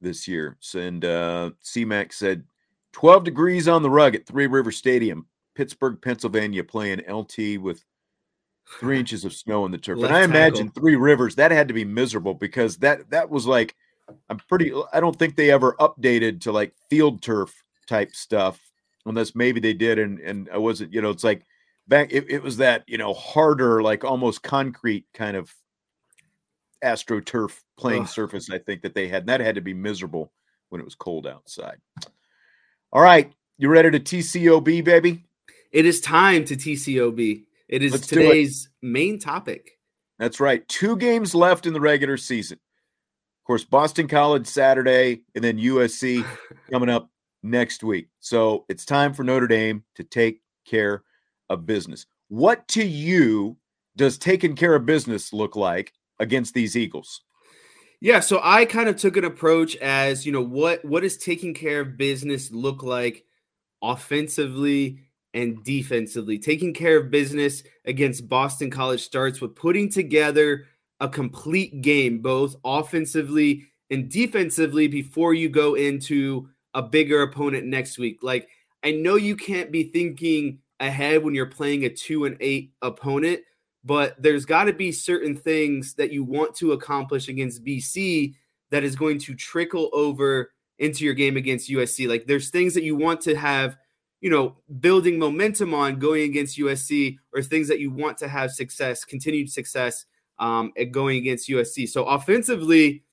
this 0.00 0.26
year. 0.26 0.56
So, 0.60 0.80
and 0.80 1.04
uh, 1.04 1.50
CMAC 1.62 2.14
said 2.14 2.44
12 2.92 3.24
degrees 3.24 3.68
on 3.68 3.82
the 3.82 3.90
rug 3.90 4.14
at 4.14 4.26
Three 4.26 4.46
River 4.46 4.72
Stadium, 4.72 5.26
Pittsburgh, 5.54 6.00
Pennsylvania, 6.00 6.64
playing 6.64 7.02
LT 7.06 7.60
with 7.60 7.84
three 8.80 8.98
inches 8.98 9.24
of 9.24 9.32
snow 9.32 9.64
in 9.64 9.72
the 9.72 9.78
turf. 9.78 9.98
Left 9.98 10.12
and 10.12 10.16
I 10.16 10.24
imagine 10.24 10.68
tackle. 10.68 10.82
Three 10.82 10.96
Rivers 10.96 11.34
that 11.36 11.50
had 11.50 11.68
to 11.68 11.74
be 11.74 11.84
miserable 11.84 12.34
because 12.34 12.76
that 12.78 13.10
that 13.10 13.30
was 13.30 13.46
like 13.46 13.74
I'm 14.28 14.38
pretty. 14.38 14.72
I 14.92 15.00
don't 15.00 15.18
think 15.18 15.36
they 15.36 15.50
ever 15.50 15.74
updated 15.80 16.40
to 16.42 16.52
like 16.52 16.72
field 16.90 17.22
turf 17.22 17.54
type 17.86 18.14
stuff, 18.14 18.60
unless 19.04 19.34
maybe 19.34 19.60
they 19.60 19.74
did. 19.74 19.98
And 19.98 20.20
and 20.20 20.48
I 20.52 20.58
wasn't. 20.58 20.92
You 20.92 21.02
know, 21.02 21.10
it's 21.10 21.24
like 21.24 21.44
back. 21.88 22.12
It, 22.12 22.30
it 22.30 22.42
was 22.42 22.58
that 22.58 22.84
you 22.86 22.98
know 22.98 23.14
harder, 23.14 23.82
like 23.82 24.04
almost 24.04 24.42
concrete 24.42 25.06
kind 25.14 25.36
of 25.36 25.52
astroturf 26.84 27.58
playing 27.76 28.02
Ugh. 28.02 28.08
surface. 28.08 28.50
I 28.50 28.58
think 28.58 28.82
that 28.82 28.94
they 28.94 29.08
had. 29.08 29.22
And 29.22 29.28
that 29.28 29.40
had 29.40 29.56
to 29.56 29.60
be 29.60 29.74
miserable 29.74 30.32
when 30.68 30.80
it 30.80 30.84
was 30.84 30.94
cold 30.94 31.26
outside. 31.26 31.78
All 32.92 33.02
right, 33.02 33.32
you 33.58 33.68
ready 33.68 33.90
to 33.90 34.00
TCOB, 34.00 34.84
baby? 34.84 35.24
It 35.72 35.84
is 35.84 36.00
time 36.00 36.44
to 36.46 36.56
TCOB. 36.56 37.44
It 37.68 37.82
is 37.82 37.92
Let's 37.92 38.06
today's 38.06 38.66
it. 38.82 38.86
main 38.86 39.18
topic. 39.18 39.72
That's 40.18 40.40
right. 40.40 40.66
Two 40.68 40.96
games 40.96 41.34
left 41.34 41.66
in 41.66 41.72
the 41.72 41.80
regular 41.80 42.16
season. 42.16 42.58
Of 42.58 43.46
course, 43.46 43.64
Boston 43.64 44.08
College 44.08 44.46
Saturday 44.46 45.22
and 45.34 45.44
then 45.44 45.58
USC 45.58 46.24
coming 46.70 46.88
up 46.88 47.10
next 47.42 47.82
week. 47.84 48.08
So 48.20 48.64
it's 48.68 48.84
time 48.84 49.14
for 49.14 49.24
Notre 49.24 49.46
Dame 49.46 49.84
to 49.96 50.04
take 50.04 50.40
care 50.66 51.02
of 51.48 51.66
business. 51.66 52.06
What 52.28 52.66
to 52.68 52.84
you 52.84 53.56
does 53.96 54.18
taking 54.18 54.56
care 54.56 54.74
of 54.74 54.86
business 54.86 55.32
look 55.32 55.56
like 55.56 55.92
against 56.18 56.54
these 56.54 56.76
Eagles? 56.76 57.22
Yeah, 58.00 58.20
so 58.20 58.40
I 58.42 58.66
kind 58.66 58.88
of 58.88 58.96
took 58.96 59.16
an 59.16 59.24
approach 59.24 59.74
as, 59.76 60.26
you 60.26 60.32
know, 60.32 60.42
what 60.42 60.84
what 60.84 61.02
does 61.02 61.16
taking 61.16 61.54
care 61.54 61.80
of 61.80 61.96
business 61.96 62.50
look 62.50 62.82
like 62.82 63.24
offensively 63.82 65.05
and 65.36 65.62
defensively. 65.62 66.38
Taking 66.38 66.72
care 66.72 66.96
of 66.96 67.10
business 67.10 67.62
against 67.84 68.28
Boston 68.28 68.70
College 68.70 69.02
starts 69.02 69.40
with 69.40 69.54
putting 69.54 69.90
together 69.90 70.64
a 70.98 71.08
complete 71.08 71.82
game, 71.82 72.20
both 72.20 72.56
offensively 72.64 73.66
and 73.90 74.10
defensively, 74.10 74.88
before 74.88 75.34
you 75.34 75.48
go 75.48 75.74
into 75.74 76.48
a 76.74 76.82
bigger 76.82 77.22
opponent 77.22 77.66
next 77.66 77.98
week. 77.98 78.18
Like, 78.22 78.48
I 78.82 78.92
know 78.92 79.16
you 79.16 79.36
can't 79.36 79.70
be 79.70 79.84
thinking 79.84 80.58
ahead 80.80 81.22
when 81.22 81.34
you're 81.34 81.46
playing 81.46 81.84
a 81.84 81.90
two 81.90 82.24
and 82.24 82.38
eight 82.40 82.72
opponent, 82.80 83.40
but 83.84 84.20
there's 84.20 84.46
got 84.46 84.64
to 84.64 84.72
be 84.72 84.90
certain 84.90 85.36
things 85.36 85.94
that 85.94 86.12
you 86.12 86.24
want 86.24 86.54
to 86.56 86.72
accomplish 86.72 87.28
against 87.28 87.64
BC 87.64 88.34
that 88.70 88.84
is 88.84 88.96
going 88.96 89.18
to 89.20 89.34
trickle 89.34 89.90
over 89.92 90.50
into 90.78 91.04
your 91.04 91.14
game 91.14 91.36
against 91.36 91.70
USC. 91.70 92.08
Like, 92.08 92.26
there's 92.26 92.48
things 92.48 92.72
that 92.74 92.84
you 92.84 92.96
want 92.96 93.20
to 93.22 93.36
have 93.36 93.76
you 94.20 94.30
know, 94.30 94.56
building 94.80 95.18
momentum 95.18 95.74
on 95.74 95.98
going 95.98 96.22
against 96.22 96.58
USC 96.58 97.18
or 97.34 97.42
things 97.42 97.68
that 97.68 97.80
you 97.80 97.90
want 97.90 98.18
to 98.18 98.28
have 98.28 98.50
success, 98.50 99.04
continued 99.04 99.50
success 99.50 100.06
um, 100.38 100.72
at 100.78 100.92
going 100.92 101.18
against 101.18 101.48
USC. 101.48 101.88
So 101.88 102.04
offensively, 102.04 103.04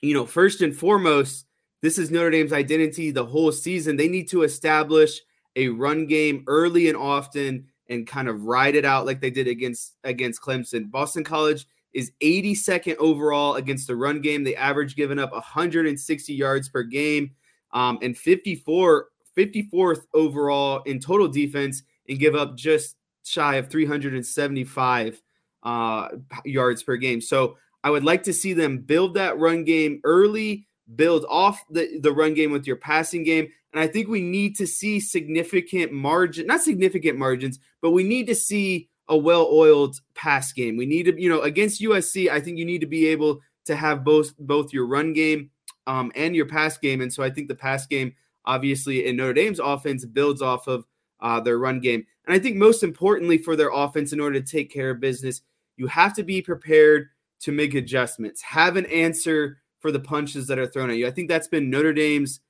you 0.00 0.14
know, 0.14 0.26
first 0.26 0.60
and 0.60 0.74
foremost, 0.74 1.46
this 1.82 1.98
is 1.98 2.10
Notre 2.10 2.30
Dame's 2.30 2.52
identity 2.52 3.10
the 3.10 3.24
whole 3.24 3.52
season. 3.52 3.96
They 3.96 4.08
need 4.08 4.28
to 4.30 4.42
establish 4.42 5.20
a 5.56 5.68
run 5.68 6.06
game 6.06 6.44
early 6.46 6.88
and 6.88 6.96
often 6.96 7.66
and 7.88 8.06
kind 8.06 8.28
of 8.28 8.44
ride 8.44 8.74
it 8.74 8.84
out 8.84 9.06
like 9.06 9.20
they 9.20 9.30
did 9.30 9.48
against 9.48 9.94
against 10.04 10.42
Clemson. 10.42 10.90
Boston 10.90 11.24
College 11.24 11.66
is 11.94 12.12
82nd 12.22 12.96
overall 12.96 13.54
against 13.54 13.86
the 13.86 13.96
run 13.96 14.20
game. 14.20 14.44
They 14.44 14.54
average 14.54 14.94
giving 14.94 15.18
up 15.18 15.32
160 15.32 16.34
yards 16.34 16.68
per 16.68 16.82
game 16.82 17.30
um, 17.72 17.98
and 18.02 18.16
54 18.16 19.08
54th 19.38 20.02
overall 20.12 20.82
in 20.82 20.98
total 20.98 21.28
defense 21.28 21.82
and 22.08 22.18
give 22.18 22.34
up 22.34 22.56
just 22.56 22.96
shy 23.24 23.56
of 23.56 23.70
375 23.70 25.22
uh, 25.62 26.08
yards 26.44 26.82
per 26.82 26.96
game. 26.96 27.20
So 27.20 27.56
I 27.84 27.90
would 27.90 28.04
like 28.04 28.24
to 28.24 28.32
see 28.32 28.52
them 28.52 28.78
build 28.78 29.14
that 29.14 29.38
run 29.38 29.64
game 29.64 30.00
early, 30.04 30.66
build 30.96 31.24
off 31.28 31.62
the, 31.70 32.00
the 32.00 32.12
run 32.12 32.34
game 32.34 32.50
with 32.50 32.66
your 32.66 32.76
passing 32.76 33.22
game. 33.22 33.48
And 33.72 33.80
I 33.80 33.86
think 33.86 34.08
we 34.08 34.22
need 34.22 34.56
to 34.56 34.66
see 34.66 34.98
significant 34.98 35.92
margin, 35.92 36.46
not 36.46 36.62
significant 36.62 37.18
margins, 37.18 37.58
but 37.82 37.90
we 37.90 38.02
need 38.02 38.26
to 38.26 38.34
see 38.34 38.88
a 39.08 39.16
well-oiled 39.16 40.00
pass 40.14 40.52
game. 40.52 40.76
We 40.76 40.86
need 40.86 41.04
to, 41.04 41.20
you 41.20 41.28
know, 41.28 41.42
against 41.42 41.82
USC, 41.82 42.30
I 42.30 42.40
think 42.40 42.58
you 42.58 42.64
need 42.64 42.80
to 42.80 42.86
be 42.86 43.06
able 43.08 43.40
to 43.66 43.76
have 43.76 44.04
both 44.04 44.36
both 44.38 44.72
your 44.72 44.86
run 44.86 45.12
game 45.12 45.50
um, 45.86 46.10
and 46.14 46.34
your 46.34 46.46
pass 46.46 46.78
game. 46.78 47.00
And 47.00 47.12
so 47.12 47.22
I 47.22 47.30
think 47.30 47.48
the 47.48 47.54
pass 47.54 47.86
game 47.86 48.14
obviously 48.48 49.06
in 49.06 49.16
Notre 49.16 49.34
Dame's 49.34 49.60
offense 49.60 50.04
builds 50.04 50.42
off 50.42 50.66
of 50.66 50.84
uh, 51.20 51.38
their 51.38 51.58
run 51.58 51.78
game. 51.78 52.04
And 52.26 52.34
I 52.34 52.38
think 52.38 52.56
most 52.56 52.82
importantly 52.82 53.38
for 53.38 53.54
their 53.54 53.70
offense, 53.70 54.12
in 54.12 54.20
order 54.20 54.40
to 54.40 54.46
take 54.46 54.72
care 54.72 54.90
of 54.90 55.00
business, 55.00 55.42
you 55.76 55.86
have 55.86 56.14
to 56.14 56.24
be 56.24 56.42
prepared 56.42 57.08
to 57.40 57.52
make 57.52 57.74
adjustments, 57.74 58.42
have 58.42 58.76
an 58.76 58.86
answer 58.86 59.58
for 59.80 59.92
the 59.92 60.00
punches 60.00 60.48
that 60.48 60.58
are 60.58 60.66
thrown 60.66 60.90
at 60.90 60.96
you. 60.96 61.06
I 61.06 61.10
think 61.10 61.28
that's 61.28 61.46
been 61.46 61.70
Notre 61.70 61.92
Dame's 61.92 62.40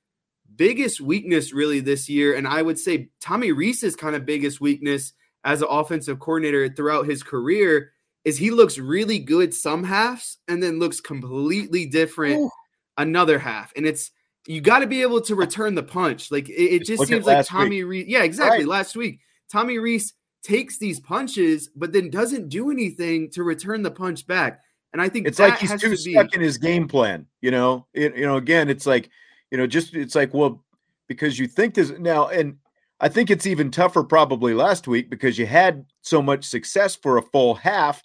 biggest 0.55 0.99
weakness 0.99 1.53
really 1.53 1.79
this 1.79 2.09
year. 2.09 2.35
And 2.35 2.47
I 2.47 2.61
would 2.61 2.79
say 2.79 3.09
Tommy 3.21 3.51
Rees's 3.51 3.95
kind 3.95 4.15
of 4.15 4.25
biggest 4.25 4.59
weakness 4.59 5.13
as 5.43 5.61
an 5.61 5.67
offensive 5.69 6.19
coordinator 6.19 6.69
throughout 6.69 7.05
his 7.05 7.23
career 7.23 7.91
is 8.25 8.37
he 8.37 8.51
looks 8.51 8.77
really 8.77 9.19
good 9.19 9.53
some 9.53 9.83
halves 9.83 10.37
and 10.47 10.61
then 10.61 10.79
looks 10.79 10.99
completely 10.99 11.85
different 11.85 12.39
Ooh. 12.39 12.49
another 12.97 13.39
half. 13.39 13.71
And 13.75 13.85
it's 13.85 14.11
you 14.49 14.61
got 14.61 14.79
to 14.79 14.87
be 14.87 15.03
able 15.03 15.21
to 15.21 15.35
return 15.45 15.75
the 15.75 15.83
punch. 15.83 16.31
Like 16.31 16.49
it, 16.49 16.53
it 16.53 16.85
just 16.85 17.07
seems 17.07 17.25
like 17.25 17.45
Tommy 17.45 17.83
Rees. 17.83 18.07
Yeah, 18.07 18.23
exactly. 18.23 18.59
Right. 18.59 18.67
Last 18.67 18.95
week, 18.95 19.19
Tommy 19.51 19.77
Rees 19.77 20.13
takes 20.43 20.77
these 20.77 20.99
punches, 20.99 21.69
but 21.75 21.93
then 21.93 22.09
doesn't 22.09 22.49
do 22.49 22.71
anything 22.71 23.29
to 23.31 23.43
return 23.43 23.83
the 23.83 23.91
punch 23.91 24.25
back. 24.25 24.61
And 24.91 25.01
I 25.01 25.07
think 25.07 25.27
it's 25.27 25.37
like 25.37 25.59
he's 25.59 25.79
too 25.79 25.91
to 25.91 25.97
stuck 25.97 26.33
in 26.33 26.41
his 26.41 26.57
game 26.57 26.87
plan. 26.87 27.27
You 27.41 27.51
know, 27.51 27.85
it, 27.93 28.15
you 28.17 28.25
know, 28.25 28.37
again, 28.37 28.69
it's 28.69 28.87
like, 28.87 29.09
you 29.51 29.57
know, 29.57 29.67
just 29.67 29.93
it's 29.93 30.15
like, 30.15 30.33
well, 30.33 30.63
because 31.07 31.37
you 31.37 31.45
think 31.45 31.75
this 31.75 31.91
now, 31.99 32.29
and 32.29 32.57
I 32.99 33.07
think 33.07 33.29
it's 33.29 33.45
even 33.45 33.69
tougher 33.69 34.03
probably 34.03 34.55
last 34.55 34.87
week 34.87 35.11
because 35.11 35.37
you 35.37 35.45
had 35.45 35.85
so 36.01 36.23
much 36.23 36.45
success 36.45 36.95
for 36.95 37.17
a 37.17 37.21
full 37.21 37.53
half. 37.53 38.01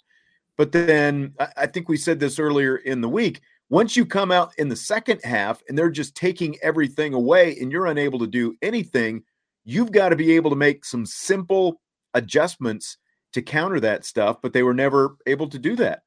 But 0.57 0.71
then 0.71 1.33
I, 1.39 1.47
I 1.57 1.65
think 1.65 1.89
we 1.89 1.97
said 1.97 2.19
this 2.19 2.37
earlier 2.37 2.77
in 2.77 3.01
the 3.01 3.09
week. 3.09 3.41
Once 3.69 3.95
you 3.97 4.05
come 4.05 4.31
out 4.31 4.53
in 4.57 4.69
the 4.69 4.75
second 4.75 5.19
half 5.23 5.61
and 5.67 5.77
they're 5.77 5.89
just 5.89 6.15
taking 6.15 6.55
everything 6.61 7.13
away 7.13 7.57
and 7.59 7.71
you're 7.71 7.87
unable 7.87 8.19
to 8.19 8.27
do 8.27 8.55
anything, 8.61 9.23
you've 9.63 9.91
got 9.91 10.09
to 10.09 10.15
be 10.15 10.33
able 10.33 10.49
to 10.49 10.55
make 10.55 10.85
some 10.85 11.05
simple 11.05 11.81
adjustments 12.13 12.97
to 13.33 13.41
counter 13.41 13.79
that 13.79 14.05
stuff. 14.05 14.37
But 14.41 14.53
they 14.53 14.63
were 14.63 14.73
never 14.73 15.17
able 15.25 15.49
to 15.49 15.57
do 15.57 15.75
that 15.77 16.03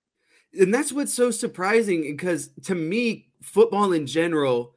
and 0.59 0.73
that's 0.73 0.93
what's 0.93 1.15
so 1.15 1.31
surprising 1.31 2.03
because 2.03 2.51
to 2.65 2.75
me, 2.75 3.29
football 3.43 3.93
in 3.93 4.07
general, 4.07 4.75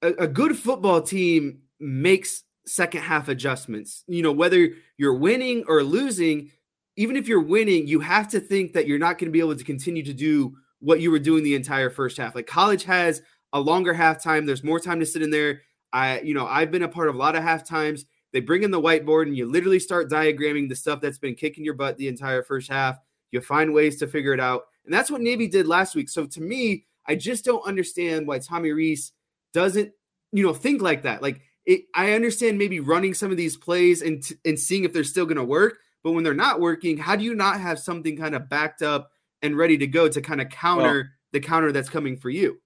a, 0.00 0.12
a, 0.12 0.26
good 0.26 0.56
football 0.56 1.02
team 1.02 1.62
makes 1.80 2.44
second 2.66 3.02
half 3.02 3.28
adjustments. 3.28 4.04
You 4.06 4.22
know, 4.22 4.32
whether 4.32 4.70
you're 4.96 5.14
winning 5.14 5.64
or 5.66 5.82
losing, 5.82 6.50
even 6.96 7.16
if 7.16 7.28
you're 7.28 7.40
winning, 7.42 7.86
you 7.86 8.00
have 8.00 8.28
to 8.28 8.40
think 8.40 8.72
that 8.72 8.86
you're 8.86 8.98
not 8.98 9.18
going 9.18 9.28
to 9.28 9.32
be 9.32 9.40
able 9.40 9.56
to 9.56 9.64
continue 9.64 10.04
to 10.04 10.14
do 10.14 10.56
what 10.82 11.00
you 11.00 11.10
were 11.10 11.18
doing 11.18 11.44
the 11.44 11.54
entire 11.54 11.90
first 11.90 12.16
half. 12.16 12.34
Like 12.34 12.46
college 12.46 12.84
has 12.84 13.22
a 13.52 13.60
longer 13.60 13.94
halftime, 13.94 14.46
there's 14.46 14.64
more 14.64 14.80
time 14.80 15.00
to 15.00 15.06
sit 15.06 15.22
in 15.22 15.30
there. 15.30 15.62
I, 15.92 16.20
you 16.20 16.34
know, 16.34 16.46
I've 16.46 16.70
been 16.70 16.82
a 16.82 16.88
part 16.88 17.08
of 17.08 17.14
a 17.14 17.18
lot 17.18 17.36
of 17.36 17.42
half 17.42 17.66
times. 17.66 18.06
They 18.32 18.40
bring 18.40 18.62
in 18.62 18.70
the 18.70 18.80
whiteboard 18.80 19.26
and 19.26 19.36
you 19.36 19.46
literally 19.46 19.78
start 19.78 20.10
diagramming 20.10 20.68
the 20.68 20.76
stuff 20.76 21.00
that's 21.00 21.18
been 21.18 21.34
kicking 21.34 21.64
your 21.64 21.74
butt 21.74 21.98
the 21.98 22.08
entire 22.08 22.42
first 22.42 22.70
half. 22.70 22.98
You 23.30 23.40
find 23.40 23.72
ways 23.72 23.98
to 23.98 24.06
figure 24.06 24.32
it 24.32 24.40
out. 24.40 24.62
And 24.84 24.92
that's 24.92 25.10
what 25.10 25.20
Navy 25.20 25.46
did 25.46 25.66
last 25.66 25.94
week. 25.94 26.08
So 26.08 26.26
to 26.26 26.40
me, 26.40 26.86
I 27.06 27.14
just 27.14 27.44
don't 27.44 27.66
understand 27.66 28.26
why 28.26 28.38
Tommy 28.38 28.72
Rees 28.72 29.12
doesn't, 29.52 29.92
you 30.32 30.44
know, 30.44 30.54
think 30.54 30.82
like 30.82 31.02
that. 31.02 31.22
Like 31.22 31.42
it, 31.66 31.82
I 31.94 32.12
understand 32.12 32.58
maybe 32.58 32.80
running 32.80 33.14
some 33.14 33.30
of 33.30 33.36
these 33.36 33.56
plays 33.56 34.02
and 34.02 34.22
t- 34.22 34.36
and 34.44 34.58
seeing 34.58 34.84
if 34.84 34.92
they're 34.92 35.04
still 35.04 35.26
going 35.26 35.36
to 35.36 35.44
work, 35.44 35.78
but 36.02 36.12
when 36.12 36.24
they're 36.24 36.34
not 36.34 36.60
working, 36.60 36.96
how 36.96 37.16
do 37.16 37.24
you 37.24 37.34
not 37.34 37.60
have 37.60 37.78
something 37.78 38.16
kind 38.16 38.34
of 38.34 38.48
backed 38.48 38.82
up 38.82 39.12
and 39.42 39.56
ready 39.56 39.76
to 39.78 39.86
go 39.86 40.08
to 40.08 40.20
kind 40.20 40.40
of 40.40 40.48
counter 40.48 40.94
well, 40.94 41.04
the 41.32 41.40
counter 41.40 41.72
that's 41.72 41.88
coming 41.88 42.16
for 42.16 42.30
you? 42.30 42.60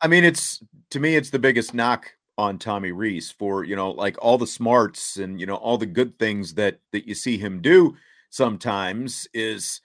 I 0.00 0.08
mean, 0.08 0.24
it's 0.24 0.62
to 0.90 1.00
me, 1.00 1.16
it's 1.16 1.30
the 1.30 1.38
biggest 1.38 1.74
knock 1.74 2.12
on 2.38 2.58
Tommy 2.58 2.92
Rees 2.92 3.30
for 3.30 3.64
you 3.64 3.76
know, 3.76 3.90
like 3.90 4.16
all 4.20 4.38
the 4.38 4.46
smarts 4.46 5.16
and 5.16 5.40
you 5.40 5.46
know 5.46 5.56
all 5.56 5.78
the 5.78 5.86
good 5.86 6.18
things 6.18 6.54
that 6.54 6.80
that 6.92 7.06
you 7.06 7.14
see 7.14 7.38
him 7.38 7.60
do. 7.60 7.96
Sometimes 8.30 9.28
is 9.34 9.80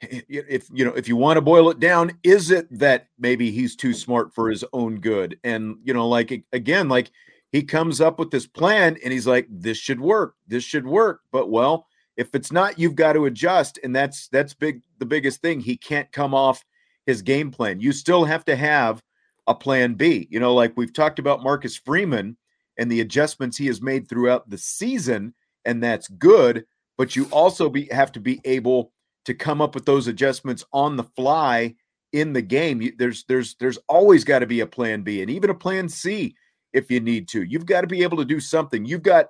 eh, 0.00 0.22
eh, 0.30 0.42
if 0.48 0.68
you 0.72 0.84
know 0.84 0.92
if 0.92 1.08
you 1.08 1.16
want 1.16 1.36
to 1.36 1.42
boil 1.42 1.68
it 1.70 1.78
down 1.78 2.12
is 2.22 2.50
it 2.50 2.66
that 2.78 3.08
maybe 3.18 3.50
he's 3.50 3.76
too 3.76 3.92
smart 3.92 4.34
for 4.34 4.48
his 4.48 4.64
own 4.72 4.98
good 4.98 5.38
and 5.44 5.76
you 5.84 5.92
know 5.92 6.08
like 6.08 6.42
again 6.52 6.88
like 6.88 7.10
he 7.50 7.62
comes 7.62 8.00
up 8.00 8.18
with 8.18 8.30
this 8.30 8.46
plan 8.46 8.96
and 9.04 9.12
he's 9.12 9.26
like 9.26 9.46
this 9.50 9.76
should 9.76 10.00
work 10.00 10.36
this 10.48 10.64
should 10.64 10.86
work 10.86 11.20
but 11.32 11.50
well 11.50 11.86
if 12.22 12.34
it's 12.34 12.52
not 12.52 12.78
you've 12.78 12.94
got 12.94 13.12
to 13.12 13.26
adjust 13.26 13.78
and 13.84 13.94
that's 13.94 14.28
that's 14.28 14.54
big 14.54 14.82
the 14.98 15.06
biggest 15.06 15.40
thing 15.40 15.60
he 15.60 15.76
can't 15.76 16.10
come 16.12 16.34
off 16.34 16.64
his 17.06 17.22
game 17.22 17.50
plan 17.50 17.80
you 17.80 17.92
still 17.92 18.24
have 18.24 18.44
to 18.44 18.56
have 18.56 19.02
a 19.46 19.54
plan 19.54 19.94
b 19.94 20.26
you 20.30 20.40
know 20.40 20.54
like 20.54 20.72
we've 20.76 20.92
talked 20.92 21.18
about 21.18 21.42
marcus 21.42 21.76
freeman 21.76 22.36
and 22.78 22.90
the 22.90 23.00
adjustments 23.00 23.56
he 23.56 23.66
has 23.66 23.82
made 23.82 24.08
throughout 24.08 24.48
the 24.48 24.58
season 24.58 25.34
and 25.64 25.82
that's 25.82 26.08
good 26.08 26.64
but 26.96 27.16
you 27.16 27.26
also 27.32 27.68
be 27.68 27.88
have 27.90 28.12
to 28.12 28.20
be 28.20 28.40
able 28.44 28.92
to 29.24 29.34
come 29.34 29.60
up 29.60 29.74
with 29.74 29.84
those 29.84 30.06
adjustments 30.06 30.64
on 30.72 30.96
the 30.96 31.04
fly 31.04 31.74
in 32.12 32.32
the 32.32 32.42
game. 32.42 32.92
There's 32.98 33.24
there's 33.24 33.54
there's 33.56 33.78
always 33.88 34.24
got 34.24 34.40
to 34.40 34.46
be 34.46 34.60
a 34.60 34.66
plan 34.66 35.02
B 35.02 35.22
and 35.22 35.30
even 35.30 35.50
a 35.50 35.54
plan 35.54 35.88
C 35.88 36.34
if 36.72 36.90
you 36.90 37.00
need 37.00 37.28
to. 37.28 37.42
You've 37.42 37.66
got 37.66 37.82
to 37.82 37.86
be 37.86 38.02
able 38.02 38.18
to 38.18 38.24
do 38.24 38.40
something. 38.40 38.84
You've 38.84 39.02
got 39.02 39.28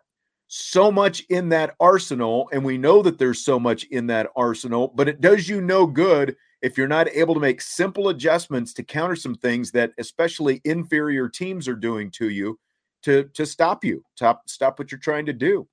so 0.55 0.93
much 0.93 1.21
in 1.31 1.49
that 1.49 1.75
arsenal 1.81 2.47
and 2.53 2.63
we 2.63 2.77
know 2.77 3.01
that 3.01 3.19
there's 3.19 3.43
so 3.43 3.59
much 3.59 3.85
in 3.85 4.07
that 4.07 4.29
arsenal, 4.37 4.93
but 4.95 5.09
it 5.09 5.23
does 5.23 5.49
you 5.49 5.63
no 5.63 5.87
good 5.87 6.37
if 6.61 6.77
you're 6.77 6.87
not 6.87 7.09
able 7.09 7.33
to 7.33 7.41
make 7.41 7.63
simple 7.63 8.11
adjustments 8.11 8.75
to 8.75 8.83
counter 8.83 9.17
some 9.17 9.35
things 9.35 9.71
that 9.71 9.93
especially 9.97 10.61
inferior 10.65 11.27
teams 11.27 11.67
are 11.67 11.75
doing 11.75 12.11
to 12.11 12.29
you 12.29 12.61
to 13.03 13.25
to 13.33 13.47
stop 13.47 13.83
you, 13.83 14.05
stop 14.15 14.47
stop 14.47 14.79
what 14.79 14.93
you're 14.93 14.99
trying 14.99 15.25
to 15.25 15.33
do. 15.33 15.67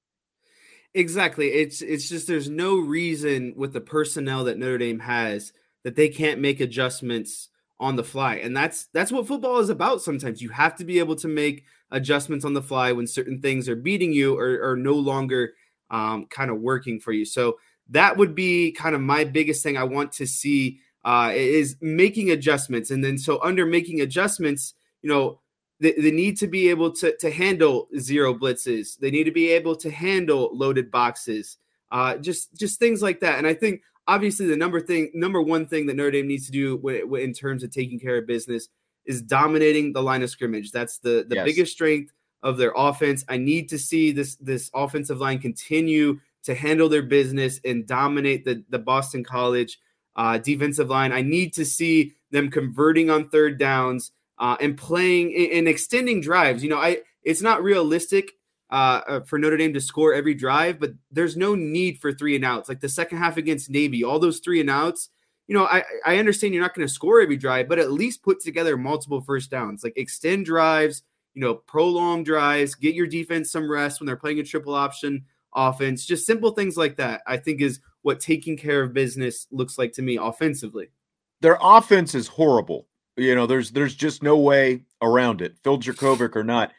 Exactly. 0.94 1.50
It's 1.50 1.82
it's 1.82 2.08
just 2.08 2.28
there's 2.28 2.50
no 2.50 2.78
reason 2.78 3.56
with 3.58 3.74
the 3.74 3.82
personnel 3.82 4.46
that 4.46 4.58
Notre 4.58 4.78
Dame 4.78 5.00
has 5.00 5.52
that 5.84 5.98
they 5.98 6.08
can't 6.08 6.40
make 6.40 6.62
adjustments 6.62 7.50
on 7.82 7.98
the 7.98 8.04
fly. 8.06 8.36
And 8.36 8.56
that's 8.56 8.86
that's 8.94 9.12
what 9.12 9.28
football 9.28 9.60
is 9.60 9.70
about 9.70 10.02
sometimes. 10.02 10.42
You 10.42 10.50
have 10.50 10.78
to 10.78 10.86
be 10.86 11.00
able 11.00 11.18
to 11.18 11.28
make 11.28 11.66
adjustments 11.92 12.46
on 12.46 12.54
the 12.54 12.62
fly 12.62 12.92
when 12.92 13.08
certain 13.08 13.42
things 13.42 13.68
are 13.68 13.76
beating 13.76 14.14
you 14.14 14.38
or 14.38 14.72
are 14.72 14.78
no 14.78 14.94
longer 14.94 15.54
um, 15.90 16.26
kind 16.28 16.52
of 16.52 16.60
working 16.60 17.00
for 17.00 17.12
you. 17.12 17.26
So 17.26 17.58
that 17.90 18.18
would 18.18 18.36
be 18.36 18.72
kind 18.72 18.96
of 18.96 19.02
my 19.02 19.24
biggest 19.24 19.64
thing 19.64 19.78
I 19.78 19.84
want 19.84 20.12
to 20.14 20.28
see 20.28 20.80
uh, 21.04 21.32
is 21.34 21.76
making 21.82 22.32
adjustments. 22.32 22.92
And 22.92 23.04
then 23.04 23.18
so 23.18 23.42
under 23.42 23.66
making 23.66 24.02
adjustments, 24.02 24.74
you 25.02 25.10
know, 25.10 25.40
they, 25.80 25.94
they 25.94 26.12
need 26.12 26.38
to 26.40 26.48
be 26.48 26.70
able 26.70 26.92
to, 26.92 27.16
to 27.18 27.32
handle 27.32 27.88
zero 27.98 28.34
blitzes. 28.34 28.98
They 28.98 29.12
need 29.12 29.24
to 29.24 29.32
be 29.32 29.50
able 29.50 29.76
to 29.78 29.90
handle 29.90 30.50
loaded 30.54 30.92
boxes. 30.92 31.58
Uh, 31.92 32.18
just 32.18 32.54
just 32.56 32.78
things 32.78 33.02
like 33.02 33.22
that. 33.22 33.40
And 33.40 33.48
I 33.48 33.54
think 33.56 33.82
obviously 34.08 34.46
the 34.46 34.58
number 34.58 34.80
thing, 34.80 35.10
number 35.16 35.42
one 35.42 35.66
thing 35.66 35.88
that 35.88 35.96
Notre 35.96 36.12
Dame 36.12 36.28
needs 36.28 36.46
to 36.46 36.52
do 36.52 37.16
in 37.16 37.34
terms 37.34 37.64
of 37.64 37.72
taking 37.72 38.00
care 38.00 38.18
of 38.18 38.28
business 38.28 38.68
is 39.10 39.24
dominating 39.24 39.92
the 39.92 40.04
line 40.04 40.22
of 40.22 40.30
scrimmage. 40.30 40.72
That's 40.72 41.00
the 41.00 41.26
the 41.28 41.36
yes. 41.36 41.46
biggest 41.46 41.74
strength 41.74 42.14
of 42.44 42.58
their 42.58 42.72
offense. 42.76 43.26
I 43.28 43.38
need 43.38 43.68
to 43.70 43.80
see 43.80 44.12
this 44.12 44.36
this 44.36 44.70
offensive 44.74 45.20
line 45.20 45.40
continue 45.40 46.20
to 46.44 46.56
handle 46.56 46.88
their 46.88 47.02
business 47.02 47.60
and 47.66 47.86
dominate 47.86 48.46
the 48.46 48.64
the 48.70 48.80
Boston 48.80 49.24
College 49.24 49.80
uh, 50.16 50.38
defensive 50.38 50.90
line. 50.90 51.12
I 51.12 51.22
need 51.22 51.54
to 51.56 51.66
see 51.66 52.14
them 52.32 52.52
converting 52.52 53.10
on 53.10 53.30
third 53.30 53.58
downs 53.58 54.12
uh, 54.38 54.56
and 54.62 54.78
playing 54.78 55.36
and 55.54 55.68
extending 55.68 56.22
drives. 56.22 56.64
You 56.64 56.70
know, 56.70 56.78
I 56.78 57.00
it's 57.24 57.42
not 57.42 57.64
realistic 57.64 58.34
uh, 58.70 59.02
uh, 59.08 59.20
for 59.22 59.40
Notre 59.40 59.58
Dame 59.58 59.74
to 59.74 59.82
score 59.82 60.14
every 60.14 60.36
drive, 60.36 60.80
but 60.80 60.92
there's 61.12 61.36
no 61.36 61.56
need 61.56 62.00
for 62.00 62.14
three 62.14 62.36
and 62.36 62.46
outs. 62.46 62.70
Like 62.70 62.82
the 62.82 62.90
second 62.90 63.18
half 63.18 63.38
against 63.38 63.72
Navy, 63.72 64.04
all 64.04 64.20
those 64.20 64.40
three 64.40 64.62
and 64.62 64.70
outs. 64.70 65.10
You 65.50 65.56
know, 65.56 65.66
I, 65.66 65.84
I 66.06 66.18
understand 66.20 66.54
you're 66.54 66.62
not 66.62 66.76
going 66.76 66.88
to 66.88 66.94
score 66.94 67.22
every 67.22 67.36
drive, 67.36 67.68
but 67.68 67.80
at 67.80 67.92
least 67.92 68.22
put 68.22 68.40
together 68.40 68.78
multiple 68.78 69.20
first 69.20 69.50
downs, 69.50 69.84
like 69.84 69.98
extend 69.98 70.46
drives, 70.46 71.02
you 71.34 71.42
know, 71.42 71.56
prolong 71.56 72.24
drives, 72.24 72.76
get 72.76 72.94
your 72.94 73.08
defense 73.08 73.52
some 73.52 73.70
rest 73.70 74.00
when 74.00 74.06
they're 74.06 74.16
playing 74.16 74.40
a 74.40 74.44
triple 74.44 74.76
option 74.76 75.26
offense. 75.56 76.06
Just 76.06 76.28
simple 76.28 76.52
things 76.52 76.78
like 76.78 76.98
that, 76.98 77.22
I 77.26 77.38
think, 77.38 77.62
is 77.62 77.80
what 78.04 78.20
taking 78.20 78.58
care 78.58 78.84
of 78.84 78.94
business 78.94 79.48
looks 79.50 79.80
like 79.80 79.92
to 79.94 80.04
me 80.04 80.18
offensively. 80.18 80.92
Their 81.42 81.58
offense 81.60 82.14
is 82.14 82.28
horrible. 82.28 82.86
You 83.18 83.34
know, 83.34 83.48
there's 83.48 83.72
there's 83.72 83.96
just 83.96 84.22
no 84.22 84.38
way 84.38 84.84
around 85.02 85.42
it. 85.42 85.56
Phil 85.64 85.80
Jurkovec 85.80 86.36
or 86.36 86.44
not, 86.44 86.74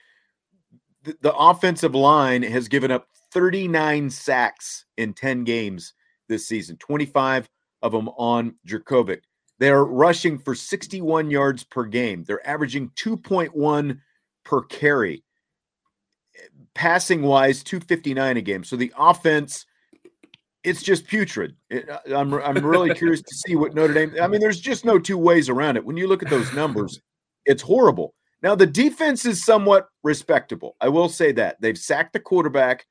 the, 1.03 1.17
the 1.23 1.35
offensive 1.35 1.97
line 1.97 2.45
has 2.45 2.69
given 2.69 2.93
up 2.93 3.09
39 3.33 4.11
sacks 4.11 4.85
in 4.97 5.13
10 5.13 5.43
games 5.43 5.93
this 6.29 6.47
season, 6.47 6.77
25 6.77 7.49
of 7.83 7.93
them 7.93 8.09
on 8.11 8.55
Jurkovec. 8.67 9.21
They're 9.59 9.85
rushing 9.85 10.39
for 10.39 10.55
61 10.55 11.31
yards 11.31 11.65
per 11.65 11.85
game. 11.85 12.25
They're 12.25 12.47
averaging 12.49 12.91
2.1 12.97 13.99
per 14.45 14.63
carry. 14.63 15.23
Passing 16.75 17.23
wise, 17.23 17.63
259 17.63 18.37
a 18.37 18.41
game. 18.41 18.65
So 18.65 18.77
the 18.77 18.93
offense 18.97 19.67
it's 20.63 20.83
just 20.83 21.07
putrid. 21.07 21.57
It, 21.71 21.89
I'm 22.15 22.35
I'm 22.35 22.65
really 22.65 22.95
curious 22.95 23.23
to 23.23 23.35
see 23.35 23.57
what 23.57 23.75
Notre 23.75 23.95
Dame. 23.95 24.15
I 24.21 24.27
mean, 24.27 24.41
there's 24.41 24.61
just 24.61 24.85
no 24.85 24.99
two 24.99 25.19
ways 25.19 25.49
around 25.49 25.77
it. 25.77 25.85
When 25.85 25.97
you 25.97 26.07
look 26.07 26.23
at 26.23 26.31
those 26.31 26.53
numbers, 26.53 27.01
it's 27.47 27.63
horrible. 27.63 28.15
Now 28.43 28.55
the 28.55 28.67
defense 28.67 29.25
is 29.27 29.45
somewhat 29.45 29.89
respectable. 30.03 30.77
I 30.81 30.89
will 30.89 31.09
say 31.09 31.33
that 31.33 31.61
they've 31.61 31.79
sacked 31.79 32.13
the 32.13 32.21
quarterback 32.21 32.87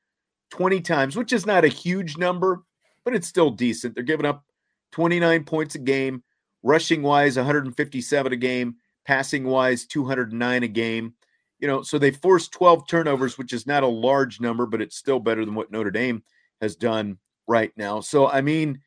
20 0.50 0.80
times, 0.80 1.16
which 1.16 1.32
is 1.32 1.46
not 1.46 1.64
a 1.64 1.68
huge 1.68 2.16
number, 2.16 2.62
but 3.04 3.14
it's 3.14 3.28
still 3.28 3.50
decent. 3.50 3.94
They're 3.94 4.04
giving 4.04 4.26
up 4.26 4.44
29 4.92 5.44
points 5.44 5.74
a 5.74 5.78
game, 5.78 6.22
rushing 6.62 7.02
wise, 7.02 7.36
157 7.36 8.32
a 8.32 8.36
game, 8.36 8.76
passing 9.04 9.44
wise, 9.44 9.86
209 9.86 10.62
a 10.62 10.68
game. 10.68 11.14
You 11.58 11.68
know, 11.68 11.82
so 11.82 11.98
they 11.98 12.10
forced 12.10 12.52
12 12.52 12.88
turnovers, 12.88 13.36
which 13.36 13.52
is 13.52 13.66
not 13.66 13.82
a 13.82 13.88
large 13.88 14.40
number, 14.40 14.66
but 14.66 14.80
it's 14.80 14.96
still 14.96 15.20
better 15.20 15.44
than 15.44 15.54
what 15.54 15.70
Notre 15.70 15.90
Dame 15.90 16.22
has 16.60 16.74
done 16.74 17.18
right 17.46 17.72
now. 17.76 18.00
So, 18.00 18.28
I 18.28 18.40
mean, 18.40 18.80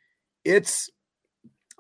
it's, 0.44 0.90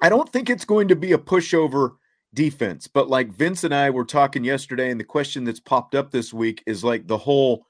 I 0.01 0.09
don't 0.09 0.31
think 0.31 0.49
it's 0.49 0.65
going 0.65 0.89
to 0.89 0.95
be 0.95 1.13
a 1.13 1.17
pushover 1.17 1.95
defense, 2.33 2.87
but 2.87 3.09
like 3.09 3.33
Vince 3.33 3.63
and 3.63 3.73
I 3.73 3.89
were 3.89 4.05
talking 4.05 4.43
yesterday, 4.43 4.91
and 4.91 4.99
the 4.99 5.05
question 5.05 5.43
that's 5.43 5.59
popped 5.59 5.95
up 5.95 6.11
this 6.11 6.33
week 6.33 6.63
is 6.65 6.83
like 6.83 7.07
the 7.07 7.17
whole 7.17 7.65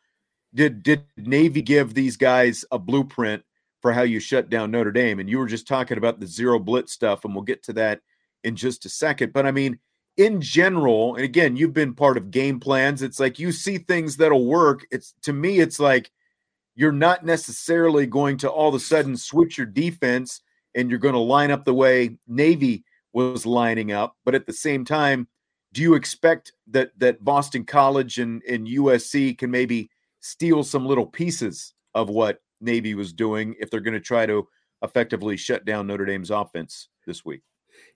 did 0.53 0.83
did 0.83 1.03
Navy 1.17 1.61
give 1.61 1.93
these 1.93 2.17
guys 2.17 2.63
a 2.71 2.79
blueprint 2.79 3.43
for 3.83 3.93
how 3.93 4.01
you 4.01 4.19
shut 4.19 4.49
down 4.49 4.71
Notre 4.71 4.91
Dame? 4.91 5.19
And 5.19 5.29
you 5.29 5.37
were 5.37 5.45
just 5.45 5.67
talking 5.67 5.99
about 5.99 6.19
the 6.19 6.25
zero 6.25 6.57
blitz 6.57 6.93
stuff, 6.93 7.23
and 7.23 7.35
we'll 7.35 7.43
get 7.43 7.61
to 7.63 7.73
that 7.73 7.99
in 8.43 8.55
just 8.55 8.85
a 8.85 8.89
second. 8.89 9.33
But 9.33 9.45
I 9.45 9.51
mean, 9.51 9.77
in 10.17 10.41
general, 10.41 11.15
and 11.15 11.23
again, 11.23 11.55
you've 11.55 11.73
been 11.73 11.93
part 11.93 12.17
of 12.17 12.31
game 12.31 12.59
plans. 12.59 13.01
It's 13.01 13.19
like 13.19 13.39
you 13.39 13.51
see 13.51 13.77
things 13.77 14.17
that'll 14.17 14.45
work. 14.45 14.85
It's 14.89 15.13
to 15.23 15.33
me, 15.33 15.59
it's 15.59 15.79
like 15.79 16.11
you're 16.75 16.91
not 16.91 17.25
necessarily 17.25 18.05
going 18.07 18.37
to 18.37 18.49
all 18.49 18.69
of 18.69 18.75
a 18.75 18.79
sudden 18.79 19.17
switch 19.17 19.57
your 19.57 19.67
defense 19.67 20.41
and 20.75 20.89
you're 20.89 20.99
going 20.99 21.13
to 21.13 21.19
line 21.19 21.51
up 21.51 21.65
the 21.65 21.73
way 21.73 22.17
Navy 22.27 22.83
was 23.11 23.45
lining 23.45 23.91
up. 23.91 24.15
But 24.25 24.33
at 24.33 24.45
the 24.45 24.53
same 24.53 24.85
time, 24.85 25.27
do 25.73 25.81
you 25.81 25.95
expect 25.95 26.53
that 26.67 26.91
that 26.97 27.23
Boston 27.23 27.65
College 27.65 28.19
and, 28.19 28.41
and 28.43 28.67
USC 28.67 29.37
can 29.37 29.51
maybe 29.51 29.89
steal 30.19 30.63
some 30.63 30.85
little 30.85 31.05
pieces 31.05 31.73
of 31.95 32.09
what 32.09 32.41
Navy 32.63 32.95
was 32.95 33.13
doing 33.13 33.55
if 33.59 33.69
they're 33.69 33.79
going 33.81 33.93
to 33.93 33.99
try 33.99 34.25
to 34.25 34.47
effectively 34.81 35.37
shut 35.37 35.65
down 35.65 35.87
Notre 35.87 36.05
Dame's 36.05 36.31
offense 36.31 36.89
this 37.05 37.23
week? 37.23 37.41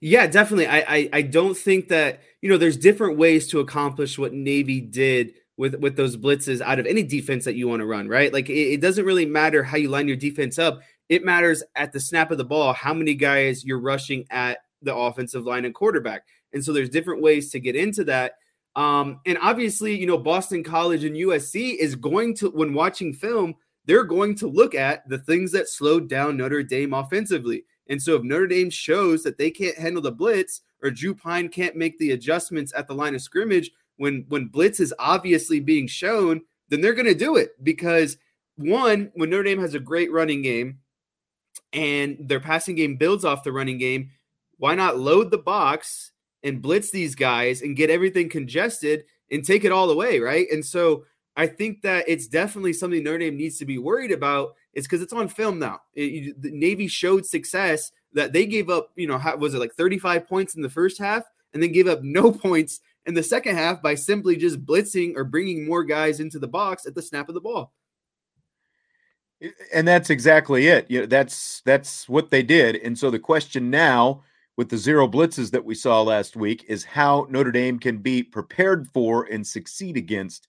Yeah, 0.01 0.27
definitely. 0.27 0.67
I, 0.67 0.79
I, 0.79 1.09
I 1.13 1.21
don't 1.21 1.57
think 1.57 1.89
that 1.89 2.21
you 2.41 2.49
know 2.49 2.57
there's 2.57 2.77
different 2.77 3.17
ways 3.17 3.47
to 3.49 3.59
accomplish 3.59 4.17
what 4.17 4.33
Navy 4.33 4.81
did 4.81 5.33
with 5.57 5.75
with 5.75 5.95
those 5.95 6.17
blitzes 6.17 6.61
out 6.61 6.79
of 6.79 6.85
any 6.85 7.03
defense 7.03 7.45
that 7.45 7.55
you 7.55 7.67
want 7.67 7.81
to 7.81 7.85
run, 7.85 8.07
right? 8.07 8.31
Like 8.31 8.49
it, 8.49 8.73
it 8.73 8.81
doesn't 8.81 9.05
really 9.05 9.25
matter 9.25 9.63
how 9.63 9.77
you 9.77 9.89
line 9.89 10.07
your 10.07 10.17
defense 10.17 10.59
up. 10.59 10.81
It 11.09 11.23
matters 11.23 11.63
at 11.75 11.91
the 11.93 11.99
snap 11.99 12.31
of 12.31 12.37
the 12.37 12.45
ball 12.45 12.73
how 12.73 12.93
many 12.93 13.13
guys 13.13 13.63
you're 13.63 13.79
rushing 13.79 14.25
at 14.29 14.59
the 14.81 14.95
offensive 14.95 15.45
line 15.45 15.65
and 15.65 15.73
quarterback. 15.73 16.23
And 16.53 16.63
so 16.63 16.73
there's 16.73 16.89
different 16.89 17.21
ways 17.21 17.51
to 17.51 17.59
get 17.59 17.75
into 17.75 18.03
that. 18.05 18.33
Um, 18.75 19.21
and 19.25 19.37
obviously, 19.41 19.97
you 19.97 20.05
know, 20.05 20.17
Boston 20.17 20.63
College 20.63 21.03
and 21.03 21.15
USC 21.15 21.75
is 21.75 21.95
going 21.95 22.35
to, 22.35 22.49
when 22.49 22.73
watching 22.73 23.13
film, 23.13 23.55
they're 23.87 24.03
going 24.03 24.35
to 24.35 24.47
look 24.47 24.75
at 24.75 25.07
the 25.09 25.17
things 25.17 25.51
that 25.53 25.69
slowed 25.69 26.07
down 26.07 26.37
Notre 26.37 26.61
Dame 26.61 26.93
offensively. 26.93 27.63
And 27.89 28.01
so 28.01 28.15
if 28.15 28.23
Notre 28.23 28.47
Dame 28.47 28.69
shows 28.69 29.23
that 29.23 29.37
they 29.37 29.49
can't 29.49 29.77
handle 29.77 30.01
the 30.01 30.11
blitz 30.11 30.61
or 30.83 30.91
Drew 30.91 31.15
Pyne 31.15 31.49
can't 31.49 31.75
make 31.75 31.97
the 31.97 32.11
adjustments 32.11 32.73
at 32.75 32.87
the 32.87 32.93
line 32.93 33.15
of 33.15 33.21
scrimmage 33.21 33.71
when 33.95 34.25
when 34.27 34.47
blitz 34.47 34.79
is 34.79 34.93
obviously 34.99 35.59
being 35.59 35.87
shown, 35.87 36.41
then 36.69 36.81
they're 36.81 36.93
going 36.93 37.07
to 37.07 37.15
do 37.15 37.37
it 37.37 37.51
because 37.63 38.17
one, 38.57 39.11
when 39.15 39.29
Notre 39.29 39.43
Dame 39.43 39.59
has 39.59 39.73
a 39.73 39.79
great 39.79 40.11
running 40.11 40.41
game 40.41 40.79
and 41.73 42.17
their 42.19 42.39
passing 42.39 42.75
game 42.75 42.97
builds 42.97 43.23
off 43.23 43.43
the 43.43 43.51
running 43.51 43.77
game, 43.77 44.11
why 44.57 44.75
not 44.75 44.99
load 44.99 45.31
the 45.31 45.37
box 45.37 46.11
and 46.43 46.61
blitz 46.61 46.91
these 46.91 47.15
guys 47.15 47.61
and 47.61 47.77
get 47.77 47.89
everything 47.89 48.29
congested 48.29 49.05
and 49.31 49.45
take 49.45 49.63
it 49.63 49.71
all 49.71 49.89
away, 49.89 50.19
right? 50.19 50.47
And 50.51 50.65
so 50.65 51.05
I 51.37 51.45
think 51.45 51.83
that 51.83 52.05
it's 52.07 52.27
definitely 52.27 52.73
something 52.73 53.03
Notre 53.03 53.19
Dame 53.19 53.37
needs 53.37 53.59
to 53.59 53.65
be 53.65 53.77
worried 53.77 54.11
about. 54.11 54.55
It's 54.73 54.87
because 54.87 55.03
it's 55.03 55.13
on 55.13 55.27
film 55.27 55.59
now. 55.59 55.81
It, 55.93 56.41
the 56.41 56.49
Navy 56.51 56.87
showed 56.87 57.27
success 57.27 57.91
that 58.13 58.33
they 58.33 58.47
gave 58.47 58.71
up, 58.71 58.89
you 58.95 59.07
know, 59.07 59.21
was 59.37 59.53
it 59.53 59.59
like 59.59 59.73
35 59.73 60.27
points 60.27 60.55
in 60.55 60.63
the 60.63 60.69
first 60.69 60.97
half 60.97 61.23
and 61.53 61.61
then 61.61 61.71
gave 61.71 61.87
up 61.87 62.01
no 62.01 62.31
points 62.33 62.79
in 63.05 63.13
the 63.13 63.21
second 63.21 63.55
half 63.55 63.83
by 63.83 63.93
simply 63.93 64.35
just 64.35 64.65
blitzing 64.65 65.13
or 65.15 65.23
bringing 65.23 65.63
more 65.63 65.83
guys 65.83 66.19
into 66.19 66.39
the 66.39 66.47
box 66.47 66.87
at 66.87 66.95
the 66.95 67.03
snap 67.03 67.29
of 67.29 67.35
the 67.35 67.41
ball. 67.41 67.71
And 69.71 69.87
that's 69.87 70.09
exactly 70.09 70.65
it. 70.65 70.89
You 70.89 71.01
know, 71.01 71.05
that's 71.05 71.61
that's 71.63 72.09
what 72.09 72.31
they 72.31 72.41
did. 72.41 72.77
And 72.77 72.97
so 72.97 73.11
the 73.11 73.19
question 73.19 73.69
now 73.69 74.23
with 74.57 74.69
the 74.69 74.77
zero 74.77 75.07
blitzes 75.07 75.51
that 75.51 75.63
we 75.63 75.75
saw 75.75 76.01
last 76.01 76.35
week 76.35 76.65
is 76.67 76.83
how 76.83 77.27
Notre 77.29 77.51
Dame 77.51 77.77
can 77.77 77.99
be 77.99 78.23
prepared 78.23 78.87
for 78.87 79.25
and 79.25 79.45
succeed 79.45 79.95
against 79.95 80.47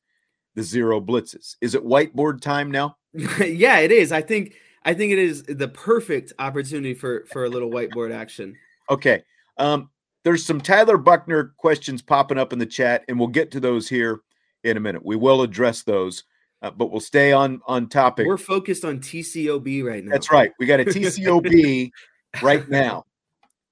the 0.59 0.65
zero 0.65 1.01
blitzes. 1.01 1.57
Is 1.61 1.75
it 1.75 1.87
whiteboard 1.87 2.41
time 2.41 2.71
now? 2.71 2.97
yeah, 3.15 3.79
it 3.79 3.93
is. 3.93 4.13
I 4.13 4.21
think 4.21 4.55
I 4.85 4.93
think 4.93 5.13
it 5.13 5.19
is 5.19 5.45
the 5.45 5.69
perfect 5.69 6.33
opportunity 6.39 6.95
for 6.95 7.25
for 7.27 7.45
a 7.45 7.49
little 7.49 7.71
whiteboard 7.71 8.13
action. 8.13 8.57
Okay. 8.91 9.23
Um, 9.57 9.91
there's 10.25 10.45
some 10.45 10.61
Tyler 10.61 10.99
Buchner 10.99 11.55
questions 11.57 12.03
popping 12.03 12.39
up 12.39 12.53
in 12.53 12.59
the 12.59 12.67
chat, 12.67 13.05
and 13.09 13.19
we'll 13.19 13.29
get 13.29 13.51
to 13.53 13.61
those 13.61 13.89
here 13.89 14.21
in 14.65 14.77
a 14.77 14.81
minute. 14.81 15.05
We 15.05 15.17
will 15.17 15.43
address 15.43 15.83
those, 15.85 16.25
uh, 16.61 16.73
but 16.73 16.91
we'll 16.91 17.01
stay 17.01 17.33
on 17.33 17.61
on 17.67 17.89
topic. 17.89 18.27
We're 18.27 18.37
focused 18.37 18.85
on 18.85 18.99
TCOB 18.99 19.85
right 19.85 20.05
now. 20.05 20.11
That's 20.11 20.33
right. 20.33 20.51
We 20.59 20.67
got 20.67 20.81
a 20.81 20.85
TCOB 20.87 21.91
right 22.43 22.69
now. 22.69 23.05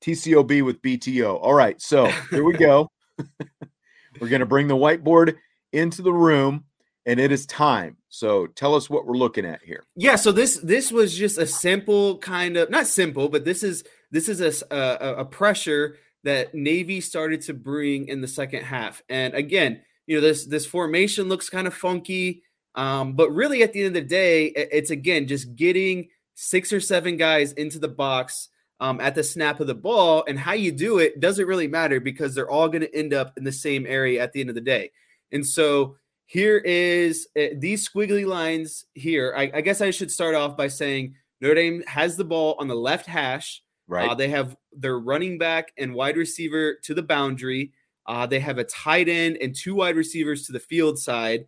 TCOB 0.02 0.64
with 0.64 0.80
BTO. 0.82 1.40
All 1.40 1.54
right, 1.54 1.80
so 1.82 2.06
here 2.30 2.44
we 2.44 2.52
go. 2.52 2.90
we're 4.20 4.28
going 4.28 4.40
to 4.40 4.46
bring 4.46 4.68
the 4.68 4.76
whiteboard 4.76 5.34
into 5.72 6.02
the 6.02 6.12
room 6.12 6.64
and 7.06 7.20
it 7.20 7.30
is 7.30 7.46
time. 7.46 7.96
So 8.08 8.48
tell 8.48 8.74
us 8.74 8.90
what 8.90 9.06
we're 9.06 9.16
looking 9.16 9.46
at 9.46 9.62
here. 9.62 9.84
Yeah, 9.94 10.16
so 10.16 10.32
this 10.32 10.58
this 10.58 10.90
was 10.90 11.16
just 11.16 11.38
a 11.38 11.46
simple 11.46 12.18
kind 12.18 12.56
of 12.56 12.68
not 12.68 12.86
simple, 12.86 13.28
but 13.28 13.44
this 13.44 13.62
is 13.62 13.84
this 14.10 14.28
is 14.28 14.40
a 14.40 14.66
a, 14.74 15.14
a 15.20 15.24
pressure 15.24 15.96
that 16.24 16.54
Navy 16.54 17.00
started 17.00 17.40
to 17.42 17.54
bring 17.54 18.08
in 18.08 18.20
the 18.20 18.28
second 18.28 18.64
half. 18.64 19.02
And 19.08 19.34
again, 19.34 19.82
you 20.06 20.16
know 20.16 20.20
this 20.20 20.44
this 20.44 20.66
formation 20.66 21.28
looks 21.28 21.48
kind 21.48 21.66
of 21.66 21.74
funky, 21.74 22.42
um, 22.74 23.14
but 23.14 23.30
really 23.30 23.62
at 23.62 23.72
the 23.72 23.84
end 23.84 23.96
of 23.96 24.02
the 24.02 24.08
day, 24.08 24.46
it's 24.46 24.90
again 24.90 25.28
just 25.28 25.54
getting 25.54 26.08
six 26.34 26.72
or 26.72 26.80
seven 26.80 27.16
guys 27.16 27.52
into 27.52 27.78
the 27.78 27.88
box 27.88 28.48
um, 28.80 29.00
at 29.00 29.14
the 29.14 29.22
snap 29.22 29.60
of 29.60 29.68
the 29.68 29.74
ball. 29.74 30.24
And 30.28 30.38
how 30.38 30.52
you 30.52 30.72
do 30.72 30.98
it 30.98 31.20
doesn't 31.20 31.46
really 31.46 31.68
matter 31.68 32.00
because 32.00 32.34
they're 32.34 32.50
all 32.50 32.68
going 32.68 32.82
to 32.82 32.94
end 32.94 33.14
up 33.14 33.32
in 33.36 33.44
the 33.44 33.52
same 33.52 33.86
area 33.86 34.22
at 34.22 34.32
the 34.32 34.40
end 34.40 34.50
of 34.50 34.56
the 34.56 34.60
day. 34.60 34.90
And 35.32 35.46
so 35.46 35.96
here 36.26 36.58
is 36.58 37.28
uh, 37.38 37.54
these 37.56 37.88
squiggly 37.88 38.26
lines 38.26 38.84
here. 38.94 39.32
I, 39.36 39.50
I, 39.54 39.60
guess 39.60 39.80
I 39.80 39.90
should 39.90 40.10
start 40.10 40.34
off 40.34 40.56
by 40.56 40.66
saying 40.66 41.14
Notre 41.40 41.54
Dame 41.54 41.84
has 41.86 42.16
the 42.16 42.24
ball 42.24 42.56
on 42.58 42.66
the 42.66 42.74
left 42.74 43.06
hash. 43.06 43.62
Right. 43.86 44.10
Uh, 44.10 44.14
they 44.14 44.28
have 44.28 44.56
their 44.72 44.98
running 44.98 45.38
back 45.38 45.72
and 45.78 45.94
wide 45.94 46.16
receiver 46.16 46.78
to 46.82 46.94
the 46.94 47.02
boundary. 47.02 47.72
Uh, 48.06 48.26
they 48.26 48.40
have 48.40 48.58
a 48.58 48.64
tight 48.64 49.08
end 49.08 49.38
and 49.40 49.54
two 49.54 49.76
wide 49.76 49.96
receivers 49.96 50.46
to 50.46 50.52
the 50.52 50.58
field 50.60 50.98
side. 50.98 51.46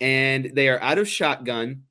And 0.00 0.52
they 0.54 0.68
are 0.68 0.80
out 0.80 0.98
of 0.98 1.08
shotgun 1.08 1.82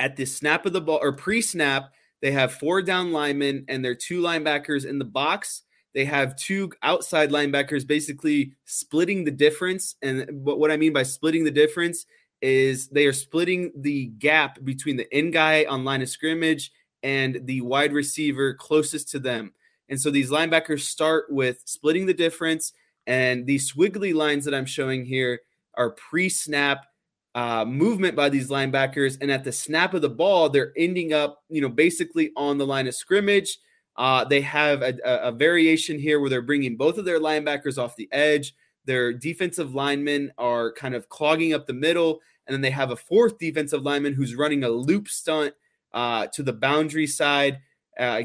at 0.00 0.16
the 0.16 0.24
snap 0.24 0.64
of 0.64 0.72
the 0.72 0.80
ball 0.80 0.98
or 1.02 1.12
pre 1.12 1.42
snap. 1.42 1.92
They 2.22 2.32
have 2.32 2.54
four 2.54 2.80
down 2.80 3.12
linemen 3.12 3.66
and 3.68 3.84
their 3.84 3.94
two 3.94 4.22
linebackers 4.22 4.86
in 4.86 4.98
the 4.98 5.04
box. 5.04 5.62
They 5.94 6.04
have 6.04 6.36
two 6.36 6.72
outside 6.82 7.30
linebackers 7.30 7.86
basically 7.86 8.52
splitting 8.64 9.24
the 9.24 9.30
difference. 9.30 9.94
And 10.02 10.26
what 10.44 10.70
I 10.70 10.76
mean 10.76 10.92
by 10.92 11.04
splitting 11.04 11.44
the 11.44 11.50
difference 11.50 12.06
is 12.42 12.88
they 12.88 13.06
are 13.06 13.12
splitting 13.12 13.72
the 13.76 14.06
gap 14.06 14.62
between 14.64 14.96
the 14.96 15.12
end 15.14 15.32
guy 15.32 15.64
on 15.64 15.84
line 15.84 16.02
of 16.02 16.08
scrimmage 16.08 16.72
and 17.02 17.40
the 17.44 17.60
wide 17.60 17.92
receiver 17.92 18.54
closest 18.54 19.10
to 19.10 19.18
them. 19.18 19.52
And 19.88 20.00
so 20.00 20.10
these 20.10 20.30
linebackers 20.30 20.80
start 20.80 21.26
with 21.30 21.62
splitting 21.64 22.06
the 22.06 22.14
difference. 22.14 22.72
And 23.06 23.46
these 23.46 23.72
swiggly 23.72 24.14
lines 24.14 24.44
that 24.46 24.54
I'm 24.54 24.66
showing 24.66 25.04
here 25.04 25.40
are 25.74 25.90
pre 25.90 26.28
snap 26.28 26.86
uh, 27.34 27.64
movement 27.64 28.14
by 28.14 28.28
these 28.28 28.48
linebackers, 28.48 29.18
and 29.20 29.30
at 29.30 29.42
the 29.44 29.52
snap 29.52 29.92
of 29.92 30.02
the 30.02 30.08
ball, 30.08 30.48
they're 30.48 30.72
ending 30.76 31.12
up, 31.12 31.42
you 31.48 31.60
know, 31.60 31.68
basically 31.68 32.30
on 32.36 32.58
the 32.58 32.66
line 32.66 32.86
of 32.86 32.94
scrimmage. 32.94 33.58
Uh, 33.96 34.24
they 34.24 34.40
have 34.40 34.82
a, 34.82 34.94
a, 35.04 35.30
variation 35.30 35.98
here 35.98 36.18
where 36.18 36.28
they're 36.28 36.42
bringing 36.42 36.76
both 36.76 36.98
of 36.98 37.04
their 37.04 37.20
linebackers 37.20 37.78
off 37.78 37.94
the 37.94 38.08
edge. 38.10 38.54
Their 38.86 39.12
defensive 39.12 39.74
linemen 39.74 40.32
are 40.36 40.72
kind 40.72 40.94
of 40.94 41.08
clogging 41.08 41.54
up 41.54 41.66
the 41.66 41.74
middle, 41.74 42.20
and 42.46 42.54
then 42.54 42.60
they 42.60 42.70
have 42.70 42.90
a 42.90 42.96
fourth 42.96 43.38
defensive 43.38 43.82
lineman 43.82 44.12
who's 44.12 44.34
running 44.34 44.64
a 44.64 44.68
loop 44.68 45.08
stunt 45.08 45.54
uh, 45.92 46.26
to 46.32 46.42
the 46.42 46.52
boundary 46.52 47.06
side. 47.06 47.60
Uh, 47.98 48.22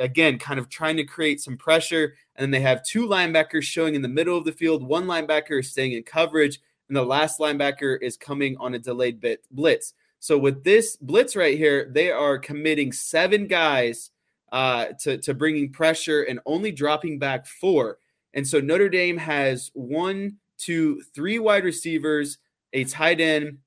again, 0.00 0.36
kind 0.36 0.58
of 0.58 0.68
trying 0.68 0.96
to 0.96 1.04
create 1.04 1.40
some 1.40 1.56
pressure. 1.56 2.16
And 2.34 2.42
then 2.42 2.50
they 2.50 2.66
have 2.66 2.84
two 2.84 3.06
linebackers 3.06 3.62
showing 3.62 3.94
in 3.94 4.02
the 4.02 4.08
middle 4.08 4.36
of 4.36 4.44
the 4.44 4.50
field. 4.50 4.82
One 4.82 5.06
linebacker 5.06 5.60
is 5.60 5.70
staying 5.70 5.92
in 5.92 6.02
coverage, 6.02 6.60
and 6.88 6.96
the 6.96 7.04
last 7.04 7.38
linebacker 7.38 7.98
is 8.02 8.16
coming 8.16 8.56
on 8.58 8.74
a 8.74 8.80
delayed 8.80 9.20
bit 9.20 9.44
blitz. 9.52 9.94
So 10.18 10.36
with 10.36 10.64
this 10.64 10.96
blitz 10.96 11.36
right 11.36 11.56
here, 11.56 11.88
they 11.92 12.10
are 12.10 12.38
committing 12.38 12.90
seven 12.90 13.46
guys 13.46 14.10
uh, 14.52 14.86
to 15.00 15.18
to 15.18 15.34
bringing 15.34 15.72
pressure 15.72 16.22
and 16.22 16.40
only 16.46 16.72
dropping 16.72 17.18
back 17.18 17.46
four. 17.46 17.98
And 18.34 18.46
so 18.46 18.60
Notre 18.60 18.88
Dame 18.88 19.16
has 19.16 19.70
one, 19.74 20.36
two, 20.58 21.02
three 21.14 21.38
wide 21.38 21.64
receivers, 21.64 22.38
a 22.72 22.84
tight 22.84 23.20
end, 23.20 23.58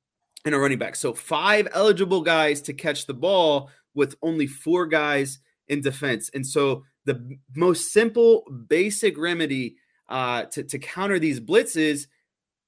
and 0.46 0.56
a 0.56 0.60
running 0.60 0.78
back. 0.78 0.96
So 0.96 1.14
five 1.14 1.68
eligible 1.74 2.22
guys 2.22 2.62
to 2.64 2.74
catch 2.74 3.06
the 3.06 3.14
ball 3.14 3.70
with 3.94 4.16
only 4.22 4.48
four 4.48 4.86
guys 4.86 5.40
in 5.68 5.82
defense. 5.82 6.30
And 6.34 6.46
so 6.46 6.86
the 7.06 7.38
most 7.56 7.92
simple, 7.92 8.44
basic 8.68 9.18
remedy 9.18 9.76
uh, 10.08 10.44
to, 10.46 10.64
to 10.64 10.80
counter 10.80 11.20
these 11.20 11.40
blitzes 11.40 12.08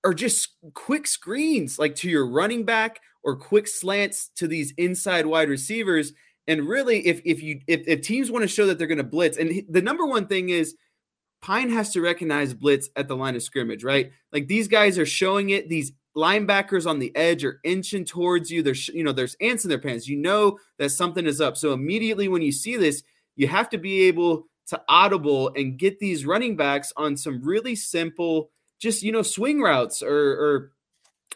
are 0.03 0.13
just 0.13 0.49
quick 0.73 1.05
screens, 1.05 1.77
like 1.77 1.95
to 1.95 2.09
your 2.09 2.27
running 2.27 2.65
back 2.65 2.99
or 3.23 3.35
quick 3.35 3.67
slants 3.67 4.29
to 4.35 4.47
these 4.47 4.73
inside 4.77 5.25
wide 5.25 5.49
receivers. 5.49 6.13
And 6.47 6.67
really, 6.67 7.05
if 7.05 7.21
if 7.23 7.41
you 7.41 7.61
if, 7.67 7.87
if 7.87 8.01
teams 8.01 8.31
want 8.31 8.43
to 8.43 8.47
show 8.47 8.65
that 8.67 8.77
they're 8.77 8.87
going 8.87 8.97
to 8.97 9.03
blitz, 9.03 9.37
and 9.37 9.63
the 9.69 9.81
number 9.81 10.05
one 10.05 10.27
thing 10.27 10.49
is 10.49 10.75
Pyne 11.41 11.69
has 11.69 11.91
to 11.91 12.01
recognize 12.01 12.53
blitz 12.53 12.89
at 12.95 13.07
the 13.07 13.15
line 13.15 13.35
of 13.35 13.43
scrimmage, 13.43 13.83
right? 13.83 14.11
Like 14.31 14.47
these 14.47 14.67
guys 14.67 14.97
are 14.97 15.05
showing 15.05 15.49
it. 15.49 15.69
These 15.69 15.91
linebackers 16.15 16.85
on 16.85 16.99
the 16.99 17.15
edge 17.15 17.43
are 17.45 17.59
inching 17.63 18.05
towards 18.05 18.51
you. 18.51 18.63
There's 18.63 18.87
you 18.89 19.03
know 19.03 19.11
there's 19.11 19.35
ants 19.41 19.65
in 19.65 19.69
their 19.69 19.79
pants. 19.79 20.07
You 20.07 20.17
know 20.17 20.59
that 20.77 20.89
something 20.89 21.25
is 21.25 21.41
up. 21.41 21.57
So 21.57 21.73
immediately 21.73 22.27
when 22.27 22.41
you 22.41 22.51
see 22.51 22.77
this, 22.77 23.03
you 23.35 23.47
have 23.47 23.69
to 23.69 23.77
be 23.77 24.03
able 24.03 24.45
to 24.67 24.81
audible 24.87 25.51
and 25.55 25.77
get 25.77 25.99
these 25.99 26.25
running 26.25 26.55
backs 26.55 26.93
on 26.95 27.17
some 27.17 27.41
really 27.43 27.75
simple, 27.75 28.51
just 28.79 29.03
you 29.03 29.11
know, 29.11 29.21
swing 29.21 29.61
routes 29.61 30.01
or, 30.01 30.15
or 30.15 30.71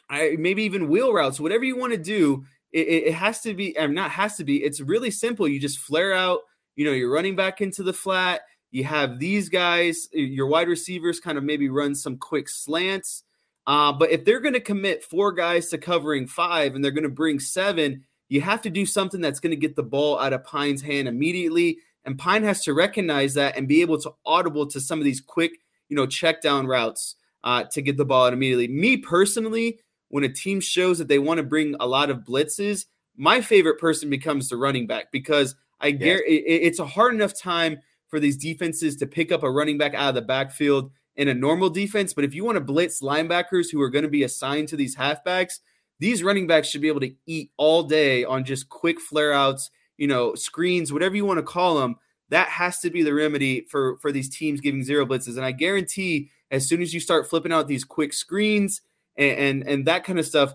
I, 0.10 0.36
maybe 0.38 0.64
even 0.64 0.89
wheel 0.89 1.14
routes, 1.14 1.39
whatever 1.39 1.64
you 1.64 1.78
want 1.78 1.93
to 1.93 1.97
do. 1.97 2.45
It, 2.76 3.07
it 3.07 3.13
has 3.13 3.39
to 3.41 3.53
be, 3.53 3.78
and 3.78 3.95
not 3.95 4.11
has 4.11 4.36
to 4.36 4.43
be. 4.43 4.57
It's 4.57 4.82
really 4.82 5.09
simple. 5.09 5.47
You 5.47 5.61
just 5.61 5.80
flare 5.80 6.13
out. 6.13 6.41
You 6.76 6.84
know, 6.84 6.91
you're 6.91 7.11
running 7.11 7.38
back 7.38 7.61
into 7.61 7.84
the 7.84 7.93
flat. 7.93 8.41
You 8.71 8.84
have 8.84 9.17
these 9.17 9.47
guys, 9.47 10.09
your 10.11 10.47
wide 10.47 10.67
receivers, 10.67 11.21
kind 11.21 11.38
of 11.38 11.45
maybe 11.45 11.69
run 11.69 11.95
some 11.95 12.17
quick 12.17 12.49
slants. 12.49 13.23
Uh, 13.65 13.93
but 13.93 14.11
if 14.11 14.26
they're 14.26 14.41
going 14.41 14.53
to 14.53 14.59
commit 14.59 15.05
four 15.05 15.32
guys 15.32 15.69
to 15.69 15.78
covering 15.78 16.28
five 16.28 16.76
and 16.76 16.84
they're 16.84 16.91
going 16.91 17.03
to 17.03 17.09
bring 17.09 17.39
seven, 17.39 18.03
you 18.28 18.41
have 18.41 18.61
to 18.63 18.69
do 18.69 18.86
something 18.86 19.21
that's 19.21 19.39
going 19.39 19.51
to 19.51 19.55
get 19.55 19.78
the 19.78 19.82
ball 19.84 20.19
out 20.19 20.34
of 20.34 20.43
Pyne's 20.43 20.82
hand 20.82 21.07
immediately. 21.07 21.78
And 22.03 22.19
Pyne 22.19 22.43
has 22.43 22.61
to 22.63 22.73
recognize 22.73 23.36
that 23.36 23.55
and 23.57 23.69
be 23.69 23.82
able 23.82 23.99
to 24.01 24.11
audible 24.26 24.67
to 24.67 24.82
some 24.82 24.99
of 24.99 25.05
these 25.05 25.21
quick, 25.21 25.53
you 25.88 25.95
know, 25.95 26.05
check 26.05 26.41
down 26.41 26.67
routes 26.67 27.15
uh, 27.45 27.63
to 27.71 27.82
get 27.82 27.95
the 27.95 28.05
ball 28.05 28.28
out 28.28 28.34
immediately. 28.34 28.67
Me 28.67 28.97
personally, 28.97 29.80
when 30.16 30.24
a 30.24 30.30
team 30.30 30.61
shows 30.61 30.97
that 30.97 31.07
they 31.07 31.20
want 31.20 31.39
to 31.39 31.43
bring 31.43 31.76
a 31.80 31.86
lot 31.86 32.09
of 32.09 32.20
blitzes, 32.20 32.86
my 33.18 33.41
favorite 33.41 33.80
person 33.80 34.09
becomes 34.09 34.49
the 34.49 34.57
running 34.57 34.88
back 34.88 35.11
because 35.11 35.55
I 35.80 35.88
yes. 35.88 35.99
guarantee 35.99 36.36
it's 36.36 36.80
a 36.80 36.86
hard 36.86 37.13
enough 37.13 37.38
time 37.38 37.80
for 38.07 38.20
these 38.20 38.38
defenses 38.38 38.95
to 38.97 39.07
pick 39.07 39.32
up 39.32 39.43
a 39.43 39.51
running 39.51 39.78
back 39.78 39.93
out 39.93 40.09
of 40.09 40.16
the 40.16 40.22
backfield 40.22 40.91
in 41.16 41.28
a 41.28 41.34
normal 41.34 41.70
defense. 41.70 42.13
But 42.13 42.24
if 42.24 42.34
you 42.34 42.45
want 42.45 42.55
to 42.55 42.61
blitz 42.61 43.01
linebackers 43.01 43.72
who 43.72 43.82
are 43.82 43.89
going 43.89 44.03
to 44.03 44.09
be 44.09 44.24
assigned 44.24 44.70
to 44.70 44.78
these 44.78 44.95
halfbacks, 44.95 45.59
these 45.99 46.24
running 46.24 46.47
backs 46.47 46.70
should 46.70 46.82
be 46.82 46.88
able 46.88 47.01
to 47.01 47.13
eat 47.26 47.51
all 47.57 47.84
day 47.84 48.24
on 48.24 48.45
just 48.45 48.70
quick 48.70 48.99
flare 48.99 49.34
outs 49.34 49.70
you 49.97 50.07
know, 50.07 50.36
screens, 50.36 50.91
whatever 50.91 51.16
you 51.16 51.26
want 51.26 51.38
to 51.38 51.43
call 51.43 51.80
them, 51.80 51.97
that 52.30 52.47
has 52.49 52.80
to 52.80 52.89
be 52.89 53.03
the 53.03 53.13
remedy 53.13 53.61
for 53.70 53.97
for 53.97 54.11
these 54.11 54.30
teams 54.30 54.61
giving 54.61 54.84
zero 54.84 55.05
blitzes. 55.05 55.38
And 55.38 55.45
I 55.45 55.51
guarantee, 55.51 56.30
as 56.51 56.68
soon 56.68 56.82
as 56.82 56.93
you 56.93 56.99
start 56.99 57.30
flipping 57.30 57.51
out 57.51 57.68
these 57.68 57.84
quick 57.84 58.13
screens 58.13 58.82
and 59.18 59.39
and, 59.39 59.68
and 59.68 59.86
that 59.88 60.03
kind 60.03 60.20
of 60.20 60.26
stuff, 60.26 60.53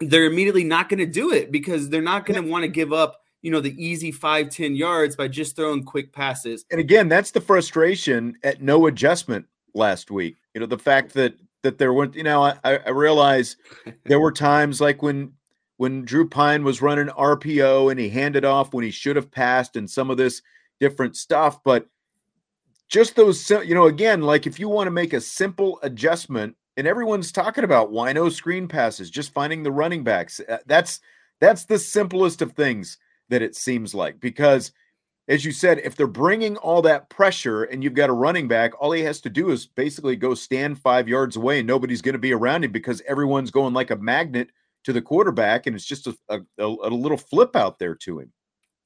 they're 0.00 0.24
immediately 0.24 0.64
not 0.64 0.88
going 0.88 0.98
to 0.98 1.06
do 1.06 1.32
it 1.32 1.50
because 1.50 1.88
they're 1.88 2.02
not 2.02 2.26
going 2.26 2.42
to 2.42 2.50
want 2.50 2.62
to 2.62 2.68
give 2.68 2.92
up 2.92 3.20
you 3.42 3.50
know 3.50 3.60
the 3.60 3.82
easy 3.82 4.10
five 4.10 4.50
ten 4.50 4.74
yards 4.74 5.14
by 5.16 5.28
just 5.28 5.54
throwing 5.54 5.84
quick 5.84 6.12
passes 6.12 6.64
and 6.72 6.80
again 6.80 7.08
that's 7.08 7.30
the 7.30 7.40
frustration 7.40 8.36
at 8.42 8.60
no 8.60 8.88
adjustment 8.88 9.46
last 9.74 10.10
week 10.10 10.38
you 10.54 10.60
know 10.60 10.66
the 10.66 10.76
fact 10.76 11.14
that 11.14 11.34
that 11.62 11.78
there 11.78 11.92
weren't 11.92 12.16
you 12.16 12.24
know 12.24 12.42
i, 12.42 12.56
I 12.64 12.90
realize 12.90 13.56
there 14.06 14.18
were 14.18 14.32
times 14.32 14.80
like 14.80 15.02
when 15.02 15.32
when 15.78 16.04
Drew 16.04 16.28
Pyne 16.28 16.64
was 16.64 16.82
running 16.82 17.06
RPO 17.06 17.90
and 17.90 17.98
he 17.98 18.08
handed 18.08 18.44
off 18.44 18.74
when 18.74 18.84
he 18.84 18.90
should 18.90 19.16
have 19.16 19.30
passed 19.30 19.76
and 19.76 19.88
some 19.88 20.10
of 20.10 20.16
this 20.16 20.42
different 20.80 21.16
stuff. 21.16 21.62
But 21.64 21.86
just 22.88 23.14
those, 23.14 23.48
you 23.48 23.74
know, 23.74 23.86
again, 23.86 24.22
like 24.22 24.46
if 24.46 24.58
you 24.58 24.68
want 24.68 24.88
to 24.88 24.92
make 24.92 25.12
a 25.12 25.20
simple 25.20 25.78
adjustment, 25.82 26.56
and 26.78 26.86
everyone's 26.86 27.32
talking 27.32 27.64
about 27.64 27.92
wino 27.92 28.32
screen 28.32 28.68
passes, 28.68 29.10
just 29.10 29.32
finding 29.32 29.64
the 29.64 29.72
running 29.72 30.04
backs. 30.04 30.40
Uh, 30.48 30.58
that's 30.66 31.00
that's 31.40 31.64
the 31.64 31.78
simplest 31.78 32.40
of 32.40 32.52
things 32.52 32.96
that 33.28 33.42
it 33.42 33.54
seems 33.54 33.94
like 33.94 34.20
because 34.20 34.72
as 35.28 35.44
you 35.44 35.52
said, 35.52 35.80
if 35.84 35.94
they're 35.94 36.06
bringing 36.06 36.56
all 36.56 36.80
that 36.80 37.10
pressure 37.10 37.64
and 37.64 37.84
you've 37.84 37.92
got 37.92 38.08
a 38.08 38.14
running 38.14 38.48
back, 38.48 38.72
all 38.80 38.92
he 38.92 39.02
has 39.02 39.20
to 39.20 39.28
do 39.28 39.50
is 39.50 39.66
basically 39.66 40.16
go 40.16 40.34
stand 40.34 40.78
five 40.78 41.06
yards 41.06 41.36
away 41.36 41.58
and 41.58 41.68
nobody's 41.68 42.00
going 42.00 42.14
to 42.14 42.18
be 42.18 42.32
around 42.32 42.64
him 42.64 42.72
because 42.72 43.02
everyone's 43.06 43.50
going 43.50 43.74
like 43.74 43.90
a 43.90 43.96
magnet 43.96 44.48
to 44.84 44.92
the 44.92 45.02
quarterback, 45.02 45.66
and 45.66 45.76
it's 45.76 45.84
just 45.84 46.06
a, 46.06 46.16
a, 46.30 46.40
a 46.58 46.88
little 46.88 47.18
flip 47.18 47.56
out 47.56 47.78
there 47.78 47.94
to 47.96 48.20
him. 48.20 48.32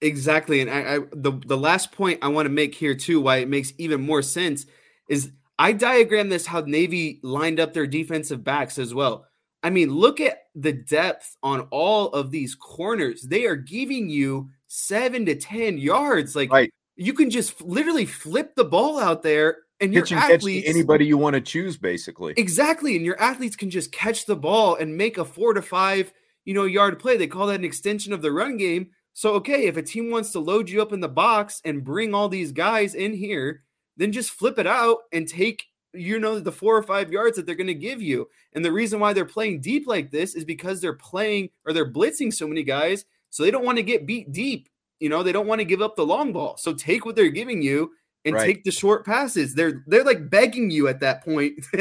Exactly, 0.00 0.60
and 0.60 0.68
I, 0.68 0.96
I 0.96 0.98
the 1.12 1.30
the 1.46 1.56
last 1.56 1.92
point 1.92 2.18
I 2.22 2.28
want 2.28 2.46
to 2.46 2.50
make 2.50 2.74
here 2.74 2.94
too, 2.94 3.20
why 3.20 3.36
it 3.36 3.48
makes 3.48 3.72
even 3.78 4.00
more 4.00 4.22
sense 4.22 4.66
is 5.08 5.30
I 5.62 5.70
diagram 5.70 6.28
this 6.28 6.44
how 6.44 6.62
Navy 6.62 7.20
lined 7.22 7.60
up 7.60 7.72
their 7.72 7.86
defensive 7.86 8.42
backs 8.42 8.78
as 8.78 8.92
well. 8.92 9.26
I 9.62 9.70
mean, 9.70 9.90
look 9.90 10.20
at 10.20 10.38
the 10.56 10.72
depth 10.72 11.36
on 11.40 11.68
all 11.70 12.08
of 12.08 12.32
these 12.32 12.56
corners. 12.56 13.22
They 13.22 13.46
are 13.46 13.54
giving 13.54 14.08
you 14.08 14.50
seven 14.66 15.24
to 15.26 15.36
ten 15.36 15.78
yards. 15.78 16.34
Like 16.34 16.50
right. 16.50 16.72
you 16.96 17.12
can 17.12 17.30
just 17.30 17.62
literally 17.62 18.06
flip 18.06 18.56
the 18.56 18.64
ball 18.64 18.98
out 18.98 19.22
there 19.22 19.58
and 19.80 19.94
your 19.94 20.04
athletes 20.10 20.68
anybody 20.68 21.06
you 21.06 21.16
want 21.16 21.34
to 21.34 21.40
choose 21.40 21.76
basically 21.76 22.34
exactly 22.36 22.96
and 22.96 23.04
your 23.04 23.20
athletes 23.20 23.56
can 23.56 23.68
just 23.68 23.90
catch 23.90 24.26
the 24.26 24.36
ball 24.36 24.76
and 24.76 24.96
make 24.96 25.18
a 25.18 25.24
four 25.24 25.54
to 25.54 25.60
five 25.60 26.12
you 26.44 26.54
know 26.54 26.64
yard 26.64 27.00
play 27.00 27.16
they 27.16 27.26
call 27.26 27.48
that 27.48 27.58
an 27.58 27.64
extension 27.64 28.12
of 28.12 28.22
the 28.22 28.30
run 28.30 28.56
game 28.56 28.90
so 29.12 29.32
okay 29.34 29.66
if 29.66 29.76
a 29.76 29.82
team 29.82 30.08
wants 30.08 30.30
to 30.30 30.38
load 30.38 30.70
you 30.70 30.80
up 30.80 30.92
in 30.92 31.00
the 31.00 31.08
box 31.08 31.60
and 31.64 31.82
bring 31.82 32.14
all 32.14 32.28
these 32.28 32.52
guys 32.52 32.94
in 32.94 33.12
here 33.12 33.64
then 33.96 34.12
just 34.12 34.30
flip 34.30 34.58
it 34.58 34.66
out 34.66 34.98
and 35.12 35.28
take 35.28 35.64
you 35.94 36.18
know 36.18 36.40
the 36.40 36.52
four 36.52 36.76
or 36.76 36.82
five 36.82 37.12
yards 37.12 37.36
that 37.36 37.44
they're 37.44 37.54
going 37.54 37.66
to 37.66 37.74
give 37.74 38.00
you 38.00 38.28
and 38.54 38.64
the 38.64 38.72
reason 38.72 38.98
why 38.98 39.12
they're 39.12 39.24
playing 39.26 39.60
deep 39.60 39.86
like 39.86 40.10
this 40.10 40.34
is 40.34 40.44
because 40.44 40.80
they're 40.80 40.94
playing 40.94 41.50
or 41.66 41.72
they're 41.72 41.92
blitzing 41.92 42.32
so 42.32 42.48
many 42.48 42.62
guys 42.62 43.04
so 43.28 43.42
they 43.42 43.50
don't 43.50 43.64
want 43.64 43.76
to 43.76 43.82
get 43.82 44.06
beat 44.06 44.32
deep 44.32 44.68
you 45.00 45.08
know 45.08 45.22
they 45.22 45.32
don't 45.32 45.46
want 45.46 45.60
to 45.60 45.66
give 45.66 45.82
up 45.82 45.94
the 45.94 46.06
long 46.06 46.32
ball 46.32 46.56
so 46.56 46.72
take 46.72 47.04
what 47.04 47.14
they're 47.14 47.28
giving 47.28 47.60
you 47.60 47.92
and 48.24 48.34
right. 48.34 48.46
take 48.46 48.64
the 48.64 48.70
short 48.70 49.04
passes. 49.04 49.54
They're 49.54 49.82
they're 49.86 50.04
like 50.04 50.30
begging 50.30 50.70
you 50.70 50.88
at 50.88 51.00
that 51.00 51.24
point 51.24 51.64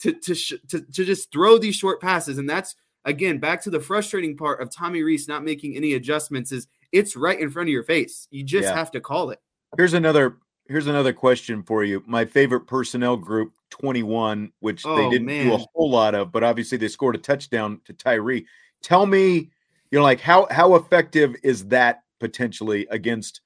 to 0.00 0.12
to, 0.12 0.34
sh- 0.34 0.54
to 0.68 0.80
to 0.80 1.04
just 1.04 1.32
throw 1.32 1.58
these 1.58 1.76
short 1.76 2.00
passes, 2.00 2.38
and 2.38 2.48
that's 2.48 2.74
again 3.04 3.38
back 3.38 3.62
to 3.62 3.70
the 3.70 3.80
frustrating 3.80 4.36
part 4.36 4.60
of 4.60 4.70
Tommy 4.70 5.02
Rees 5.02 5.28
not 5.28 5.44
making 5.44 5.76
any 5.76 5.94
adjustments. 5.94 6.52
Is 6.52 6.66
it's 6.92 7.16
right 7.16 7.38
in 7.38 7.50
front 7.50 7.68
of 7.68 7.72
your 7.72 7.82
face. 7.82 8.28
You 8.30 8.44
just 8.44 8.68
yeah. 8.68 8.74
have 8.74 8.90
to 8.92 9.00
call 9.00 9.30
it. 9.30 9.40
Here's 9.76 9.94
another 9.94 10.38
here's 10.68 10.86
another 10.86 11.12
question 11.12 11.62
for 11.62 11.82
you. 11.82 12.02
My 12.06 12.24
favorite 12.24 12.66
personnel 12.66 13.16
group 13.16 13.54
21, 13.70 14.52
which 14.60 14.86
oh, 14.86 14.96
they 14.96 15.10
didn't 15.10 15.26
man. 15.26 15.46
do 15.46 15.54
a 15.54 15.58
whole 15.74 15.90
lot 15.90 16.14
of, 16.14 16.30
but 16.30 16.44
obviously 16.44 16.78
they 16.78 16.88
scored 16.88 17.16
a 17.16 17.18
touchdown 17.18 17.80
to 17.86 17.92
Tyree. 17.92 18.46
Tell 18.82 19.06
me, 19.06 19.50
you 19.90 19.98
know, 19.98 20.02
like 20.02 20.20
how 20.20 20.46
how 20.50 20.74
effective 20.76 21.34
is 21.42 21.66
that 21.68 22.02
potentially 22.20 22.86
against 22.90 23.40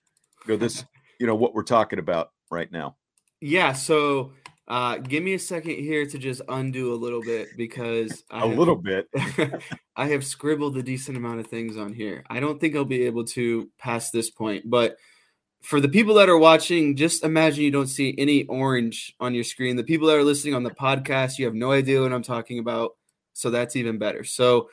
you 0.46 0.54
know 0.54 0.58
this, 0.58 0.84
you 1.18 1.26
know, 1.26 1.34
what 1.34 1.54
we're 1.54 1.62
talking 1.62 1.98
about? 1.98 2.32
right 2.52 2.70
now. 2.70 2.96
Yeah. 3.40 3.72
So 3.72 4.32
uh, 4.68 4.98
give 4.98 5.24
me 5.24 5.34
a 5.34 5.38
second 5.38 5.76
here 5.76 6.06
to 6.06 6.18
just 6.18 6.42
undo 6.48 6.92
a 6.92 6.94
little 6.94 7.22
bit 7.22 7.48
because 7.56 8.22
a 8.30 8.46
have, 8.46 8.56
little 8.56 8.76
bit. 8.76 9.08
I 9.96 10.06
have 10.08 10.24
scribbled 10.24 10.76
a 10.76 10.82
decent 10.82 11.16
amount 11.16 11.40
of 11.40 11.48
things 11.48 11.76
on 11.76 11.92
here. 11.92 12.22
I 12.30 12.38
don't 12.38 12.60
think 12.60 12.76
I'll 12.76 12.84
be 12.84 13.06
able 13.06 13.24
to 13.24 13.68
pass 13.78 14.10
this 14.10 14.30
point, 14.30 14.70
but 14.70 14.96
for 15.62 15.80
the 15.80 15.88
people 15.88 16.14
that 16.14 16.28
are 16.28 16.38
watching, 16.38 16.96
just 16.96 17.24
imagine 17.24 17.64
you 17.64 17.70
don't 17.70 17.86
see 17.86 18.14
any 18.18 18.44
orange 18.44 19.14
on 19.20 19.34
your 19.34 19.44
screen. 19.44 19.76
The 19.76 19.84
people 19.84 20.08
that 20.08 20.16
are 20.16 20.24
listening 20.24 20.54
on 20.54 20.64
the 20.64 20.70
podcast, 20.70 21.38
you 21.38 21.44
have 21.46 21.54
no 21.54 21.72
idea 21.72 22.00
what 22.02 22.12
I'm 22.12 22.22
talking 22.22 22.58
about. 22.58 22.96
So 23.32 23.50
that's 23.50 23.76
even 23.76 23.98
better. 23.98 24.24
So 24.24 24.68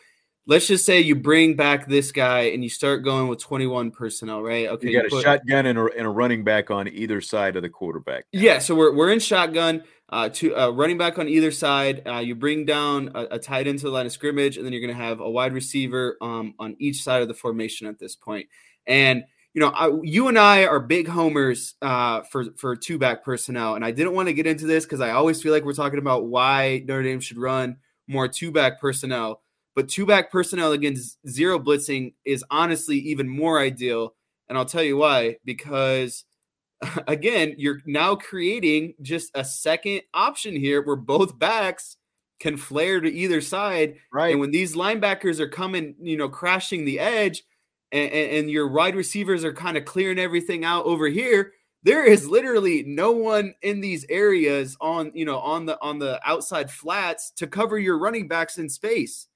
let's 0.48 0.68
just 0.68 0.86
say 0.86 1.00
you 1.00 1.16
bring 1.16 1.56
back 1.56 1.88
this 1.88 2.12
guy 2.12 2.50
and 2.50 2.64
you 2.64 2.70
start 2.70 3.04
going 3.04 3.28
with 3.28 3.40
21 3.40 3.92
personnel, 3.92 4.42
right? 4.42 4.68
Okay. 4.68 4.90
You 4.90 4.98
got 4.98 5.04
you 5.04 5.10
put, 5.10 5.20
a 5.20 5.24
shotgun 5.24 5.68
and 5.68 5.78
a, 5.78 5.86
and 5.96 6.08
a 6.08 6.10
running 6.10 6.44
back 6.44 6.72
on 6.72 6.88
either 6.88 7.22
side 7.22 7.56
of 7.56 7.62
the 7.62 7.70
quarterback. 7.70 8.26
Yeah. 8.32 8.58
So 8.58 8.74
we're, 8.74 8.94
we're 8.94 9.12
in 9.12 9.20
shotgun, 9.20 9.84
uh, 10.12 10.30
to 10.30 10.56
uh, 10.56 10.70
running 10.70 10.98
back 10.98 11.20
on 11.20 11.30
either 11.30 11.52
side. 11.52 12.02
Uh, 12.08 12.18
you 12.18 12.34
bring 12.34 12.66
down 12.66 13.12
a, 13.14 13.36
a 13.36 13.40
tight 13.40 13.68
end 13.68 13.78
to 13.80 13.86
the 13.86 13.92
line 13.92 14.08
of 14.08 14.12
scrimmage, 14.12 14.58
and 14.58 14.66
then 14.66 14.74
you're 14.74 14.82
going 14.82 14.96
to 14.96 15.04
have 15.04 15.20
a 15.20 15.30
wide 15.30 15.54
receiver 15.54 16.18
um, 16.20 16.56
on 16.58 16.76
each 16.80 17.04
side 17.04 17.22
of 17.22 17.28
the 17.28 17.34
formation 17.36 17.86
at 17.86 18.00
this 18.00 18.16
point. 18.16 18.48
And 18.88 19.24
you 19.60 19.66
know, 19.66 19.72
I, 19.72 19.92
you 20.04 20.30
and 20.30 20.40
I 20.40 20.68
are 20.68 20.80
big 20.80 21.10
homers 21.10 21.76
uh, 21.82 22.22
for 22.22 22.46
for 22.56 22.78
two 22.78 22.98
back 22.98 23.26
personnel, 23.26 23.76
and 23.76 23.84
I 23.84 23.92
didn't 23.92 24.14
want 24.14 24.30
to 24.30 24.34
get 24.34 24.48
into 24.48 24.66
this 24.66 24.86
because 24.86 25.02
I 25.02 25.12
always 25.12 25.44
feel 25.44 25.52
like 25.52 25.66
we're 25.66 25.74
talking 25.74 26.00
about 26.00 26.28
why 26.28 26.82
Notre 26.88 27.04
Dame 27.04 27.20
should 27.20 27.38
run 27.38 27.76
more 28.08 28.30
two 28.30 28.54
back 28.54 28.80
personnel. 28.80 29.42
But 29.76 29.90
two 29.90 30.06
back 30.06 30.32
personnel 30.32 30.72
against 30.72 31.18
zero 31.28 31.60
blitzing 31.60 32.14
is 32.24 32.42
honestly 32.50 33.00
even 33.00 33.28
more 33.28 33.60
ideal. 33.60 34.16
And 34.48 34.58
I'll 34.58 34.64
tell 34.64 34.82
you 34.82 34.96
why. 34.96 35.40
Because 35.44 36.24
again, 37.10 37.56
you're 37.58 37.82
now 37.86 38.16
creating 38.16 38.94
just 39.02 39.30
a 39.36 39.44
second 39.44 40.04
option 40.14 40.56
here 40.56 40.82
where 40.82 40.96
both 40.96 41.38
backs 41.38 41.98
can 42.40 42.56
flare 42.56 43.02
to 43.02 43.12
either 43.12 43.42
side. 43.42 43.96
Right. 44.14 44.32
And 44.32 44.40
when 44.40 44.52
these 44.52 44.74
linebackers 44.74 45.42
are 45.42 45.50
coming, 45.50 45.96
you 46.00 46.16
know, 46.16 46.30
crashing 46.30 46.86
the 46.86 47.02
edge, 47.02 47.44
and, 47.92 48.12
and 48.12 48.52
your 48.52 48.68
wide 48.68 48.96
receivers 48.96 49.44
are 49.44 49.54
kind 49.54 49.78
of 49.78 49.86
clearing 49.86 50.20
everything 50.20 50.64
out 50.64 50.86
over 50.86 51.08
here, 51.08 51.54
there 51.84 52.06
is 52.06 52.28
literally 52.28 52.84
no 52.84 53.12
one 53.12 53.54
in 53.62 53.80
these 53.80 54.06
areas 54.10 54.76
on 54.82 55.12
you 55.14 55.26
know 55.26 55.40
on 55.40 55.66
the 55.66 55.82
on 55.82 56.00
the 56.00 56.20
outside 56.28 56.70
flats 56.70 57.32
to 57.38 57.48
cover 57.48 57.78
your 57.78 57.98
running 57.98 58.28
backs 58.28 58.58
in 58.58 58.70
space. 58.70 59.28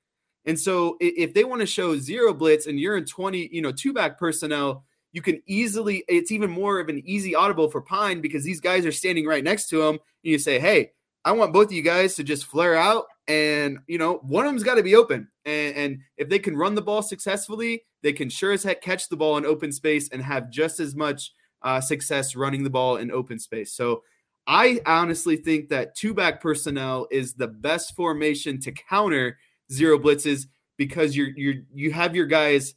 And 0.46 0.60
so 0.60 0.98
if 1.00 1.34
they 1.34 1.46
want 1.46 1.62
to 1.62 1.66
show 1.66 1.98
zero 1.98 2.34
blitz 2.34 2.68
and 2.68 2.78
you're 2.78 2.98
in 2.98 3.06
20, 3.06 3.50
you 3.54 3.62
know, 3.62 3.72
two 3.72 3.94
back 3.94 4.20
personnel, 4.20 4.84
you 5.14 5.22
can 5.22 5.42
easily 5.46 6.04
it's 6.10 6.32
even 6.32 6.50
more 6.50 6.80
of 6.82 6.90
an 6.90 7.02
easy 7.06 7.34
audible 7.34 7.70
for 7.70 7.82
Pyne 7.82 8.20
because 8.20 8.44
these 8.44 8.60
guys 8.60 8.86
are 8.86 8.92
standing 8.92 9.26
right 9.26 9.44
next 9.44 9.70
to 9.70 9.82
him. 9.82 9.96
And 9.96 10.00
you 10.32 10.38
say, 10.38 10.60
"Hey, 10.60 10.92
I 11.24 11.32
want 11.32 11.54
both 11.54 11.68
of 11.68 11.74
you 11.74 11.82
guys 11.82 12.16
to 12.16 12.24
just 12.24 12.46
flare 12.46 12.76
out 12.76 13.06
and 13.28 13.80
you 13.88 13.98
know, 13.98 14.16
one 14.18 14.46
of 14.46 14.50
them's 14.52 14.64
got 14.64 14.76
to 14.76 14.84
be 14.84 14.96
open. 14.96 15.30
And, 15.46 15.76
and 15.76 16.00
if 16.18 16.30
they 16.30 16.40
can 16.40 16.56
run 16.56 16.76
the 16.76 16.82
ball 16.82 17.02
successfully, 17.02 17.84
they 18.02 18.14
can 18.14 18.30
sure 18.30 18.52
as 18.52 18.64
heck 18.64 18.82
catch 18.82 19.10
the 19.10 19.18
ball 19.18 19.38
in 19.38 19.46
open 19.46 19.72
space 19.72 20.10
and 20.10 20.22
have 20.22 20.50
just 20.50 20.80
as 20.80 20.96
much 20.96 21.32
uh, 21.62 21.82
success 21.82 22.36
running 22.36 22.64
the 22.64 22.70
ball 22.70 22.98
in 22.98 23.12
open 23.12 23.40
space. 23.40 23.74
So 23.74 24.04
I 24.46 24.82
honestly 24.86 25.38
think 25.38 25.70
that 25.70 25.96
two 25.96 26.14
back 26.14 26.42
personnel 26.42 27.08
is 27.12 27.34
the 27.34 27.48
best 27.48 27.96
formation 27.96 28.60
to 28.62 28.72
counter 28.72 29.38
zero 29.72 29.98
blitzes 29.98 30.48
because 30.78 31.16
you're 31.16 31.30
you're 31.36 31.64
you 31.74 31.92
have 31.92 32.16
your 32.16 32.26
guys. 32.26 32.76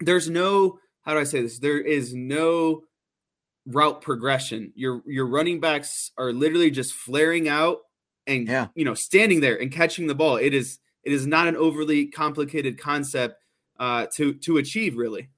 There's 0.00 0.30
no 0.30 0.78
how 1.02 1.14
do 1.14 1.20
I 1.20 1.24
say 1.24 1.42
this? 1.42 1.58
There 1.58 1.80
is 1.80 2.14
no 2.14 2.82
route 3.66 4.00
progression. 4.00 4.72
Your 4.76 5.02
your 5.06 5.26
running 5.26 5.60
backs 5.60 6.12
are 6.16 6.32
literally 6.32 6.70
just 6.70 6.92
flaring 6.92 7.48
out 7.48 7.78
and 8.26 8.46
yeah. 8.46 8.68
you 8.74 8.84
know 8.84 8.94
standing 8.94 9.40
there 9.40 9.60
and 9.60 9.72
catching 9.72 10.06
the 10.06 10.14
ball. 10.14 10.36
It 10.36 10.54
is 10.54 10.78
it 11.06 11.12
is 11.12 11.26
not 11.26 11.48
an 11.48 11.56
overly 11.56 12.06
complicated 12.06 12.78
concept 12.78 13.42
uh, 13.78 14.06
to 14.16 14.34
to 14.34 14.58
achieve 14.58 14.96
really. 14.96 15.30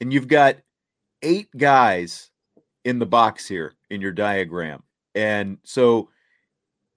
and 0.00 0.12
you've 0.12 0.28
got 0.28 0.56
eight 1.22 1.48
guys 1.56 2.30
in 2.84 2.98
the 2.98 3.06
box 3.06 3.46
here 3.48 3.74
in 3.90 4.00
your 4.00 4.12
diagram. 4.12 4.82
And 5.14 5.58
so 5.64 6.10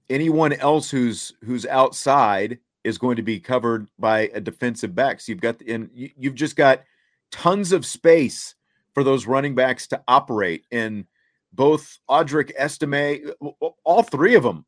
anyone 0.09 0.53
else 0.53 0.89
who's 0.89 1.33
who's 1.43 1.65
outside 1.65 2.59
is 2.83 2.97
going 2.97 3.15
to 3.15 3.23
be 3.23 3.39
covered 3.39 3.87
by 3.97 4.29
a 4.33 4.41
defensive 4.41 4.95
back. 4.95 5.21
So 5.21 5.31
you've 5.31 5.41
got 5.41 5.61
and 5.61 5.89
you've 5.93 6.35
just 6.35 6.55
got 6.55 6.83
tons 7.31 7.71
of 7.71 7.85
space 7.85 8.55
for 8.93 9.03
those 9.03 9.27
running 9.27 9.55
backs 9.55 9.87
to 9.87 10.01
operate. 10.07 10.65
And 10.71 11.05
both 11.53 11.99
Audric 12.09 12.51
Estime, 12.57 13.31
all 13.83 14.03
three 14.03 14.35
of 14.35 14.43
them, 14.43 14.65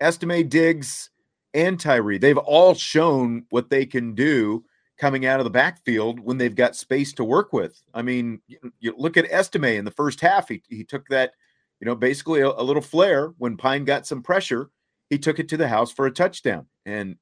Estime, 0.00 0.48
Diggs, 0.48 1.10
and 1.54 1.78
Tyree, 1.78 2.18
they've 2.18 2.38
all 2.38 2.74
shown 2.74 3.44
what 3.50 3.70
they 3.70 3.84
can 3.86 4.14
do 4.14 4.64
coming 4.98 5.26
out 5.26 5.40
of 5.40 5.44
the 5.44 5.50
backfield 5.50 6.20
when 6.20 6.38
they've 6.38 6.54
got 6.54 6.76
space 6.76 7.12
to 7.14 7.24
work 7.24 7.52
with. 7.52 7.82
I 7.92 8.02
mean, 8.02 8.40
you, 8.46 8.94
look 8.96 9.16
at 9.16 9.30
Estime 9.30 9.64
in 9.64 9.84
the 9.84 9.90
first 9.90 10.20
half. 10.20 10.48
He, 10.48 10.62
he 10.68 10.84
took 10.84 11.08
that, 11.08 11.32
you 11.80 11.86
know, 11.86 11.94
basically 11.94 12.40
a, 12.40 12.48
a, 12.48 12.62
little 12.62 12.82
flare 12.82 13.34
when 13.38 13.56
Pyne 13.56 13.84
got 13.84 14.06
some 14.06 14.22
pressure. 14.22 14.70
He 15.10 15.18
took 15.18 15.38
it 15.38 15.48
to 15.48 15.56
the 15.56 15.68
house 15.68 15.90
for 15.92 16.06
a 16.06 16.10
touchdown. 16.12 16.66
And 16.86 17.16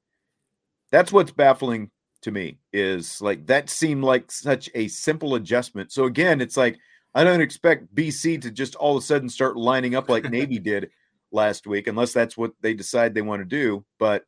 that's 0.93 1.13
what's 1.13 1.33
baffling 1.33 1.91
to 2.23 2.31
me 2.31 2.59
is 2.73 3.23
like 3.23 3.47
that 3.47 3.71
seemed 3.71 4.05
like 4.05 4.31
such 4.31 4.69
a 4.75 4.89
simple 4.89 5.35
adjustment. 5.35 5.91
So 5.91 6.05
again, 6.05 6.41
it's 6.41 6.57
like 6.57 6.79
I 7.15 7.25
don't 7.25 7.41
expect 7.41 7.95
BC 7.95 8.43
to 8.43 8.51
just 8.51 8.75
all 8.77 8.97
of 8.97 9.03
a 9.03 9.07
sudden 9.07 9.29
start 9.29 9.57
lining 9.57 9.95
up 9.95 10.09
like 10.09 10.31
Navy 10.31 10.59
did 10.61 10.91
last 11.33 11.67
week, 11.67 11.87
unless 11.87 12.13
that's 12.13 12.37
what 12.37 12.53
they 12.61 12.75
decide 12.75 13.15
they 13.15 13.23
want 13.23 13.41
to 13.41 13.47
do. 13.47 13.85
But 13.99 14.25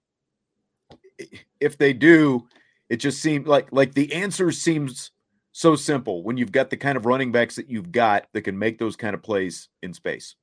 if 1.60 1.78
they 1.78 1.92
do, 1.92 2.48
it 2.88 2.96
just 2.96 3.22
seems 3.22 3.46
like 3.46 3.68
like 3.72 3.94
the 3.94 4.12
answer 4.12 4.50
seems 4.50 5.12
so 5.52 5.76
simple 5.76 6.22
when 6.22 6.36
you've 6.36 6.52
got 6.52 6.70
the 6.70 6.76
kind 6.76 6.96
of 6.96 7.06
running 7.06 7.30
backs 7.30 7.56
that 7.56 7.70
you've 7.70 7.92
got 7.92 8.26
that 8.32 8.42
can 8.42 8.58
make 8.58 8.78
those 8.78 8.96
kind 8.96 9.14
of 9.14 9.22
plays 9.22 9.68
in 9.82 9.94
space. 9.94 10.34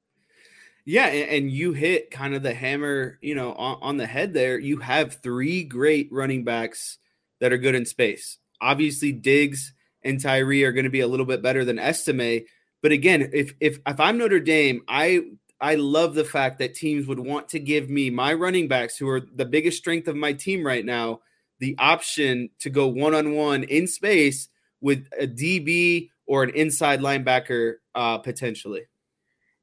Yeah, 0.85 1.07
and, 1.07 1.51
you 1.51 1.73
hit 1.73 2.09
kind 2.09 2.33
of 2.33 2.41
the 2.41 2.53
hammer, 2.53 3.19
you 3.21 3.35
know, 3.35 3.53
on, 3.53 3.77
on, 3.81 3.97
the 3.97 4.07
head 4.07 4.33
there. 4.33 4.57
You 4.57 4.77
have 4.77 5.19
three 5.21 5.63
great 5.63 6.07
running 6.11 6.43
backs 6.43 6.97
that 7.39 7.53
are 7.53 7.57
good 7.57 7.75
in 7.75 7.85
space. 7.85 8.39
Obviously, 8.59 9.11
Diggs 9.11 9.73
and 10.03 10.21
Tyree 10.21 10.63
are 10.63 10.71
going 10.71 10.85
to 10.85 10.89
be 10.89 11.01
a 11.01 11.07
little 11.07 11.25
bit 11.25 11.41
better 11.41 11.65
than 11.65 11.79
Estime. 11.79 12.45
But 12.81 12.91
again, 12.91 13.29
if 13.33 13.53
if 13.59 13.79
if 13.85 13.99
I'm 13.99 14.17
Notre 14.17 14.39
Dame, 14.39 14.81
I 14.87 15.21
I 15.61 15.75
love 15.75 16.15
the 16.15 16.25
fact 16.25 16.59
that 16.59 16.75
teams 16.75 17.07
would 17.07 17.19
want 17.19 17.49
to 17.49 17.59
give 17.59 17.89
me 17.89 18.09
my 18.09 18.33
running 18.33 18.67
backs, 18.67 18.97
who 18.97 19.09
are 19.09 19.21
the 19.21 19.45
biggest 19.45 19.77
strength 19.77 20.07
of 20.07 20.15
my 20.15 20.33
team 20.33 20.65
right 20.65 20.85
now, 20.85 21.19
the 21.59 21.75
option 21.77 22.49
to 22.59 22.69
go 22.69 22.87
one 22.87 23.13
on 23.13 23.33
one 23.33 23.63
in 23.63 23.87
space 23.87 24.47
with 24.81 25.05
a 25.19 25.27
DB 25.27 26.09
or 26.25 26.43
an 26.43 26.51
inside 26.51 27.01
linebacker 27.01 27.75
uh, 27.95 28.17
potentially. 28.19 28.83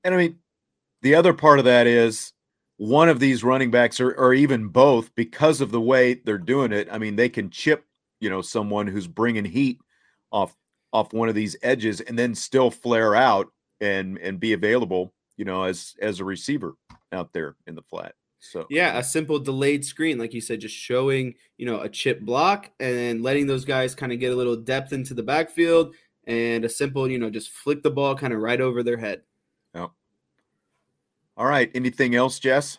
And 0.04 0.14
I 0.14 0.18
mean, 0.18 0.38
the 1.02 1.14
other 1.14 1.32
part 1.32 1.58
of 1.58 1.64
that 1.64 1.86
is 1.86 2.32
one 2.76 3.08
of 3.08 3.20
these 3.20 3.42
running 3.42 3.70
backs 3.70 4.00
or, 4.00 4.12
or 4.12 4.34
even 4.34 4.68
both 4.68 5.14
because 5.14 5.62
of 5.62 5.70
the 5.70 5.80
way 5.80 6.14
they're 6.14 6.36
doing 6.36 6.72
it. 6.72 6.88
I 6.90 6.98
mean, 6.98 7.16
they 7.16 7.30
can 7.30 7.48
chip, 7.48 7.84
you 8.20 8.28
know, 8.28 8.42
someone 8.42 8.86
who's 8.86 9.06
bringing 9.06 9.46
heat 9.46 9.78
off 10.30 10.56
off 10.92 11.12
one 11.12 11.28
of 11.28 11.34
these 11.34 11.56
edges 11.62 12.00
and 12.00 12.18
then 12.18 12.34
still 12.34 12.70
flare 12.70 13.14
out 13.14 13.48
and 13.80 14.18
and 14.18 14.40
be 14.40 14.52
available, 14.52 15.12
you 15.36 15.44
know, 15.44 15.64
as 15.64 15.94
as 16.00 16.20
a 16.20 16.24
receiver 16.24 16.74
out 17.12 17.32
there 17.32 17.56
in 17.66 17.74
the 17.74 17.82
flat. 17.82 18.14
So 18.38 18.66
yeah, 18.70 18.98
a 18.98 19.02
simple 19.02 19.38
delayed 19.38 19.84
screen, 19.84 20.18
like 20.18 20.32
you 20.32 20.40
said, 20.40 20.60
just 20.60 20.74
showing 20.74 21.34
you 21.58 21.66
know 21.66 21.80
a 21.80 21.88
chip 21.88 22.20
block 22.20 22.70
and 22.80 23.22
letting 23.22 23.46
those 23.46 23.64
guys 23.64 23.94
kind 23.94 24.12
of 24.12 24.20
get 24.20 24.32
a 24.32 24.36
little 24.36 24.56
depth 24.56 24.92
into 24.92 25.14
the 25.14 25.22
backfield, 25.22 25.94
and 26.26 26.64
a 26.64 26.68
simple 26.68 27.08
you 27.10 27.18
know 27.18 27.30
just 27.30 27.50
flick 27.50 27.82
the 27.82 27.90
ball 27.90 28.14
kind 28.14 28.32
of 28.32 28.40
right 28.40 28.60
over 28.60 28.82
their 28.82 28.96
head. 28.96 29.22
Yep. 29.74 29.90
All 31.36 31.46
right. 31.46 31.70
Anything 31.74 32.14
else, 32.14 32.38
Jess? 32.38 32.78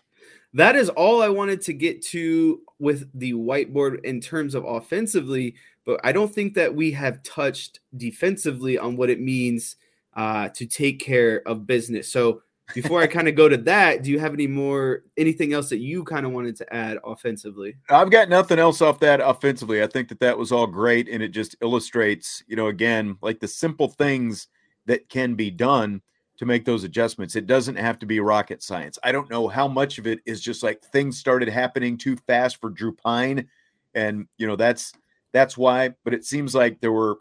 That 0.54 0.76
is 0.76 0.90
all 0.90 1.22
I 1.22 1.30
wanted 1.30 1.62
to 1.64 1.74
get 1.74 2.02
to 2.08 2.62
with 2.80 3.10
the 3.14 3.34
whiteboard 3.34 4.04
in 4.04 4.22
terms 4.22 4.56
of 4.56 4.66
offensively, 4.66 5.56
but 5.88 6.02
I 6.04 6.12
don't 6.12 6.32
think 6.32 6.54
that 6.56 6.76
we 6.76 6.92
have 6.92 7.24
touched 7.24 7.80
defensively 7.96 8.78
on 8.78 8.98
what 8.98 9.10
it 9.10 9.22
means 9.22 9.78
uh, 10.18 10.50
to 10.50 10.66
take 10.66 11.00
care 11.00 11.42
of 11.48 11.66
business. 11.66 12.12
So 12.12 12.42
before 12.76 13.02
I 13.02 13.08
kind 13.08 13.30
of 13.30 13.36
go 13.36 13.48
to 13.48 13.56
that, 13.56 14.04
do 14.04 14.12
you 14.12 14.20
have 14.20 14.34
any 14.34 14.48
more 14.48 15.04
anything 15.16 15.54
else 15.54 15.70
that 15.70 15.78
you 15.78 16.04
kind 16.04 16.26
of 16.26 16.34
wanted 16.34 16.58
to 16.58 16.76
add 16.76 16.98
offensively? 17.06 17.78
I've 17.90 18.12
got 18.12 18.28
nothing 18.28 18.60
else 18.60 18.82
off 18.82 19.00
that 19.00 19.22
offensively. 19.22 19.82
I 19.82 19.88
think 19.88 20.10
that 20.10 20.20
that 20.20 20.38
was 20.38 20.52
all 20.52 20.68
great 20.68 21.08
and 21.08 21.24
it 21.24 21.30
just 21.30 21.56
illustrates, 21.62 22.44
you 22.48 22.58
know, 22.58 22.68
again, 22.68 23.18
like 23.22 23.40
the 23.40 23.48
simple 23.48 23.88
things 23.88 24.50
that 24.88 25.08
can 25.08 25.36
be 25.36 25.50
done 25.50 26.02
to 26.36 26.46
make 26.46 26.66
those 26.66 26.84
adjustments. 26.84 27.38
It 27.38 27.48
doesn't 27.48 27.78
have 27.78 27.98
to 28.00 28.06
be 28.06 28.20
rocket 28.20 28.62
science. 28.62 29.00
I 29.04 29.14
don't 29.14 29.30
know 29.30 29.48
how 29.48 29.70
much 29.70 30.00
of 30.00 30.06
it 30.06 30.20
is 30.26 30.42
just 30.42 30.64
like 30.64 30.84
things 30.84 31.18
started 31.18 31.48
happening 31.48 31.98
too 31.98 32.18
fast 32.18 32.60
for 32.60 32.70
Drew 32.70 32.94
Pyne 32.94 33.48
and, 33.96 34.28
you 34.38 34.48
know, 34.48 34.58
that's 34.58 34.92
that's 35.38 35.58
why, 35.58 35.92
but 36.04 36.14
it 36.14 36.26
seems 36.26 36.56
like 36.56 36.82
there 36.82 36.92
were 36.92 37.20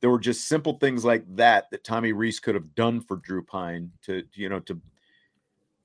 there 0.00 0.10
were 0.10 0.20
just 0.20 0.46
simple 0.46 0.74
things 0.74 1.04
like 1.04 1.24
that 1.34 1.70
that 1.72 1.82
Tommy 1.82 2.12
Rees 2.12 2.38
could 2.38 2.54
have 2.54 2.74
done 2.76 3.00
for 3.00 3.16
Drew 3.16 3.42
Pyne 3.42 3.90
to 4.02 4.22
you 4.34 4.48
know 4.48 4.60
to 4.60 4.80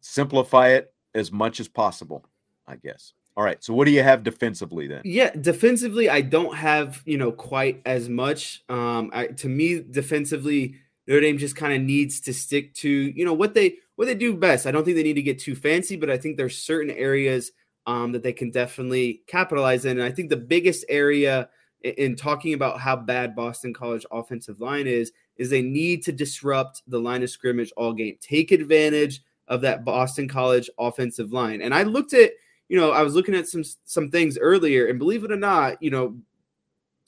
simplify 0.02 0.70
it 0.70 0.94
as 1.16 1.32
much 1.32 1.60
as 1.60 1.68
possible, 1.68 2.26
I 2.68 2.76
guess. 2.76 3.14
All 3.36 3.44
right. 3.44 3.64
So 3.64 3.74
what 3.74 3.86
do 3.86 3.92
you 3.92 4.04
have 4.04 4.22
defensively 4.22 4.88
then? 4.88 5.02
Yeah, 5.04 5.32
defensively, 5.32 6.10
I 6.10 6.22
don't 6.22 6.56
have 6.56 7.02
you 7.06 7.18
know 7.18 7.32
quite 7.32 7.82
as 7.86 8.08
much. 8.08 8.64
Um, 8.70 9.10
I, 9.12 9.28
to 9.28 9.50
me, 9.50 9.82
defensively, 9.82 10.76
Notre 11.08 11.22
Dame 11.22 11.40
just 11.40 11.56
kind 11.56 11.74
of 11.74 11.82
needs 11.82 12.20
to 12.22 12.34
stick 12.34 12.76
to 12.76 12.90
you 12.90 13.26
know 13.26 13.34
what 13.34 13.56
they 13.56 13.78
what 13.96 14.06
they 14.06 14.16
do 14.16 14.36
best. 14.36 14.68
I 14.68 14.72
don't 14.72 14.84
think 14.86 14.96
they 14.96 15.04
need 15.04 15.14
to 15.14 15.24
get 15.24 15.40
too 15.40 15.56
fancy, 15.56 15.96
but 15.96 16.12
I 16.12 16.18
think 16.18 16.38
there's 16.38 16.58
certain 16.60 16.92
areas 16.92 17.52
um, 17.88 18.12
that 18.12 18.24
they 18.24 18.34
can 18.34 18.52
definitely 18.52 19.24
capitalize 19.28 19.86
in. 19.86 19.98
And 19.98 20.08
I 20.08 20.12
think 20.12 20.30
the 20.30 20.38
biggest 20.38 20.86
area 20.88 21.50
in 21.84 22.16
talking 22.16 22.54
about 22.54 22.80
how 22.80 22.96
bad 22.96 23.36
Boston 23.36 23.74
College 23.74 24.06
offensive 24.12 24.62
line 24.62 24.88
is, 24.88 25.12
is 25.38 25.50
they 25.50 25.62
need 25.62 26.04
to 26.04 26.12
disrupt 26.12 26.82
the 26.88 27.00
line 27.00 27.24
of 27.24 27.30
scrimmage 27.30 27.74
all 27.76 27.94
game. 27.94 28.18
Take 28.22 28.52
advantage 28.52 29.22
of 29.48 29.62
that 29.62 29.84
Boston 29.84 30.28
College 30.28 30.70
offensive 30.80 31.34
line. 31.34 31.62
And 31.62 31.74
I 31.74 31.84
looked 31.84 32.14
at, 32.14 32.32
you 32.70 32.80
know, 32.80 32.92
I 32.92 33.02
was 33.02 33.16
looking 33.16 33.36
at 33.36 33.48
some 33.48 33.64
some 33.84 34.10
things 34.10 34.38
earlier, 34.38 34.88
and 34.88 34.98
believe 34.98 35.24
it 35.24 35.32
or 35.32 35.38
not, 35.38 35.82
you 35.82 35.92
know, 35.92 36.18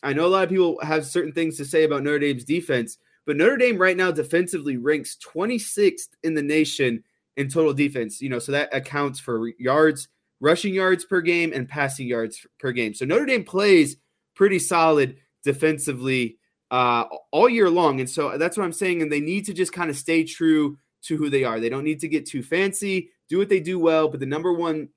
I 0.03 0.13
know 0.13 0.25
a 0.25 0.27
lot 0.27 0.43
of 0.43 0.49
people 0.49 0.77
have 0.81 1.05
certain 1.05 1.31
things 1.31 1.57
to 1.57 1.65
say 1.65 1.83
about 1.83 2.03
Notre 2.03 2.19
Dame's 2.19 2.43
defense, 2.43 2.97
but 3.25 3.37
Notre 3.37 3.57
Dame 3.57 3.77
right 3.77 3.97
now 3.97 4.11
defensively 4.11 4.77
ranks 4.77 5.17
26th 5.25 6.09
in 6.23 6.33
the 6.33 6.43
nation 6.43 7.03
in 7.37 7.49
total 7.49 7.73
defense. 7.73 8.21
You 8.21 8.29
know, 8.29 8.39
so 8.39 8.51
that 8.51 8.73
accounts 8.73 9.19
for 9.19 9.47
yards, 9.57 10.09
rushing 10.41 10.73
yards 10.73 11.05
per 11.05 11.21
game, 11.21 11.53
and 11.53 11.69
passing 11.69 12.07
yards 12.07 12.45
per 12.59 12.71
game. 12.71 12.93
So 12.93 13.05
Notre 13.05 13.25
Dame 13.25 13.45
plays 13.45 13.95
pretty 14.35 14.59
solid 14.59 15.17
defensively 15.43 16.37
uh, 16.71 17.05
all 17.31 17.49
year 17.49 17.69
long. 17.69 17.99
And 17.99 18.09
so 18.09 18.37
that's 18.37 18.57
what 18.57 18.63
I'm 18.63 18.73
saying. 18.73 19.01
And 19.01 19.11
they 19.11 19.19
need 19.19 19.45
to 19.45 19.53
just 19.53 19.73
kind 19.73 19.89
of 19.89 19.95
stay 19.95 20.23
true 20.23 20.77
to 21.03 21.17
who 21.17 21.29
they 21.29 21.43
are. 21.43 21.59
They 21.59 21.69
don't 21.69 21.83
need 21.83 22.01
to 22.01 22.07
get 22.07 22.25
too 22.25 22.43
fancy. 22.43 23.11
Do 23.29 23.37
what 23.37 23.49
they 23.49 23.59
do 23.59 23.79
well. 23.79 24.07
But 24.07 24.19
the 24.19 24.25
number 24.25 24.53
one 24.53 24.89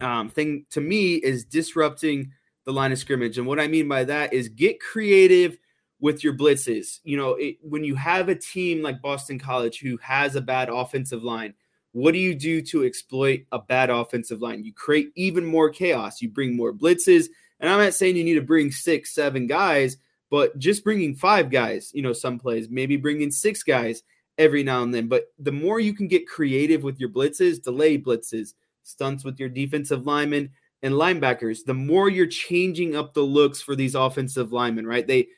um, 0.00 0.28
thing 0.28 0.66
to 0.70 0.80
me 0.80 1.14
is 1.14 1.44
disrupting 1.44 2.32
the 2.64 2.72
line 2.72 2.92
of 2.92 2.98
scrimmage. 2.98 3.38
And 3.38 3.46
what 3.46 3.60
I 3.60 3.68
mean 3.68 3.88
by 3.88 4.04
that 4.04 4.32
is 4.32 4.48
get 4.48 4.80
creative 4.80 5.56
with 6.00 6.22
your 6.22 6.34
blitzes. 6.34 6.98
You 7.04 7.16
know, 7.16 7.34
it, 7.34 7.56
when 7.62 7.84
you 7.84 7.94
have 7.94 8.28
a 8.28 8.34
team 8.34 8.82
like 8.82 9.00
Boston 9.00 9.38
College 9.38 9.78
who 9.80 9.96
has 9.98 10.36
a 10.36 10.40
bad 10.40 10.68
offensive 10.68 11.22
line, 11.22 11.54
what 11.92 12.12
do 12.12 12.18
you 12.18 12.34
do 12.34 12.60
to 12.62 12.84
exploit 12.84 13.46
a 13.52 13.58
bad 13.58 13.88
offensive 13.88 14.42
line? 14.42 14.64
You 14.64 14.74
create 14.74 15.12
even 15.14 15.46
more 15.46 15.70
chaos. 15.70 16.20
You 16.20 16.28
bring 16.28 16.54
more 16.54 16.72
blitzes. 16.72 17.28
And 17.60 17.70
I'm 17.70 17.78
not 17.78 17.94
saying 17.94 18.16
you 18.16 18.24
need 18.24 18.34
to 18.34 18.42
bring 18.42 18.70
six, 18.70 19.14
seven 19.14 19.46
guys, 19.46 19.96
but 20.30 20.58
just 20.58 20.84
bringing 20.84 21.14
five 21.14 21.50
guys, 21.50 21.90
you 21.94 22.02
know, 22.02 22.12
some 22.12 22.38
plays, 22.38 22.68
maybe 22.68 22.96
bringing 22.96 23.30
six 23.30 23.62
guys 23.62 24.02
every 24.38 24.62
now 24.62 24.82
and 24.82 24.92
then. 24.92 25.08
But 25.08 25.32
the 25.38 25.52
more 25.52 25.80
you 25.80 25.94
can 25.94 26.08
get 26.08 26.28
creative 26.28 26.82
with 26.82 27.00
your 27.00 27.08
blitzes, 27.08 27.62
delay 27.62 27.98
blitzes, 27.98 28.54
stunts 28.82 29.24
with 29.24 29.40
your 29.40 29.48
defensive 29.48 30.06
linemen 30.06 30.50
and 30.82 30.94
linebackers, 30.94 31.64
the 31.64 31.74
more 31.74 32.08
you're 32.08 32.26
changing 32.26 32.94
up 32.94 33.14
the 33.14 33.22
looks 33.22 33.62
for 33.62 33.74
these 33.74 33.94
offensive 33.94 34.52
linemen, 34.52 34.86
right? 34.86 35.06
They 35.06 35.28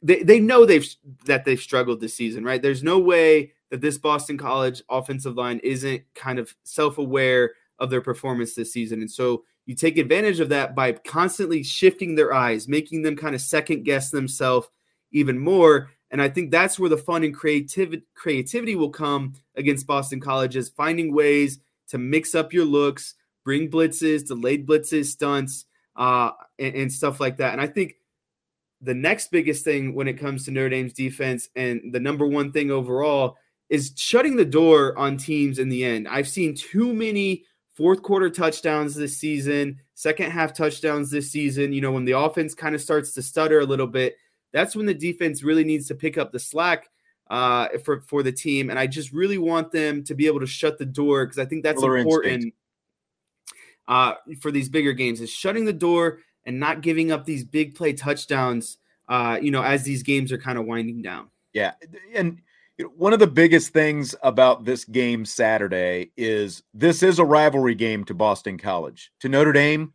they 0.00 0.22
they 0.22 0.40
know 0.40 0.64
they've 0.64 0.86
that 1.26 1.44
they've 1.44 1.60
struggled 1.60 2.00
this 2.00 2.14
season, 2.14 2.44
right? 2.44 2.62
There's 2.62 2.82
no 2.82 2.98
way 2.98 3.52
that 3.70 3.80
this 3.80 3.98
Boston 3.98 4.38
College 4.38 4.82
offensive 4.88 5.36
line 5.36 5.60
isn't 5.62 6.02
kind 6.14 6.38
of 6.38 6.54
self-aware 6.64 7.52
of 7.78 7.90
their 7.90 8.00
performance 8.00 8.54
this 8.54 8.72
season. 8.72 9.00
And 9.00 9.10
so 9.10 9.44
you 9.68 9.74
take 9.74 9.98
advantage 9.98 10.40
of 10.40 10.48
that 10.48 10.74
by 10.74 10.92
constantly 10.92 11.62
shifting 11.62 12.14
their 12.14 12.32
eyes, 12.32 12.66
making 12.66 13.02
them 13.02 13.14
kind 13.14 13.34
of 13.34 13.40
second 13.42 13.84
guess 13.84 14.08
themselves 14.10 14.66
even 15.12 15.38
more. 15.38 15.90
And 16.10 16.22
I 16.22 16.30
think 16.30 16.50
that's 16.50 16.78
where 16.78 16.88
the 16.88 16.96
fun 16.96 17.22
and 17.22 17.34
creativity 17.34 18.02
creativity 18.14 18.76
will 18.76 18.88
come 18.88 19.34
against 19.56 19.86
Boston 19.86 20.20
College 20.20 20.56
is 20.56 20.70
finding 20.70 21.12
ways 21.12 21.58
to 21.88 21.98
mix 21.98 22.34
up 22.34 22.54
your 22.54 22.64
looks, 22.64 23.14
bring 23.44 23.70
blitzes, 23.70 24.26
delayed 24.26 24.66
blitzes, 24.66 25.04
stunts, 25.04 25.66
uh, 25.96 26.30
and, 26.58 26.74
and 26.74 26.90
stuff 26.90 27.20
like 27.20 27.36
that. 27.36 27.52
And 27.52 27.60
I 27.60 27.66
think 27.66 27.96
the 28.80 28.94
next 28.94 29.30
biggest 29.30 29.64
thing 29.64 29.94
when 29.94 30.08
it 30.08 30.14
comes 30.14 30.46
to 30.46 30.50
Notre 30.50 30.70
Dame's 30.70 30.94
defense 30.94 31.50
and 31.54 31.92
the 31.92 32.00
number 32.00 32.26
one 32.26 32.52
thing 32.52 32.70
overall 32.70 33.36
is 33.68 33.92
shutting 33.96 34.36
the 34.36 34.46
door 34.46 34.96
on 34.96 35.18
teams 35.18 35.58
in 35.58 35.68
the 35.68 35.84
end. 35.84 36.08
I've 36.08 36.28
seen 36.28 36.54
too 36.54 36.94
many 36.94 37.44
fourth 37.78 38.02
quarter 38.02 38.28
touchdowns 38.28 38.96
this 38.96 39.16
season, 39.16 39.80
second 39.94 40.32
half 40.32 40.52
touchdowns 40.52 41.12
this 41.12 41.30
season. 41.30 41.72
You 41.72 41.80
know, 41.80 41.92
when 41.92 42.04
the 42.04 42.18
offense 42.18 42.52
kind 42.52 42.74
of 42.74 42.80
starts 42.80 43.12
to 43.12 43.22
stutter 43.22 43.60
a 43.60 43.64
little 43.64 43.86
bit, 43.86 44.16
that's 44.52 44.74
when 44.74 44.84
the 44.84 44.94
defense 44.94 45.44
really 45.44 45.62
needs 45.62 45.86
to 45.86 45.94
pick 45.94 46.18
up 46.18 46.32
the 46.32 46.40
slack 46.40 46.90
uh, 47.30 47.68
for 47.84 48.00
for 48.00 48.24
the 48.24 48.32
team. 48.32 48.68
And 48.68 48.80
I 48.80 48.88
just 48.88 49.12
really 49.12 49.38
want 49.38 49.70
them 49.70 50.02
to 50.04 50.14
be 50.16 50.26
able 50.26 50.40
to 50.40 50.46
shut 50.46 50.76
the 50.76 50.84
door 50.84 51.24
because 51.24 51.38
I 51.38 51.44
think 51.44 51.62
that's 51.62 51.80
important 51.80 52.52
uh, 53.86 54.14
for 54.40 54.50
these 54.50 54.68
bigger 54.68 54.92
games 54.92 55.20
is 55.20 55.30
shutting 55.30 55.64
the 55.64 55.72
door 55.72 56.18
and 56.46 56.58
not 56.58 56.80
giving 56.80 57.12
up 57.12 57.24
these 57.24 57.44
big 57.44 57.76
play 57.76 57.92
touchdowns. 57.92 58.78
Uh, 59.08 59.38
you 59.40 59.52
know, 59.52 59.62
as 59.62 59.84
these 59.84 60.02
games 60.02 60.32
are 60.32 60.38
kind 60.38 60.58
of 60.58 60.66
winding 60.66 61.00
down. 61.00 61.28
Yeah, 61.52 61.74
and 62.12 62.40
one 62.96 63.12
of 63.12 63.18
the 63.18 63.26
biggest 63.26 63.72
things 63.72 64.14
about 64.22 64.64
this 64.64 64.84
game 64.84 65.24
Saturday 65.24 66.12
is 66.16 66.62
this 66.72 67.02
is 67.02 67.18
a 67.18 67.24
rivalry 67.24 67.74
game 67.74 68.04
to 68.04 68.14
Boston 68.14 68.56
College. 68.56 69.10
To 69.20 69.28
Notre 69.28 69.52
Dame, 69.52 69.92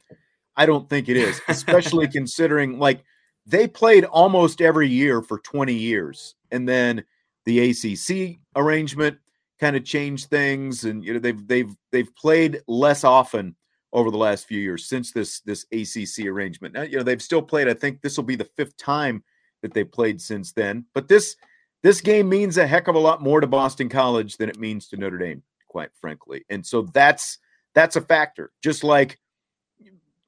I 0.57 0.65
don't 0.65 0.89
think 0.89 1.07
it 1.07 1.15
is, 1.15 1.39
especially 1.47 2.07
considering 2.11 2.79
like 2.79 3.03
they 3.45 3.67
played 3.67 4.05
almost 4.05 4.61
every 4.61 4.89
year 4.89 5.21
for 5.21 5.39
20 5.39 5.73
years. 5.73 6.35
And 6.51 6.67
then 6.67 7.03
the 7.45 7.69
ACC 7.69 8.39
arrangement 8.55 9.17
kind 9.59 9.75
of 9.75 9.85
changed 9.85 10.29
things 10.29 10.83
and 10.83 11.05
you 11.05 11.13
know 11.13 11.19
they've 11.19 11.47
they've 11.47 11.75
they've 11.91 12.13
played 12.15 12.61
less 12.67 13.03
often 13.03 13.55
over 13.93 14.11
the 14.11 14.17
last 14.17 14.45
few 14.45 14.59
years 14.59 14.87
since 14.87 15.11
this 15.11 15.39
this 15.41 15.65
ACC 15.71 16.25
arrangement. 16.25 16.73
Now, 16.73 16.81
you 16.81 16.97
know, 16.97 17.03
they've 17.03 17.21
still 17.21 17.41
played 17.41 17.69
I 17.69 17.73
think 17.73 18.01
this 18.01 18.17
will 18.17 18.25
be 18.25 18.35
the 18.35 18.49
fifth 18.57 18.75
time 18.75 19.23
that 19.61 19.73
they 19.73 19.85
played 19.85 20.19
since 20.19 20.51
then. 20.51 20.85
But 20.93 21.07
this 21.07 21.37
this 21.83 21.99
game 21.99 22.29
means 22.29 22.57
a 22.57 22.65
heck 22.65 22.87
of 22.87 22.95
a 22.95 22.99
lot 22.99 23.21
more 23.21 23.41
to 23.41 23.47
Boston 23.47 23.89
College 23.89 24.37
than 24.37 24.49
it 24.49 24.57
means 24.57 24.87
to 24.87 24.97
Notre 24.97 25.17
Dame, 25.17 25.43
quite 25.67 25.91
frankly. 25.99 26.45
And 26.49 26.65
so 26.65 26.83
that's 26.93 27.37
that's 27.75 27.97
a 27.97 28.01
factor. 28.01 28.51
Just 28.61 28.83
like 28.83 29.19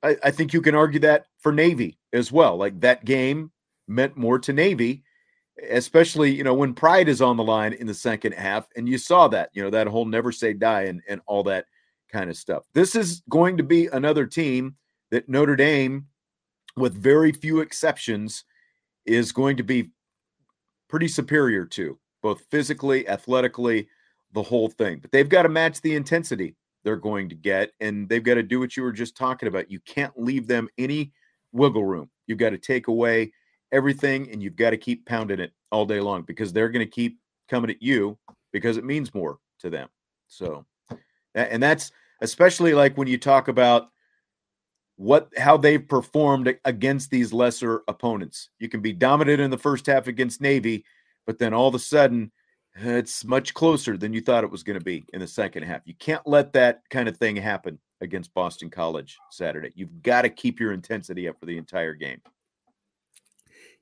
I, 0.04 0.18
I 0.24 0.32
think 0.32 0.54
you 0.54 0.62
can 0.62 0.76
argue 0.76 1.00
that 1.02 1.28
for 1.40 1.52
Navy 1.52 1.98
as 2.14 2.32
well. 2.32 2.58
Like 2.58 2.82
that 2.82 3.06
game 3.06 3.52
meant 3.88 4.18
more 4.18 4.38
to 4.40 4.52
Navy, 4.54 5.04
especially 5.70 6.32
you 6.32 6.44
know 6.44 6.54
when 6.54 6.74
pride 6.74 7.08
is 7.08 7.22
on 7.22 7.38
the 7.38 7.44
line 7.44 7.74
in 7.74 7.88
the 7.88 7.94
second 7.94 8.34
half, 8.34 8.68
and 8.76 8.88
you 8.88 8.98
saw 8.98 9.30
that 9.30 9.50
you 9.54 9.64
know 9.64 9.70
that 9.70 9.88
whole 9.88 10.06
never 10.06 10.34
say 10.34 10.54
die 10.54 10.84
and 10.84 11.02
and 11.08 11.22
all 11.26 11.44
that 11.44 11.66
kind 12.12 12.30
of 12.30 12.36
stuff. 12.36 12.64
This 12.74 12.96
is 12.96 13.24
going 13.30 13.58
to 13.58 13.64
be 13.64 13.88
another 13.88 14.26
team 14.26 14.76
that 15.12 15.30
Notre 15.30 15.56
Dame, 15.56 16.08
with 16.76 16.94
very 16.94 17.32
few 17.32 17.62
exceptions, 17.62 18.44
is 19.06 19.32
going 19.32 19.58
to 19.58 19.64
be 19.64 19.92
pretty 20.90 21.08
superior 21.08 21.66
to, 21.66 21.98
both 22.22 22.42
physically, 22.52 23.08
athletically, 23.08 23.88
the 24.34 24.44
whole 24.44 24.70
thing. 24.70 25.00
But 25.00 25.12
they've 25.12 25.30
got 25.30 25.44
to 25.44 25.50
match 25.50 25.82
the 25.82 25.96
intensity 25.96 26.56
they're 26.84 26.96
going 26.96 27.30
to 27.30 27.36
get, 27.36 27.72
and 27.80 28.08
they've 28.08 28.24
got 28.24 28.36
to 28.36 28.44
do 28.44 28.60
what 28.60 28.78
you 28.78 28.84
were 28.84 28.92
just 28.92 29.18
talking 29.18 29.48
about. 29.48 29.72
You 29.72 29.80
can't 29.82 30.14
leave 30.18 30.46
them 30.46 30.70
any 30.78 31.12
wiggle 31.52 31.86
room. 31.86 32.10
You've 32.28 32.38
got 32.38 32.52
to 32.52 32.58
take 32.58 32.88
away 32.88 33.34
everything, 33.72 34.30
and 34.32 34.42
you've 34.42 34.56
got 34.56 34.70
to 34.70 34.78
keep 34.78 35.06
pounding 35.06 35.40
it 35.40 35.52
all 35.72 35.86
day 35.86 36.00
long 36.00 36.22
because 36.22 36.54
they're 36.54 36.70
going 36.70 36.86
to 36.86 36.92
keep 36.92 37.20
coming 37.50 37.72
at 37.72 37.82
you 37.82 38.18
because 38.54 38.78
it 38.78 38.86
means 38.86 39.14
more 39.14 39.40
to 39.60 39.70
them. 39.70 39.90
So, 40.28 40.66
and 41.34 41.62
that's 41.62 41.92
especially 42.22 42.74
like 42.74 42.98
when 42.98 43.08
you 43.08 43.18
talk 43.18 43.48
about 43.48 43.90
what 44.98 45.30
how 45.38 45.58
they've 45.58 45.88
performed 45.88 46.56
against 46.64 47.10
these 47.10 47.34
lesser 47.34 47.84
opponents. 47.88 48.50
You 48.60 48.70
can 48.70 48.82
be 48.82 48.94
dominant 48.94 49.42
in 49.42 49.52
the 49.52 49.58
first 49.58 49.86
half 49.86 50.08
against 50.08 50.42
Navy, 50.42 50.86
but 51.26 51.40
then 51.40 51.54
all 51.54 51.68
of 51.68 51.76
a 51.76 51.80
sudden 51.80 52.32
it's 52.76 53.24
much 53.24 53.54
closer 53.54 53.98
than 53.98 54.14
you 54.14 54.22
thought 54.22 54.44
it 54.44 54.52
was 54.52 54.64
going 54.64 54.78
to 54.78 54.84
be 54.84 55.06
in 55.14 55.22
the 55.22 55.28
second 55.28 55.64
half. 55.64 55.82
You 55.86 55.96
can't 55.96 56.26
let 56.26 56.54
that 56.54 56.82
kind 56.90 57.08
of 57.08 57.18
thing 57.18 57.36
happen 57.36 57.80
against 58.02 58.34
Boston 58.34 58.70
College 58.70 59.18
Saturday. 59.32 59.72
You've 59.76 60.02
got 60.02 60.24
to 60.24 60.30
keep 60.30 60.60
your 60.60 60.74
intensity 60.74 61.28
up 61.28 61.40
for 61.40 61.46
the 61.46 61.58
entire 61.58 61.94
game 61.94 62.22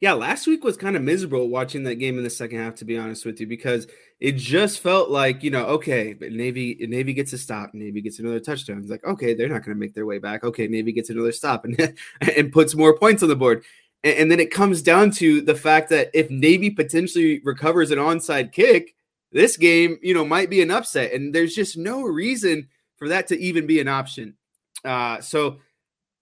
yeah, 0.04 0.12
last 0.12 0.48
week 0.48 0.66
was 0.66 0.76
kind 0.76 0.98
of 0.98 1.02
miserable 1.02 1.48
watching 1.48 1.84
that 1.84 1.96
game 1.96 2.18
in 2.18 2.26
the 2.26 2.30
second 2.30 2.60
half, 2.60 2.76
to 2.76 2.84
be 2.84 2.98
honest 2.98 3.26
with 3.26 3.40
you, 3.40 3.48
because 3.48 3.88
it 4.20 4.34
just 4.34 4.82
felt 4.82 5.10
like, 5.10 5.44
you 5.44 5.50
know, 5.50 5.64
okay, 5.68 6.12
but 6.12 6.34
Navy 6.34 6.76
Navy 6.82 7.14
gets 7.14 7.32
a 7.32 7.38
stop, 7.38 7.74
Navy 7.74 8.02
gets 8.02 8.20
another 8.20 8.42
touchdown. 8.42 8.80
It's 8.80 8.90
like, 8.90 9.06
okay, 9.06 9.34
they're 9.34 9.48
not 9.48 9.64
going 9.64 9.74
to 9.74 9.80
make 9.80 9.94
their 9.94 10.06
way 10.06 10.20
back. 10.20 10.44
Okay, 10.44 10.68
Navy 10.68 10.92
gets 10.92 11.10
another 11.10 11.32
stop 11.32 11.64
and 11.64 11.96
and 12.36 12.52
puts 12.52 12.76
more 12.76 12.98
points 12.98 13.24
on 13.24 13.30
the 13.30 13.38
board. 13.38 13.64
And, 14.04 14.18
and 14.18 14.32
then 14.32 14.42
it 14.42 14.52
comes 14.52 14.82
down 14.82 15.12
to 15.12 15.40
the 15.40 15.56
fact 15.56 15.88
that 15.92 16.10
if 16.14 16.30
Navy 16.30 16.70
potentially 16.70 17.40
recovers 17.46 17.90
an 17.90 17.98
onside 17.98 18.52
kick, 18.52 18.96
this 19.32 19.56
game, 19.56 20.00
you 20.02 20.14
know, 20.14 20.26
might 20.26 20.50
be 20.50 20.62
an 20.62 20.70
upset. 20.70 21.14
And 21.14 21.34
there's 21.34 21.56
just 21.56 21.78
no 21.78 22.02
reason 22.02 22.68
for 22.98 23.08
that 23.08 23.28
to 23.28 23.40
even 23.40 23.68
be 23.68 23.80
an 23.80 23.88
option. 23.88 24.36
Uh, 24.84 25.22
so, 25.22 25.60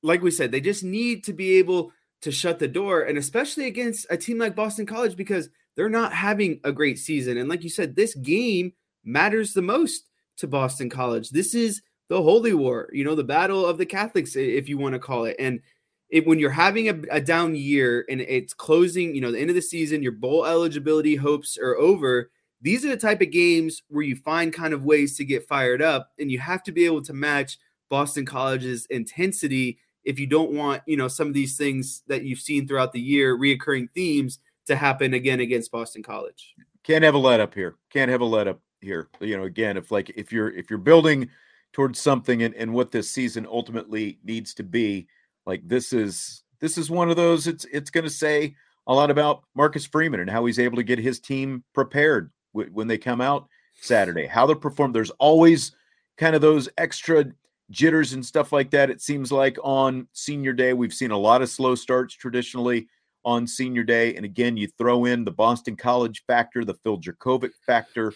like 0.04 0.22
we 0.22 0.30
said, 0.30 0.52
they 0.52 0.62
just 0.62 0.84
need 0.84 1.24
to 1.24 1.34
be 1.34 1.54
able 1.54 1.94
to 2.22 2.32
shut 2.32 2.60
the 2.60 2.68
door, 2.68 3.02
and 3.02 3.18
especially 3.18 3.66
against 3.66 4.06
a 4.10 4.18
team 4.18 4.38
like 4.38 4.56
Boston 4.56 4.86
College 4.86 5.16
because 5.16 5.50
they're 5.76 5.90
not 5.90 6.14
having 6.14 6.60
a 6.64 6.72
great 6.72 7.00
season. 7.00 7.38
And 7.38 7.50
like 7.50 7.64
you 7.64 7.70
said, 7.70 7.96
this 7.96 8.14
game 8.16 8.74
matters 9.04 9.54
the 9.54 9.62
most 9.62 10.10
to 10.38 10.48
Boston 10.48 10.90
College. 10.90 11.30
This 11.30 11.56
is 11.56 11.82
the 12.10 12.22
holy 12.22 12.54
war, 12.54 12.90
you 12.92 13.04
know, 13.04 13.16
the 13.16 13.24
battle 13.24 13.66
of 13.66 13.78
the 13.78 13.86
Catholics, 13.86 14.36
if 14.36 14.68
you 14.68 14.78
want 14.78 14.94
to 14.94 15.00
call 15.00 15.26
it. 15.26 15.36
And 15.40 15.62
it, 16.10 16.28
when 16.28 16.40
you're 16.40 16.50
having 16.50 16.90
a, 16.90 17.02
a 17.10 17.22
down 17.22 17.56
year 17.56 18.06
and 18.10 18.22
it's 18.22 18.54
closing, 18.54 19.16
you 19.16 19.22
know, 19.22 19.32
the 19.32 19.40
end 19.40 19.50
of 19.50 19.56
the 19.56 19.62
season, 19.62 20.04
your 20.04 20.12
bowl 20.12 20.46
eligibility 20.46 21.16
hopes 21.16 21.58
are 21.58 21.78
over. 21.78 22.30
These 22.62 22.86
are 22.86 22.90
the 22.90 22.98
type 22.98 23.22
of 23.22 23.32
games 23.32 23.82
where 23.88 24.04
you 24.04 24.16
find 24.18 24.54
kind 24.54 24.74
of 24.74 24.84
ways 24.84 25.18
to 25.18 25.26
get 25.26 25.48
fired 25.48 25.82
up, 25.82 26.12
and 26.20 26.30
you 26.30 26.38
have 26.40 26.62
to 26.64 26.72
be 26.72 26.86
able 26.86 27.02
to 27.04 27.14
match 27.14 27.58
Boston 27.90 28.26
College's 28.26 28.86
intensity 28.88 29.80
if 30.04 30.20
you 30.20 30.28
don't 30.28 30.52
want, 30.52 30.82
you 30.86 30.98
know, 30.98 31.08
some 31.08 31.28
of 31.28 31.34
these 31.34 31.58
things 31.58 32.04
that 32.08 32.24
you've 32.24 32.40
seen 32.40 32.68
throughout 32.68 32.92
the 32.92 33.00
year, 33.00 33.38
reoccurring 33.38 33.90
themes 33.92 34.40
to 34.68 34.76
happen 34.76 35.14
again 35.14 35.40
against 35.40 35.72
Boston 35.72 36.04
College. 36.04 36.56
Can't 36.84 37.04
have 37.04 37.16
a 37.16 37.20
let 37.20 37.40
up 37.40 37.54
here. 37.54 37.76
Can't 37.92 38.12
have 38.12 38.22
a 38.22 38.26
let 38.26 38.48
up 38.48 38.60
here. 38.82 39.10
You 39.20 39.38
know, 39.38 39.44
again, 39.44 39.78
if 39.78 39.92
like 39.92 40.10
if 40.12 40.32
you're 40.32 40.50
if 40.50 40.70
you're 40.70 40.80
building 40.80 41.30
towards 41.74 42.00
something 42.00 42.44
and, 42.44 42.56
and 42.56 42.74
what 42.74 42.92
this 42.92 43.10
season 43.10 43.48
ultimately 43.50 44.20
needs 44.24 44.54
to 44.56 44.64
be, 44.64 45.08
like 45.46 45.62
this 45.68 45.94
is 45.94 46.44
this 46.60 46.78
is 46.78 46.90
one 46.90 47.10
of 47.10 47.16
those 47.16 47.48
it's 47.48 47.66
it's 47.66 47.90
going 47.90 48.04
to 48.04 48.10
say 48.10 48.56
a 48.88 48.94
lot 48.94 49.12
about 49.12 49.44
Marcus 49.56 49.86
Freeman 49.86 50.20
and 50.20 50.30
how 50.30 50.46
he's 50.46 50.60
able 50.60 50.78
to 50.78 50.84
get 50.84 51.00
his 51.00 51.20
team 51.20 51.64
prepared 51.74 52.32
w- 52.54 52.72
when 52.74 52.88
they 52.88 52.98
come 52.98 53.22
out 53.22 53.48
Saturday. 53.80 54.26
How 54.26 54.46
they 54.46 54.56
perform. 54.56 54.92
There's 54.92 55.12
always 55.12 55.74
kind 56.18 56.36
of 56.36 56.42
those 56.42 56.68
extra 56.78 57.26
jitters 57.72 58.14
and 58.14 58.26
stuff 58.26 58.52
like 58.52 58.70
that. 58.72 58.90
It 58.90 59.02
seems 59.02 59.32
like 59.32 59.58
on 59.64 60.08
senior 60.14 60.54
day, 60.54 60.74
we've 60.74 60.94
seen 60.94 61.12
a 61.12 61.18
lot 61.18 61.42
of 61.42 61.50
slow 61.50 61.74
starts 61.76 62.14
traditionally 62.14 62.88
on 63.26 63.48
senior 63.48 63.84
day. 63.84 64.16
And 64.16 64.26
again, 64.26 64.58
you 64.58 64.68
throw 64.78 65.06
in 65.06 65.24
the 65.24 65.32
Boston 65.32 65.76
College 65.76 66.24
factor, 66.28 66.64
the 66.64 66.76
Phil 66.76 67.00
Jurkovec 67.00 67.52
factor. 67.66 68.14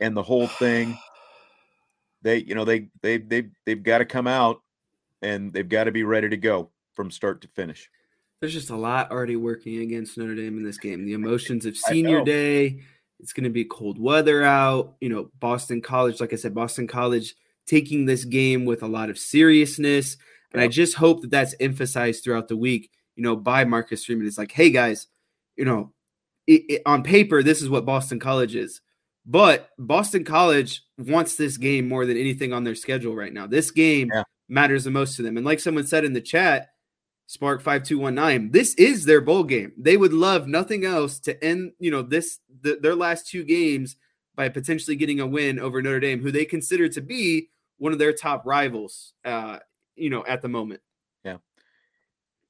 and 0.00 0.16
the 0.16 0.22
whole 0.22 0.46
thing. 0.46 0.98
They, 2.22 2.38
you 2.38 2.54
know, 2.54 2.64
they 2.64 2.88
they 3.02 3.18
they 3.18 3.48
they've 3.64 3.82
got 3.82 3.98
to 3.98 4.04
come 4.04 4.26
out 4.26 4.60
and 5.22 5.52
they've 5.52 5.68
got 5.68 5.84
to 5.84 5.92
be 5.92 6.02
ready 6.02 6.28
to 6.28 6.36
go 6.36 6.70
from 6.94 7.10
start 7.10 7.40
to 7.42 7.48
finish. 7.48 7.88
There's 8.40 8.52
just 8.52 8.70
a 8.70 8.76
lot 8.76 9.10
already 9.10 9.36
working 9.36 9.78
against 9.78 10.18
Notre 10.18 10.34
Dame 10.34 10.58
in 10.58 10.64
this 10.64 10.78
game. 10.78 11.04
The 11.04 11.14
emotions 11.14 11.66
of 11.66 11.76
senior 11.76 12.22
day. 12.22 12.80
It's 13.18 13.32
going 13.32 13.44
to 13.44 13.50
be 13.50 13.64
cold 13.64 13.98
weather 13.98 14.42
out. 14.42 14.96
You 15.00 15.08
know, 15.08 15.30
Boston 15.40 15.80
College, 15.80 16.20
like 16.20 16.34
I 16.34 16.36
said, 16.36 16.54
Boston 16.54 16.86
College 16.86 17.34
taking 17.66 18.06
this 18.06 18.24
game 18.24 18.64
with 18.64 18.82
a 18.82 18.88
lot 18.88 19.10
of 19.10 19.18
seriousness. 19.18 20.16
And 20.52 20.62
I 20.62 20.68
just 20.68 20.94
hope 20.94 21.22
that 21.22 21.30
that's 21.30 21.54
emphasized 21.60 22.24
throughout 22.24 22.48
the 22.48 22.56
week, 22.56 22.90
you 23.16 23.22
know, 23.22 23.36
by 23.36 23.64
Marcus 23.64 24.04
Freeman. 24.04 24.26
It's 24.26 24.38
like, 24.38 24.52
hey, 24.52 24.70
guys, 24.70 25.08
you 25.56 25.64
know, 25.64 25.92
it, 26.46 26.62
it, 26.68 26.82
on 26.86 27.02
paper, 27.02 27.42
this 27.42 27.60
is 27.60 27.68
what 27.68 27.84
Boston 27.84 28.18
College 28.18 28.54
is. 28.54 28.80
But 29.26 29.70
Boston 29.76 30.24
College 30.24 30.82
wants 30.98 31.34
this 31.34 31.56
game 31.56 31.88
more 31.88 32.06
than 32.06 32.16
anything 32.16 32.52
on 32.52 32.62
their 32.62 32.76
schedule 32.76 33.16
right 33.16 33.32
now. 33.32 33.46
This 33.46 33.72
game 33.72 34.10
yeah. 34.14 34.22
matters 34.48 34.84
the 34.84 34.90
most 34.92 35.16
to 35.16 35.22
them. 35.22 35.36
And 35.36 35.44
like 35.44 35.58
someone 35.58 35.86
said 35.86 36.04
in 36.04 36.12
the 36.12 36.20
chat, 36.20 36.68
Spark 37.26 37.60
5219, 37.60 38.52
this 38.52 38.74
is 38.74 39.04
their 39.04 39.20
bowl 39.20 39.42
game. 39.42 39.72
They 39.76 39.96
would 39.96 40.12
love 40.12 40.46
nothing 40.46 40.84
else 40.84 41.18
to 41.20 41.44
end, 41.44 41.72
you 41.80 41.90
know, 41.90 42.02
this 42.02 42.38
the, 42.62 42.78
their 42.80 42.94
last 42.94 43.26
two 43.26 43.42
games 43.42 43.96
by 44.36 44.48
potentially 44.48 44.94
getting 44.94 45.18
a 45.18 45.26
win 45.26 45.58
over 45.58 45.82
Notre 45.82 45.98
Dame, 45.98 46.22
who 46.22 46.30
they 46.30 46.44
consider 46.44 46.88
to 46.88 47.00
be 47.00 47.48
one 47.78 47.92
of 47.92 47.98
their 47.98 48.12
top 48.12 48.46
rivals, 48.46 49.12
uh, 49.24 49.58
you 49.94 50.10
know, 50.10 50.24
at 50.26 50.42
the 50.42 50.48
moment. 50.48 50.80
Yeah. 51.24 51.38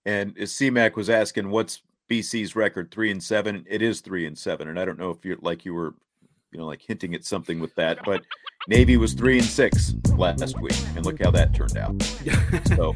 And 0.04 0.36
as 0.38 0.52
CMAC 0.52 0.94
was 0.94 1.10
asking, 1.10 1.50
what's 1.50 1.82
BC's 2.10 2.54
record? 2.54 2.90
Three 2.90 3.10
and 3.10 3.22
seven. 3.22 3.64
It 3.68 3.82
is 3.82 4.00
three 4.00 4.26
and 4.26 4.36
seven. 4.36 4.68
And 4.68 4.78
I 4.78 4.84
don't 4.84 4.98
know 4.98 5.10
if 5.10 5.24
you're 5.24 5.38
like 5.40 5.64
you 5.64 5.74
were 5.74 5.94
you 6.56 6.58
know, 6.58 6.66
like 6.66 6.80
hinting 6.80 7.14
at 7.14 7.24
something 7.24 7.60
with 7.60 7.74
that. 7.74 7.98
But 8.04 8.22
Navy 8.68 8.96
was 8.96 9.12
three 9.12 9.38
and 9.38 9.46
six 9.46 9.94
last 10.16 10.58
week, 10.60 10.76
and 10.96 11.04
look 11.04 11.22
how 11.22 11.30
that 11.32 11.54
turned 11.54 11.76
out. 11.76 12.02
So 12.74 12.94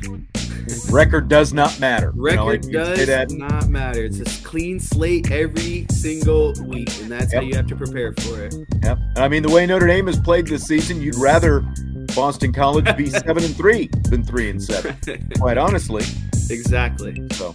record 0.90 1.28
does 1.28 1.52
not 1.52 1.78
matter. 1.78 2.12
Record 2.14 2.64
you 2.64 2.72
know, 2.72 2.84
like 2.84 3.06
does 3.06 3.34
not 3.34 3.68
matter. 3.68 4.04
It's 4.04 4.20
a 4.20 4.44
clean 4.44 4.80
slate 4.80 5.30
every 5.30 5.86
single 5.90 6.54
week, 6.64 6.88
and 7.00 7.10
that's 7.10 7.32
yep. 7.32 7.42
how 7.42 7.48
you 7.48 7.54
have 7.54 7.66
to 7.66 7.76
prepare 7.76 8.14
for 8.14 8.42
it. 8.44 8.54
Yep. 8.82 8.98
I 9.16 9.28
mean, 9.28 9.42
the 9.42 9.50
way 9.50 9.66
Notre 9.66 9.86
Dame 9.86 10.06
has 10.06 10.18
played 10.18 10.46
this 10.46 10.64
season, 10.64 11.02
you'd 11.02 11.16
rather 11.16 11.60
Boston 12.14 12.52
College 12.52 12.96
be 12.96 13.06
seven 13.10 13.44
and 13.44 13.56
three 13.56 13.88
than 14.08 14.24
three 14.24 14.50
and 14.50 14.62
seven. 14.62 14.96
Quite 15.38 15.58
honestly. 15.58 16.04
Exactly. 16.50 17.26
So. 17.32 17.54